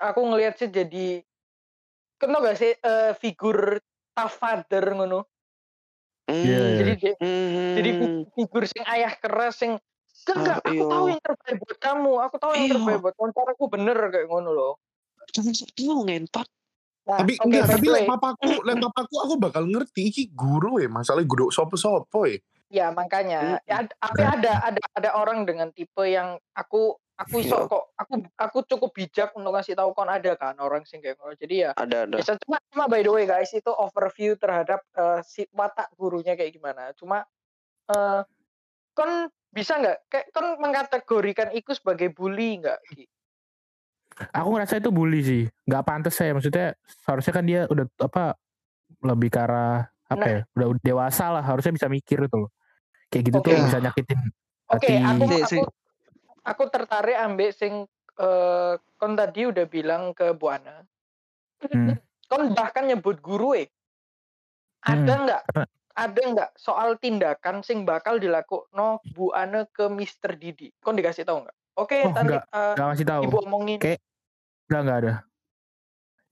aku 0.00 0.20
ngelihat 0.26 0.54
sih 0.56 0.68
jadi 0.68 1.20
kenapa 2.16 2.52
gak 2.52 2.58
sih 2.58 2.72
eh, 2.72 3.12
figur 3.18 3.78
tough 4.14 4.34
father 4.38 4.84
ngono. 4.94 5.26
Hmm, 6.24 6.40
iya. 6.40 6.60
Jadi 6.80 6.92
dia, 6.96 7.12
hmm, 7.20 7.74
jadi 7.76 7.90
fi- 8.00 8.24
figur 8.32 8.62
sing 8.64 8.84
ayah 8.88 9.12
keras 9.18 9.60
sing 9.60 9.76
enggak, 10.24 10.36
enggak 10.40 10.56
Ah, 10.56 10.64
aku 10.64 10.72
iya. 10.72 10.88
tahu 10.88 11.04
yang 11.12 11.20
terbaik 11.20 11.56
buat 11.60 11.78
kamu, 11.82 12.12
aku 12.24 12.36
tahu 12.40 12.52
yang 12.54 12.64
Iya. 12.64 12.72
terbaik 12.72 12.98
buat 13.04 13.14
kamu, 13.18 13.30
caraku 13.36 13.64
bener 13.68 13.98
kayak 14.08 14.26
ngono 14.30 14.50
loh. 14.56 14.72
jangan 15.34 15.52
sedih 15.52 15.90
ngentot 16.06 16.48
Nah, 17.04 17.20
Tapi 17.20 17.36
oke, 17.36 17.44
enggak, 17.44 17.64
tapi 17.68 17.86
lek 17.92 18.08
papaku, 18.08 18.50
lek 18.64 18.76
papaku 18.80 19.16
aku 19.20 19.34
bakal 19.36 19.68
ngerti. 19.68 20.08
Iki 20.08 20.22
guru 20.32 20.80
ya, 20.80 20.88
masalah 20.88 21.20
guru 21.28 21.52
sopo-sopo 21.52 22.24
ya. 22.24 22.40
ya 22.72 22.86
makanya. 22.96 23.60
Ya, 23.68 23.84
ad- 23.84 23.92
tapi 24.00 24.24
ada 24.24 24.52
ada 24.64 24.80
ada 24.96 25.10
orang 25.12 25.44
dengan 25.44 25.68
tipe 25.68 26.00
yang 26.08 26.40
aku 26.56 26.96
aku 27.14 27.44
iso 27.46 27.54
Yo. 27.54 27.70
kok 27.70 27.84
aku 27.94 28.26
aku 28.34 28.58
cukup 28.66 28.90
bijak 28.90 29.30
untuk 29.38 29.54
ngasih 29.54 29.78
tahu 29.78 29.94
kon 29.94 30.10
ada 30.10 30.34
kan 30.34 30.56
orang 30.58 30.82
sing 30.88 31.04
kayak 31.04 31.20
ngono. 31.20 31.36
Jadi 31.36 31.68
ya 31.68 31.70
Ada 31.76 32.08
ada. 32.08 32.16
bisa 32.16 32.34
cuma 32.40 32.56
cuma 32.72 32.88
by 32.88 33.04
the 33.04 33.12
way 33.12 33.28
guys 33.28 33.52
itu 33.54 33.70
overview 33.70 34.34
terhadap 34.34 34.80
eh, 34.96 35.20
si 35.22 35.46
watak 35.54 35.92
gurunya 35.94 36.34
kayak 36.34 36.56
gimana. 36.56 36.90
Cuma 36.96 37.22
eh 37.92 38.20
kon 38.96 39.28
bisa 39.52 39.78
nggak? 39.78 39.98
Kayak 40.10 40.26
kon 40.32 40.56
mengkategorikan 40.58 41.52
itu 41.54 41.70
sebagai 41.76 42.10
bully 42.10 42.64
nggak? 42.64 42.80
Aku 44.30 44.48
ngerasa 44.50 44.78
itu 44.78 44.88
bully 44.88 45.20
sih. 45.20 45.42
Nggak 45.64 45.82
pantas 45.82 46.14
saya. 46.14 46.30
Maksudnya 46.32 46.74
seharusnya 47.02 47.32
kan 47.32 47.44
dia 47.44 47.60
udah 47.66 47.86
apa 47.98 48.38
lebih 49.00 49.28
ke 49.28 49.38
arah 49.38 49.86
apa 50.04 50.20
Nah. 50.20 50.30
ya? 50.30 50.40
Udah 50.54 50.66
dewasa 50.80 51.24
lah. 51.30 51.42
Harusnya 51.42 51.72
bisa 51.72 51.86
mikir 51.86 52.22
itu 52.22 52.36
loh. 52.36 52.50
Kayak 53.10 53.22
gitu 53.26 53.38
Oke. 53.38 53.50
tuh 53.50 53.64
bisa 53.64 53.78
nyakitin 53.78 54.18
Oke, 54.64 54.86
hati. 54.88 55.04
aku 55.04 55.24
Si- 55.44 55.60
aku 55.60 55.64
aku 56.42 56.62
tertarik 56.68 57.16
ambil 57.16 57.50
sing 57.50 57.84
eh 58.14 58.72
kon 58.94 59.12
tadi 59.12 59.44
udah 59.44 59.66
bilang 59.66 60.10
ke 60.10 60.30
Bu 60.32 60.46
Ana. 60.48 60.86
Hmm. 61.60 61.98
Kon 62.24 62.52
bahkan 62.52 62.86
nyebut 62.86 63.18
guru 63.18 63.54
eh. 63.54 63.68
Ada 64.80 64.94
Hmm, 65.10 65.22
nggak? 65.24 65.42
Ada 65.94 66.20
nggak 66.24 66.50
soal 66.54 66.96
tindakan 66.96 67.62
sing 67.62 67.82
bakal 67.82 68.18
dilakukan 68.18 68.70
Bu 69.10 69.30
Ana 69.30 69.66
ke 69.66 69.86
Mr. 69.86 70.34
Didi? 70.34 70.70
Kon 70.78 70.94
dikasih 70.94 71.22
tahu 71.22 71.42
nggak? 71.42 71.56
Oke, 71.74 71.98
Oh, 72.00 72.12
tadi 72.12 72.30
nggak. 72.30 72.44
eh, 72.46 72.72
Gak 72.72 72.86
ngasih 72.86 73.06
tahu. 73.06 73.22
Ibu 73.24 73.36
omongin 73.42 73.78
Kayak- 73.78 74.02
Nggak 74.64 74.80
nggak 74.80 74.98
ada. 74.98 75.14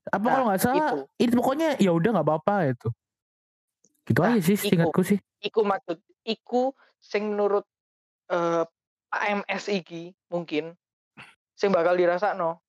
Apa 0.05 0.19
Nah, 0.19 0.31
kalau 0.31 0.45
nggak 0.47 0.59
salah? 0.59 0.77
itu. 0.79 0.97
Itu 1.19 1.33
pokoknya 1.37 1.69
ya 1.77 1.91
udah 1.91 2.09
nggak 2.11 2.27
apa-apa 2.27 2.55
itu. 2.69 2.89
Gitu 4.03 4.19
Nah, 4.19 4.29
aja 4.29 4.41
sih 4.41 4.55
iku. 4.55 4.63
seingatku 4.65 5.01
sih. 5.03 5.19
iku 5.39 5.59
maksud 5.61 5.95
iku 6.23 6.63
sing 6.97 7.27
menurut 7.29 7.67
eh 8.25 8.63
Pak 9.05 9.23
MS 9.43 9.63
iki 9.69 10.03
mungkin 10.27 10.71
sing 11.53 11.69
bakal 11.69 11.93
dirasakno 11.93 12.63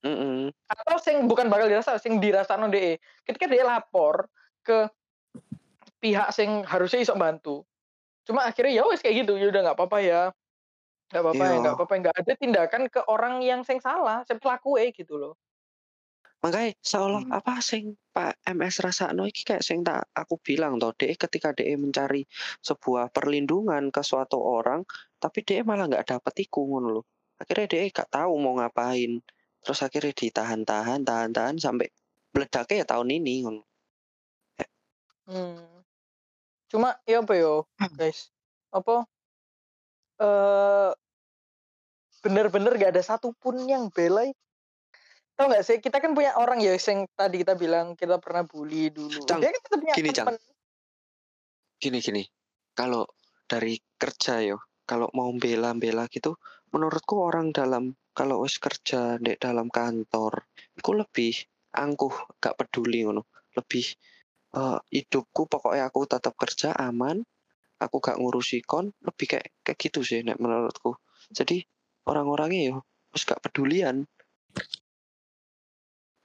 Mm-mm. 0.00 0.54
atau 0.64 0.96
sing 0.96 1.26
bukan 1.26 1.46
bakal 1.46 1.66
dirasa 1.66 1.98
sing 1.98 2.16
dirasakno 2.16 2.66
DE 2.66 2.94
ketika 3.20 3.44
dia 3.44 3.60
lapor 3.60 4.30
ke 4.62 4.86
pihak 5.98 6.30
sing 6.30 6.62
harusnya 6.62 7.02
iso 7.02 7.12
bantu 7.12 7.66
cuma 8.22 8.42
akhirnya 8.44 8.72
ya 8.72 8.82
wes 8.84 8.98
kayak 9.00 9.22
gitu 9.22 9.34
ya 9.34 9.50
udah 9.50 9.60
nggak 9.64 9.76
apa-apa 9.76 9.98
ya 9.98 10.20
nggak 11.10 11.22
apa-apa 11.22 11.44
ya 11.44 11.54
Iya. 11.62 11.70
apa-apa 11.74 11.94
nggak 12.02 12.16
ada 12.18 12.32
tindakan 12.34 12.82
ke 12.90 13.00
orang 13.06 13.38
yang 13.42 13.62
sing 13.62 13.78
salah 13.78 14.26
sing 14.26 14.38
pelaku 14.42 14.78
eh 14.80 14.90
gitu 14.90 15.16
loh 15.18 15.34
Makanya 16.44 16.76
seolah 16.84 17.26
Hmm. 17.26 17.38
apa 17.42 17.58
sing 17.64 17.96
Pak 18.12 18.38
MS 18.44 18.84
Rasakno 18.84 19.24
iki 19.26 19.42
kayak 19.42 19.64
sing 19.64 19.82
tak 19.82 20.06
aku 20.12 20.36
bilang 20.38 20.76
toh, 20.78 20.92
DE 20.94 21.16
ketika 21.16 21.50
DE 21.56 21.74
mencari 21.80 22.22
sebuah 22.60 23.08
perlindungan 23.10 23.88
ke 23.90 24.04
suatu 24.04 24.36
orang, 24.38 24.84
tapi 25.18 25.42
DE 25.42 25.64
malah 25.64 25.88
nggak 25.88 26.06
dapet 26.06 26.46
iku 26.46 26.68
ngono 26.68 27.00
loh. 27.00 27.04
Akhirnya 27.40 27.66
DE 27.72 27.88
gak 27.90 28.12
tahu 28.12 28.36
mau 28.36 28.52
ngapain. 28.62 29.18
Terus 29.64 29.80
akhirnya 29.82 30.12
ditahan-tahan, 30.12 31.02
tahan-tahan 31.02 31.56
sampai 31.56 31.88
meledaknya 32.30 32.84
ya 32.84 32.86
tahun 32.94 33.08
ini 33.16 33.34
ngono. 33.42 33.62
Hmm. 35.26 35.82
Cuma 36.70 37.00
ya 37.08 37.24
apa 37.24 37.34
yo, 37.34 37.66
guys? 37.98 38.30
Apa 38.70 39.08
eh 40.20 40.90
bener-bener 42.26 42.72
gak 42.74 42.92
ada 42.98 43.02
satupun 43.06 43.62
yang 43.70 43.86
bela. 43.94 44.26
Tahu 45.36 45.46
nggak 45.52 45.64
sih? 45.68 45.78
Kita 45.78 46.00
kan 46.00 46.16
punya 46.16 46.34
orang 46.40 46.58
ya 46.64 46.74
yang 46.74 47.04
tadi 47.12 47.44
kita 47.44 47.54
bilang 47.54 47.92
kita 47.92 48.16
pernah 48.18 48.42
bully 48.48 48.88
dulu. 48.88 49.22
Cang, 49.28 49.44
Dia 49.44 49.52
kan 49.52 49.60
tetap 49.62 49.78
punya 49.78 49.94
gini, 49.94 50.10
Cang. 50.10 50.26
teman. 50.32 50.36
Gini 51.76 51.98
gini. 52.00 52.22
Kalau 52.72 53.04
dari 53.44 53.76
kerja 54.00 54.40
yo, 54.40 54.58
kalau 54.88 55.12
mau 55.12 55.28
bela-bela 55.36 56.08
gitu, 56.08 56.40
menurutku 56.72 57.20
orang 57.20 57.52
dalam 57.52 57.92
kalau 58.16 58.48
wis 58.48 58.56
kerja 58.56 59.20
di 59.20 59.36
dalam 59.36 59.68
kantor, 59.68 60.48
itu 60.72 60.90
lebih 60.96 61.36
angkuh, 61.76 62.40
gak 62.40 62.56
peduli 62.56 63.04
ngono. 63.04 63.28
Lebih 63.52 63.86
eh, 64.56 64.78
hidupku 64.88 65.52
pokoknya 65.52 65.92
aku 65.92 66.08
tetap 66.08 66.32
kerja 66.40 66.72
aman, 66.80 67.20
aku 67.76 68.00
gak 68.00 68.16
ngurusi 68.16 68.64
kon, 68.64 68.88
lebih 69.04 69.36
kayak 69.36 69.52
kayak 69.60 69.78
gitu 69.78 70.00
sih 70.00 70.24
nek 70.24 70.40
menurutku. 70.40 70.96
Jadi 71.32 71.60
orang-orangnya 72.08 72.62
yo 72.72 72.76
wis 73.12 73.24
gak 73.28 73.40
pedulian. 73.44 74.04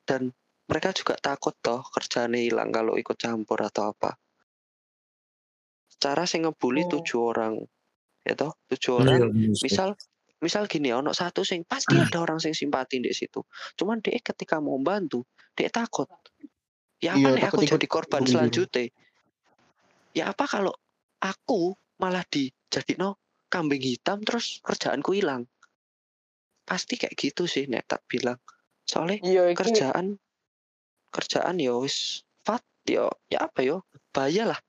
Dan 0.08 0.32
mereka 0.68 0.96
juga 0.96 1.16
takut 1.20 1.56
toh 1.60 1.84
kerjanya 1.92 2.40
hilang 2.40 2.72
kalau 2.72 2.96
ikut 2.96 3.16
campur 3.20 3.60
atau 3.60 3.92
apa. 3.92 4.16
Cara 6.02 6.26
sing 6.26 6.48
ngebully 6.48 6.88
Oh. 6.88 6.98
tujuh 6.98 7.20
orang, 7.22 7.54
ya 8.26 8.34
toh 8.34 8.56
tujuh 8.72 9.04
Iya, 9.06 9.22
orang. 9.22 9.54
sih. 9.54 9.70
Misal 9.70 9.94
misal 10.42 10.66
gini 10.66 10.90
ono 10.90 11.14
satu 11.14 11.46
sing 11.46 11.62
pasti 11.70 11.94
ada 12.02 12.18
orang 12.18 12.42
sing 12.42 12.58
simpati 12.58 12.98
di 12.98 13.14
situ. 13.14 13.46
Cuman 13.78 14.02
dia 14.02 14.18
ketika 14.18 14.58
mau 14.58 14.80
bantu, 14.82 15.22
dia 15.54 15.70
takut. 15.70 16.10
Ya 16.98 17.14
apa 17.14 17.22
Iya, 17.22 17.30
nih 17.38 17.46
aku 17.50 17.62
jadi 17.66 17.88
korban 17.90 18.26
selanjutnya? 18.26 18.90
Ya 20.18 20.34
apa 20.34 20.46
kalau 20.50 20.74
aku 21.22 21.78
malah 22.02 22.26
dijadi 22.28 22.98
no 22.98 23.22
kambing 23.48 23.82
hitam 23.82 24.26
terus 24.26 24.60
kerjaanku 24.66 25.14
hilang? 25.14 25.46
Pasti 26.66 26.98
kayak 26.98 27.16
gitu 27.16 27.46
sih 27.46 27.70
nek 27.70 27.88
tak 27.88 28.02
bilang. 28.10 28.42
Soalnya 28.90 29.22
Iya, 29.22 29.44
iki 29.54 29.62
kerjaan 29.62 30.18
kerjaan 31.12 31.60
ya 31.60 31.76
wis 31.78 32.24
fat 32.42 32.64
ya 32.88 33.12
ya 33.28 33.46
apa 33.46 33.60
yo 33.62 33.84
bahaya 34.16 34.56
lah 34.56 34.60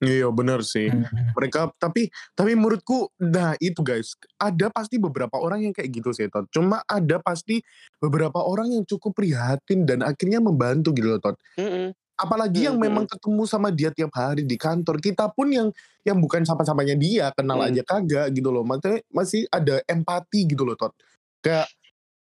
Iya 0.00 0.32
bener 0.32 0.64
sih. 0.64 0.88
Hmm. 0.88 1.04
Mereka 1.36 1.76
tapi 1.76 2.08
tapi 2.32 2.56
menurutku 2.56 3.12
nah 3.20 3.52
itu 3.60 3.84
guys 3.84 4.16
ada 4.40 4.72
pasti 4.72 4.96
beberapa 4.96 5.36
orang 5.36 5.68
yang 5.68 5.72
kayak 5.76 5.92
gitu 5.92 6.16
sih 6.16 6.24
Tot. 6.32 6.48
Cuma 6.48 6.80
ada 6.88 7.20
pasti 7.20 7.60
beberapa 8.00 8.40
orang 8.40 8.72
yang 8.72 8.84
cukup 8.88 9.12
prihatin 9.12 9.84
dan 9.84 10.00
akhirnya 10.00 10.40
membantu 10.40 10.96
gitu 10.96 11.04
loh 11.04 11.20
Tot. 11.20 11.36
Mm-mm. 11.60 11.92
Apalagi 12.20 12.68
yang 12.68 12.76
Hmm, 12.76 12.84
memang 12.84 13.04
ketemu 13.08 13.42
sama 13.48 13.72
dia 13.72 13.88
tiap 13.88 14.12
hari 14.12 14.44
di 14.44 14.60
kantor. 14.60 15.00
Kita 15.00 15.32
pun 15.32 15.48
yang 15.48 15.68
yang 16.04 16.20
bukan 16.20 16.44
sama-samanya 16.44 16.92
dia 17.00 17.32
kenal 17.32 17.64
Hmm. 17.64 17.72
aja 17.72 17.82
kagak 17.84 18.28
gitu 18.36 18.52
loh. 18.52 18.60
Maksudnya 18.64 19.00
masih 19.08 19.48
ada 19.48 19.80
empati 19.88 20.44
gitu 20.44 20.68
loh 20.68 20.76
Tot. 20.76 20.92
Kayak 21.40 21.66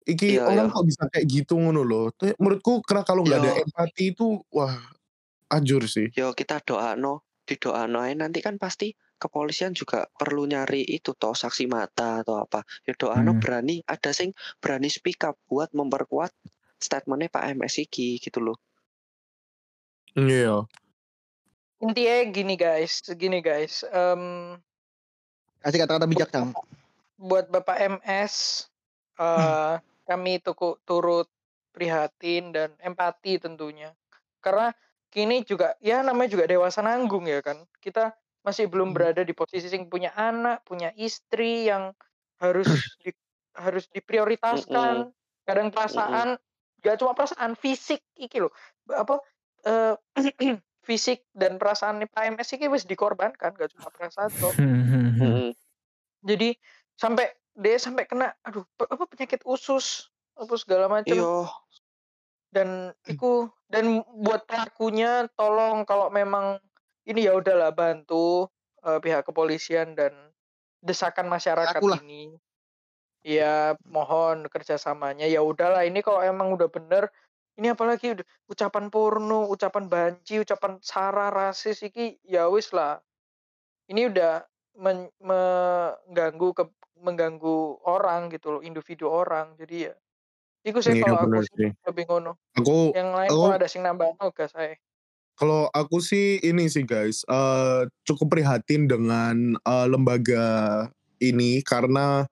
iki 0.08 0.36
Iya, 0.40 0.48
orang 0.48 0.68
iya. 0.68 0.74
kok 0.76 0.84
bisa 0.88 1.02
kayak 1.12 1.26
gitu 1.28 1.54
ngono 1.60 1.82
loh. 1.84 2.08
Menurutku 2.40 2.80
karena 2.84 3.04
kalau 3.04 3.22
nggak 3.24 3.40
ada 3.44 3.52
Yo. 3.52 3.62
empati 3.68 4.04
itu 4.16 4.26
wah 4.52 4.74
ajur 5.52 5.84
sih. 5.86 6.08
yo 6.16 6.32
kita 6.34 6.58
doa 6.64 6.96
no 6.98 7.22
di 7.44 7.54
doa 7.60 7.84
nanti 7.86 8.40
kan 8.40 8.56
pasti 8.56 8.90
kepolisian 9.20 9.72
juga 9.76 10.08
perlu 10.16 10.48
nyari 10.48 10.82
itu 10.84 11.12
toh 11.14 11.36
saksi 11.36 11.68
mata 11.70 12.24
atau 12.24 12.40
apa 12.40 12.64
ya 12.88 12.96
doa 12.98 13.20
Hmm. 13.20 13.38
berani 13.38 13.84
ada 13.86 14.10
sing 14.10 14.32
berani 14.58 14.88
speak 14.90 15.22
up 15.24 15.36
buat 15.46 15.70
memperkuat 15.76 16.32
statementnya 16.80 17.28
Pak 17.30 17.44
MS 17.56 17.86
iki 17.86 18.18
gitu 18.18 18.40
loh 18.42 18.56
Iya. 20.14 20.66
intinya 21.82 22.16
gini 22.32 22.54
guys, 22.56 23.02
gini 23.12 23.44
guys. 23.44 23.84
em, 23.84 24.56
Kasih 25.60 25.80
kata-kata 25.84 26.06
bijak, 26.06 26.30
Cang. 26.30 26.54
buat 27.16 27.48
Bapak 27.48 27.76
MS 28.00 28.66
eh 29.14 29.74
kami 30.04 30.38
tuku, 30.38 30.76
turut 30.84 31.28
prihatin 31.70 32.52
dan 32.52 32.70
empati 32.78 33.38
tentunya. 33.38 33.92
Karena 34.38 34.70
kini 35.08 35.42
juga 35.42 35.74
ya 35.80 36.02
namanya 36.02 36.30
juga 36.34 36.44
dewasa 36.46 36.82
nanggung 36.82 37.26
ya 37.26 37.40
kan. 37.40 37.64
Kita 37.80 38.12
masih 38.44 38.68
belum 38.68 38.92
Hmm. 38.92 38.96
berada 38.96 39.22
di 39.24 39.32
posisi 39.32 39.66
yang 39.68 39.88
punya 39.88 40.12
anak, 40.12 40.62
punya 40.68 40.92
istri 40.94 41.66
yang 41.66 41.96
harus 42.38 42.68
di, 43.00 43.10
harus 43.56 43.88
diprioritaskan. 43.88 45.10
Kadang 45.44 45.68
perasaan 45.72 46.36
gak 46.80 46.96
cuma 47.00 47.16
perasaan 47.16 47.56
fisik 47.56 48.04
iki 48.16 48.40
loh. 48.40 48.52
Apa 48.92 49.16
eh 49.64 49.94
fisik 50.86 51.24
dan 51.32 51.56
perasaan 51.56 52.04
Pak 52.04 52.24
MS 52.36 52.60
iki 52.60 52.68
wis 52.68 52.84
dikorbankan 52.84 53.56
gak 53.56 53.72
cuma 53.72 53.88
perasaan 53.88 54.28
toh 54.36 54.52
Hmm, 54.52 55.16
hmm, 55.16 55.48
jadi 56.20 56.52
sampai 57.00 57.32
dia 57.56 57.80
sampai 57.80 58.04
kena 58.04 58.36
aduh 58.44 58.66
apa 58.76 59.04
penyakit 59.08 59.40
usus 59.48 60.12
apa 60.36 60.54
segala 60.58 60.90
macam 60.90 61.16
Iyo, 61.16 61.48
dan 62.54 62.92
iku 63.08 63.48
dan 63.66 64.06
buat 64.20 64.46
pelakunya 64.46 65.26
tolong 65.34 65.82
kalau 65.88 66.10
memang 66.12 66.62
ini 67.08 67.26
ya 67.26 67.34
udahlah 67.34 67.74
bantu 67.74 68.46
eh, 68.86 68.98
pihak 69.02 69.26
kepolisian 69.26 69.98
dan 69.98 70.12
desakan 70.84 71.26
masyarakat 71.32 71.80
Aku 71.80 71.90
lah. 71.90 71.98
ini. 72.04 72.36
Ya 73.24 73.72
mohon 73.88 74.52
kerjasamanya. 74.52 75.24
Ya 75.24 75.40
udahlah 75.40 75.88
ini 75.88 76.04
kalau 76.04 76.20
emang 76.20 76.52
udah 76.52 76.68
bener 76.68 77.08
ini 77.54 77.70
apalagi 77.70 78.18
ucapan 78.50 78.90
porno 78.90 79.46
ucapan 79.46 79.86
banci 79.86 80.42
ucapan 80.42 80.82
sara 80.82 81.30
rasis 81.30 81.86
iki 81.86 82.18
ya 82.26 82.50
wis 82.50 82.74
lah. 82.74 82.98
Ini 83.86 84.10
udah 84.10 84.42
men- 84.80 85.12
mengganggu 85.22 86.48
ke 86.56 86.64
mengganggu 86.98 87.84
orang 87.86 88.32
gitu 88.34 88.58
loh 88.58 88.62
individu 88.64 89.06
orang. 89.06 89.54
Jadi 89.54 89.90
ya 89.90 89.94
itu 90.64 90.78
sih 90.80 90.98
Iya, 90.98 91.04
kalau 91.04 91.18
aku 91.22 91.40
sih 91.46 91.70
lebih 91.86 92.04
ngono. 92.10 92.32
Aku 92.58 92.90
yang 92.96 93.14
lain 93.14 93.30
aku- 93.30 93.54
ada 93.54 93.66
sing 93.70 93.84
nambah 93.84 94.18
oh 94.18 94.30
gas 94.34 94.54
saya 94.54 94.74
Kalau 95.34 95.66
aku 95.74 95.98
sih 95.98 96.38
ini 96.46 96.70
sih 96.70 96.86
guys, 96.86 97.26
eh, 97.26 97.90
cukup 98.06 98.38
prihatin 98.38 98.86
dengan 98.86 99.58
eh, 99.58 99.86
lembaga 99.90 100.46
ini. 101.18 101.58
Karena 101.66 102.22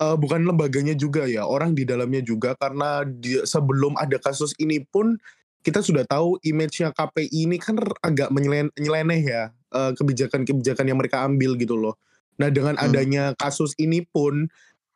eh, 0.00 0.16
bukan 0.16 0.46
lembaganya 0.46 0.94
juga 0.94 1.26
ya, 1.26 1.44
orang 1.46 1.74
di 1.74 1.82
dalamnya 1.86 2.22
juga 2.22 2.54
karena 2.58 3.02
di, 3.06 3.42
sebelum 3.42 3.98
ada 3.98 4.16
kasus 4.18 4.54
ini 4.58 4.82
pun 4.86 5.18
kita 5.62 5.82
sudah 5.82 6.06
tahu 6.06 6.38
image-nya 6.46 6.94
KPI 6.94 7.50
ini 7.50 7.58
kan 7.58 7.76
agak 8.00 8.30
menyelen- 8.30 8.72
nyeleneh 8.78 9.20
ya 9.20 9.42
eh, 9.74 9.92
kebijakan-kebijakan 9.98 10.86
yang 10.88 10.98
mereka 10.98 11.26
ambil 11.26 11.58
gitu 11.58 11.76
loh. 11.76 11.98
Nah 12.40 12.48
dengan 12.48 12.78
Hmm. 12.78 12.88
adanya 12.88 13.34
kasus 13.36 13.74
ini 13.76 14.06
pun 14.06 14.48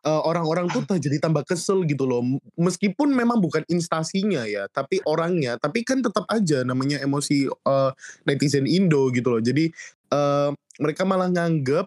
eh, 0.02 0.22
orang-orang 0.26 0.66
tuh 0.70 0.82
tak 0.82 0.98
jadi 0.98 1.22
tambah 1.22 1.46
kesel 1.46 1.86
gitu 1.86 2.06
loh. 2.10 2.22
Meskipun 2.58 3.14
memang 3.14 3.38
bukan 3.38 3.62
instasinya 3.70 4.42
ya, 4.50 4.66
tapi 4.70 4.98
orangnya. 5.06 5.54
Tapi 5.62 5.86
kan 5.86 6.02
tetap 6.02 6.26
aja 6.26 6.66
namanya 6.66 6.98
emosi 6.98 7.46
eh, 7.46 7.90
netizen 8.26 8.66
Indo 8.66 9.10
gitu 9.14 9.28
loh. 9.38 9.42
Jadi 9.42 9.70
eh, 10.10 10.50
mereka 10.82 11.02
malah 11.06 11.30
nganggep 11.30 11.86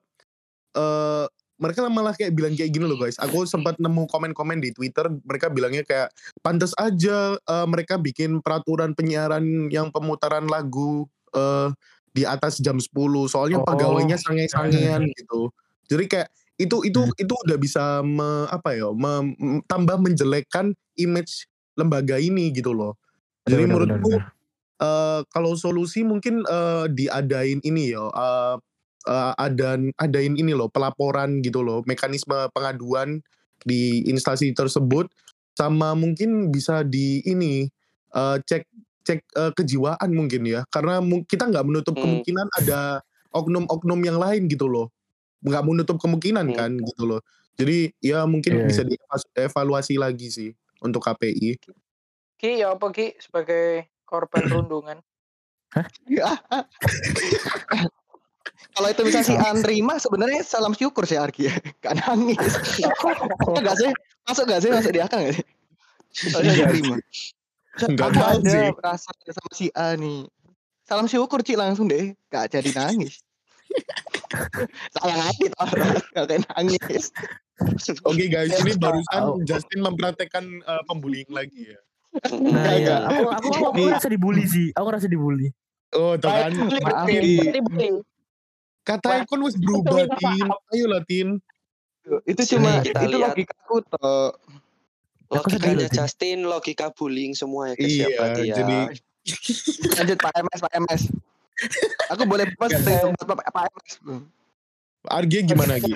eh 0.75 1.25
mereka 1.55 1.87
malah 1.87 2.11
kayak 2.11 2.35
bilang 2.35 2.51
kayak 2.53 2.71
gini 2.71 2.83
loh 2.83 2.99
guys. 2.99 3.15
Aku 3.17 3.47
sempat 3.47 3.79
nemu 3.79 4.07
komen-komen 4.07 4.59
di 4.59 4.75
Twitter, 4.75 5.07
mereka 5.23 5.47
bilangnya 5.47 5.87
kayak 5.87 6.11
pantas 6.39 6.75
aja 6.75 7.35
eh, 7.35 7.67
mereka 7.67 7.95
bikin 7.95 8.43
peraturan 8.43 8.91
penyiaran 8.91 9.71
yang 9.71 9.87
pemutaran 9.89 10.45
lagu 10.45 11.07
eh, 11.31 11.71
di 12.11 12.23
atas 12.23 12.59
jam 12.59 12.79
10 12.79 12.91
soalnya 13.27 13.59
Oh. 13.59 13.67
pegawainya 13.67 14.15
sange-sangean 14.15 15.03
gitu. 15.19 15.51
Jadi 15.87 16.05
kayak 16.07 16.27
itu 16.55 16.87
itu 16.87 17.01
itu 17.15 17.33
udah 17.35 17.57
bisa 17.59 17.83
me- 17.99 18.47
apa 18.47 18.71
ya, 18.73 18.87
me- 18.91 19.35
tambah 19.67 19.99
menjelekkan 19.99 20.71
image 20.95 21.47
lembaga 21.75 22.15
ini 22.15 22.51
gitu 22.51 22.71
loh. 22.71 22.95
Jadi 23.43 23.67
Benar, 23.67 23.75
benar, 23.79 23.99
menurutku 23.99 24.11
benar. 24.15 24.31
eh, 24.79 25.19
kalau 25.29 25.51
solusi 25.55 26.03
mungkin 26.03 26.39
eh, 26.41 26.85
diadain 26.89 27.59
ini 27.61 27.91
ya 27.91 28.07
eh, 28.07 28.55
eh, 29.07 29.33
adan 29.37 29.89
adain 30.01 30.33
ini 30.37 30.53
loh 30.57 30.67
pelaporan 30.69 31.39
gitu 31.45 31.61
loh 31.61 31.81
mekanisme 31.85 32.49
pengaduan 32.53 33.21
di 33.65 34.03
instansi 34.05 34.51
tersebut 34.53 35.09
sama 35.55 35.95
mungkin 35.95 36.51
bisa 36.51 36.83
di 36.83 37.23
ini 37.25 37.65
eh, 38.15 38.37
cek 38.43 38.63
cek 39.05 39.19
eh, 39.37 39.51
kejiwaan 39.55 40.09
mungkin 40.11 40.43
ya. 40.49 40.65
Karena 40.73 40.99
kita 41.29 41.47
nggak 41.47 41.65
menutup 41.65 41.95
Hmm. 41.95 42.03
kemungkinan 42.03 42.47
ada 42.57 42.99
oknum-oknum 43.31 44.01
yang 44.03 44.17
lain 44.17 44.49
gitu 44.49 44.65
loh. 44.67 44.89
Nggak 45.45 45.63
menutup 45.63 45.97
kemungkinan 46.01 46.51
Hmm. 46.51 46.57
kan 46.57 46.71
gitu 46.81 47.03
loh. 47.05 47.21
Jadi 47.55 47.93
ya 48.03 48.27
mungkin 48.27 48.59
Iya, 48.59 48.67
bisa 48.67 48.81
dievaluasi 48.83 49.95
lagi 49.95 50.27
sih 50.27 50.49
untuk 50.83 51.05
KPI 51.07 51.55
Ki 52.35 52.59
ya 52.59 52.75
apa 52.75 52.91
Ki? 52.91 53.15
Sebagai 53.15 53.87
korban 54.03 54.43
perundungan? 54.51 54.99
Kalau 58.75 58.87
itu 58.91 59.01
misalnya 59.07 59.27
si 59.27 59.35
Andri 59.35 59.77
mah 59.79 59.97
sebenarnya 59.99 60.41
salam 60.43 60.73
syukur 60.75 61.03
sih 61.07 61.15
Arki 61.15 61.47
ya. 61.47 61.53
Gak 61.83 61.95
nangis. 62.03 62.39
Masuk 62.83 63.61
gak 63.63 63.77
sih? 63.79 63.91
Masuk 64.27 64.43
gak 64.49 64.59
sih? 64.63 64.69
Masuk 64.71 64.91
di 64.91 65.01
akal 65.03 65.19
gak 65.23 65.35
sih? 65.39 65.45
Kalau 66.31 66.43
si 66.43 66.59
Andri 66.63 66.81
mah. 66.87 66.99
Nggak 67.75 68.07
Aku 68.07 68.15
tahu 68.15 68.35
ada 68.39 68.51
sih. 68.51 68.67
perasaan 68.71 69.17
sama 69.35 69.51
si 69.51 69.67
A 69.75 69.99
nih. 69.99 70.19
Salam 70.87 71.07
syukur 71.11 71.43
Ci 71.43 71.59
langsung 71.59 71.91
deh. 71.91 72.15
Gak 72.31 72.51
jadi 72.55 72.71
nangis. 72.71 73.19
Sayang 74.95 75.21
hati 75.27 75.45
tau. 75.51 75.67
Gak 76.15 76.25
kayak 76.31 76.43
nangis. 76.55 77.11
Oke 78.07 78.27
guys, 78.31 78.51
ini 78.63 78.75
barusan. 78.79 79.43
Justin 79.43 79.83
mempraktekkan 79.83 80.43
eh, 80.63 80.81
pembullying 80.87 81.27
lagi 81.31 81.75
ya. 81.75 81.79
Nah, 82.15 82.31
Enggak, 82.31 82.75
iya. 82.79 82.95
enggak. 82.95 82.99
Aku, 83.03 83.23
aku, 83.27 83.47
aku, 83.51 83.63
aku 83.67 83.79
ngerasa 83.91 84.07
dibully 84.07 84.43
sih. 84.47 84.67
Aku 84.71 84.85
ngerasa 84.87 85.07
dibully. 85.11 85.47
Oh, 85.95 86.15
tuh 86.15 86.31
kan. 86.31 86.51
Maaf, 86.55 87.07
beli. 87.07 87.43
Kata 88.85 89.19
Icon 89.19 89.41
wis 89.41 89.57
berubah, 89.57 90.05
Tin. 90.15 90.45
Ayo 90.71 90.85
lah, 90.85 91.01
Tin. 91.01 91.41
Itu 92.23 92.41
cuma 92.55 92.79
Kita 92.79 93.01
itu 93.01 93.17
lihat. 93.17 93.33
logikaku 93.33 93.75
sedih 93.81 95.73
Logikanya. 95.73 95.87
Justin, 95.89 96.45
logika 96.45 96.93
bullying 96.93 97.33
semua 97.33 97.73
ya 97.73 97.75
guys 97.75 97.89
Iya, 97.89 97.97
ya 97.97 98.07
berarti 98.15 98.41
ya. 98.45 98.55
jadi 98.55 98.77
Lanjut 99.97 100.17
Pak 100.21 100.33
MS, 100.37 100.59
Pak 100.61 100.73
MS. 100.77 101.01
Aku 102.13 102.23
boleh 102.29 102.45
post 102.53 102.77
tahu. 102.77 103.09
tempat 103.17 103.35
Pak 103.41 103.49
Pak 103.49 103.63
MS. 103.65 103.91
Argi 105.07 105.37
gimana 105.43 105.81
Gi? 105.81 105.93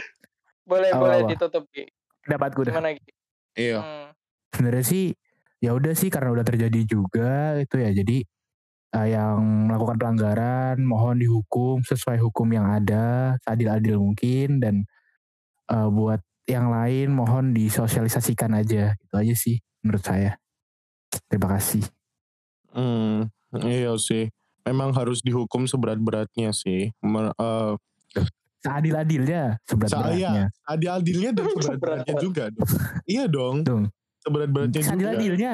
Boleh 0.66 0.90
Apa, 0.90 0.98
boleh 1.00 1.20
ditutup 1.30 1.70
Ki. 1.70 1.86
Pendapatku 2.26 2.66
dah. 2.66 2.74
Gimana 2.74 2.90
Ki? 2.92 3.06
Iya. 3.54 3.78
Hmm. 3.78 4.08
Sebenarnya 4.50 4.82
sih 4.82 5.14
ya 5.60 5.78
udah 5.78 5.94
sih 5.94 6.10
karena 6.10 6.34
udah 6.34 6.42
terjadi 6.42 6.82
juga 6.84 7.54
itu 7.62 7.76
ya. 7.78 7.94
Jadi 7.94 8.26
eh, 8.96 9.08
yang 9.14 9.70
melakukan 9.70 9.98
pelanggaran 10.02 10.78
mohon 10.82 11.22
dihukum 11.22 11.82
sesuai 11.86 12.18
hukum 12.22 12.48
yang 12.50 12.66
ada 12.66 13.36
seadil-adil 13.46 14.02
mungkin 14.02 14.62
dan 14.62 14.76
eh, 15.70 15.90
buat 15.90 16.22
yang 16.50 16.74
lain 16.74 17.14
mohon 17.14 17.54
disosialisasikan 17.54 18.58
aja 18.58 18.98
gitu 18.98 19.14
aja 19.14 19.34
sih 19.38 19.62
menurut 19.86 20.02
saya. 20.02 20.32
Terima 21.30 21.50
kasih. 21.58 21.86
Hmm, 22.74 23.30
iya 23.66 23.94
sih. 23.98 24.30
Memang 24.66 24.94
harus 24.94 25.22
dihukum 25.22 25.66
seberat-beratnya 25.70 26.54
sih. 26.54 26.90
Mer- 27.02 27.34
eh, 27.38 27.74
Seadil-adilnya 28.60 29.56
seberat-beratnya. 29.64 30.52
adil-adilnya 30.68 31.30
dan 31.32 31.46
seberat-beratnya 31.56 32.16
juga 32.20 32.44
dong. 32.52 32.70
Iya 33.08 33.24
dong. 33.32 33.56
Dong. 33.64 33.84
Seberat-beratnya 34.20 34.82
juga. 34.84 34.90
Seadil-adilnya. 34.92 35.54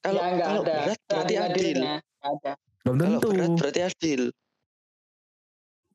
Kalau 0.00 0.20
ya 0.20 0.26
enggak 0.32 0.48
kalau 0.48 0.62
ada. 0.64 0.72
berat 0.72 1.00
berarti 1.04 1.34
adil. 1.36 1.78
Ada. 2.20 2.52
Belum 2.84 2.96
Kalau 2.96 3.10
tentu. 3.20 3.28
berat 3.32 3.50
berarti 3.56 3.80
adil. 3.84 4.22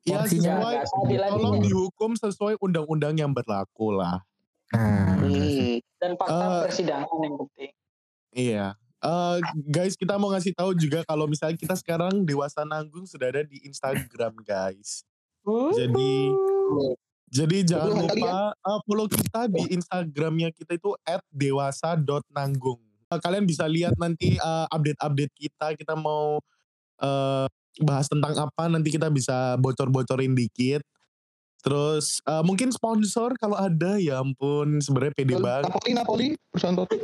Ya 0.06 0.22
sesuai, 0.22 0.86
tolong 1.34 1.58
dihukum 1.58 2.14
sesuai 2.14 2.62
undang-undang 2.62 3.18
yang 3.18 3.34
berlaku 3.34 3.90
lah. 3.90 4.22
Nah, 4.70 5.18
Hmm. 5.18 5.82
Dan 5.98 6.14
fakta 6.14 6.34
Eh, 6.38 6.62
persidangan 6.70 7.18
yang 7.18 7.34
penting. 7.42 7.70
Iya. 8.30 8.66
Eh, 8.96 9.36
guys, 9.66 9.98
kita 9.98 10.14
mau 10.14 10.30
ngasih 10.30 10.54
tahu 10.54 10.78
juga 10.78 11.02
kalau 11.02 11.26
misalnya 11.26 11.58
kita 11.58 11.74
sekarang 11.74 12.22
Dewasa 12.22 12.62
Nanggung 12.62 13.06
sudah 13.06 13.34
ada 13.34 13.42
di 13.42 13.58
Instagram, 13.66 14.38
guys. 14.46 15.02
Jadi 15.74 16.10
jadi 17.26 17.56
jangan 17.66 18.06
lupa 18.06 18.54
uh, 18.54 18.80
follow 18.86 19.06
kita 19.06 19.50
di 19.50 19.74
Instagramnya 19.74 20.54
kita 20.54 20.78
itu 20.78 20.94
@dewasa.nanggung. 21.30 22.82
Uh, 23.06 23.20
kalian 23.22 23.46
bisa 23.46 23.70
lihat 23.70 23.94
nanti 23.96 24.34
uh, 24.42 24.66
update-update 24.70 25.32
kita. 25.38 25.66
Kita 25.78 25.94
mau 25.94 26.42
uh, 27.02 27.46
bahas 27.82 28.10
tentang 28.10 28.34
apa 28.34 28.66
nanti 28.66 28.90
kita 28.90 29.06
bisa 29.14 29.54
bocor-bocorin 29.62 30.34
dikit. 30.34 30.82
Terus 31.62 32.22
uh, 32.26 32.46
mungkin 32.46 32.70
sponsor 32.70 33.34
kalau 33.38 33.58
ada 33.58 33.98
ya 33.98 34.22
ampun 34.22 34.78
sebenarnya 34.78 35.14
pede 35.14 35.34
banget. 35.38 35.70
Napoli, 35.70 35.90
Napoli, 35.94 36.26
perusahaan 36.50 36.78
Totti. 36.78 36.98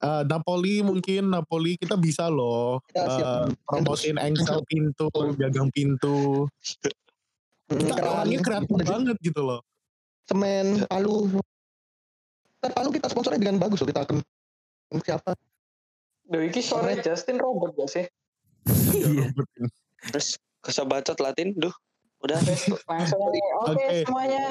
Uh, 0.00 0.24
Napoli 0.24 0.80
mungkin 0.80 1.28
Napoli 1.28 1.76
kita 1.76 1.92
bisa 2.00 2.32
loh 2.32 2.80
uh, 2.96 3.44
promosiin 3.68 4.16
engsel 4.16 4.64
pintu, 4.64 5.12
gagang 5.36 5.68
pintu. 5.76 6.48
Kita 7.68 8.00
orangnya 8.00 8.40
kreatif 8.40 8.80
banget 8.80 9.16
gitu 9.20 9.44
loh. 9.44 9.60
Semen, 10.24 10.88
Palu. 10.88 11.28
Palu 12.64 12.88
kita 12.96 13.12
sponsornya 13.12 13.44
dengan 13.44 13.60
bagus 13.60 13.84
loh. 13.84 13.88
Kita 13.92 14.08
akan 14.08 14.24
siapa? 14.98 15.38
Duh, 16.26 16.42
ini 16.42 16.60
suara 16.62 16.98
Justin 16.98 17.38
Robert 17.38 17.78
gak 17.78 17.90
sih? 17.90 18.06
iya. 18.94 19.30
Terus 20.10 20.38
kesebacot 20.62 21.18
Latin, 21.22 21.54
duh. 21.54 21.74
Udah. 22.26 22.38
Langsung 22.90 23.20
aja. 23.22 23.44
Oke 23.66 23.72
Oke. 23.74 23.96
semuanya. 24.04 24.44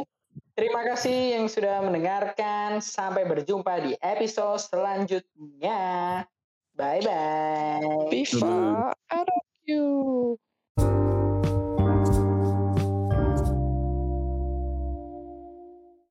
Terima 0.56 0.82
kasih 0.84 1.40
yang 1.40 1.46
sudah 1.48 1.80
mendengarkan. 1.84 2.84
Sampai 2.84 3.24
berjumpa 3.24 3.80
di 3.84 3.96
episode 4.04 4.60
selanjutnya. 4.60 6.24
Bye 6.76 7.04
bye. 7.04 8.08
Viva, 8.12 8.92
I 9.12 9.20
love 9.24 9.52
you. 9.68 9.88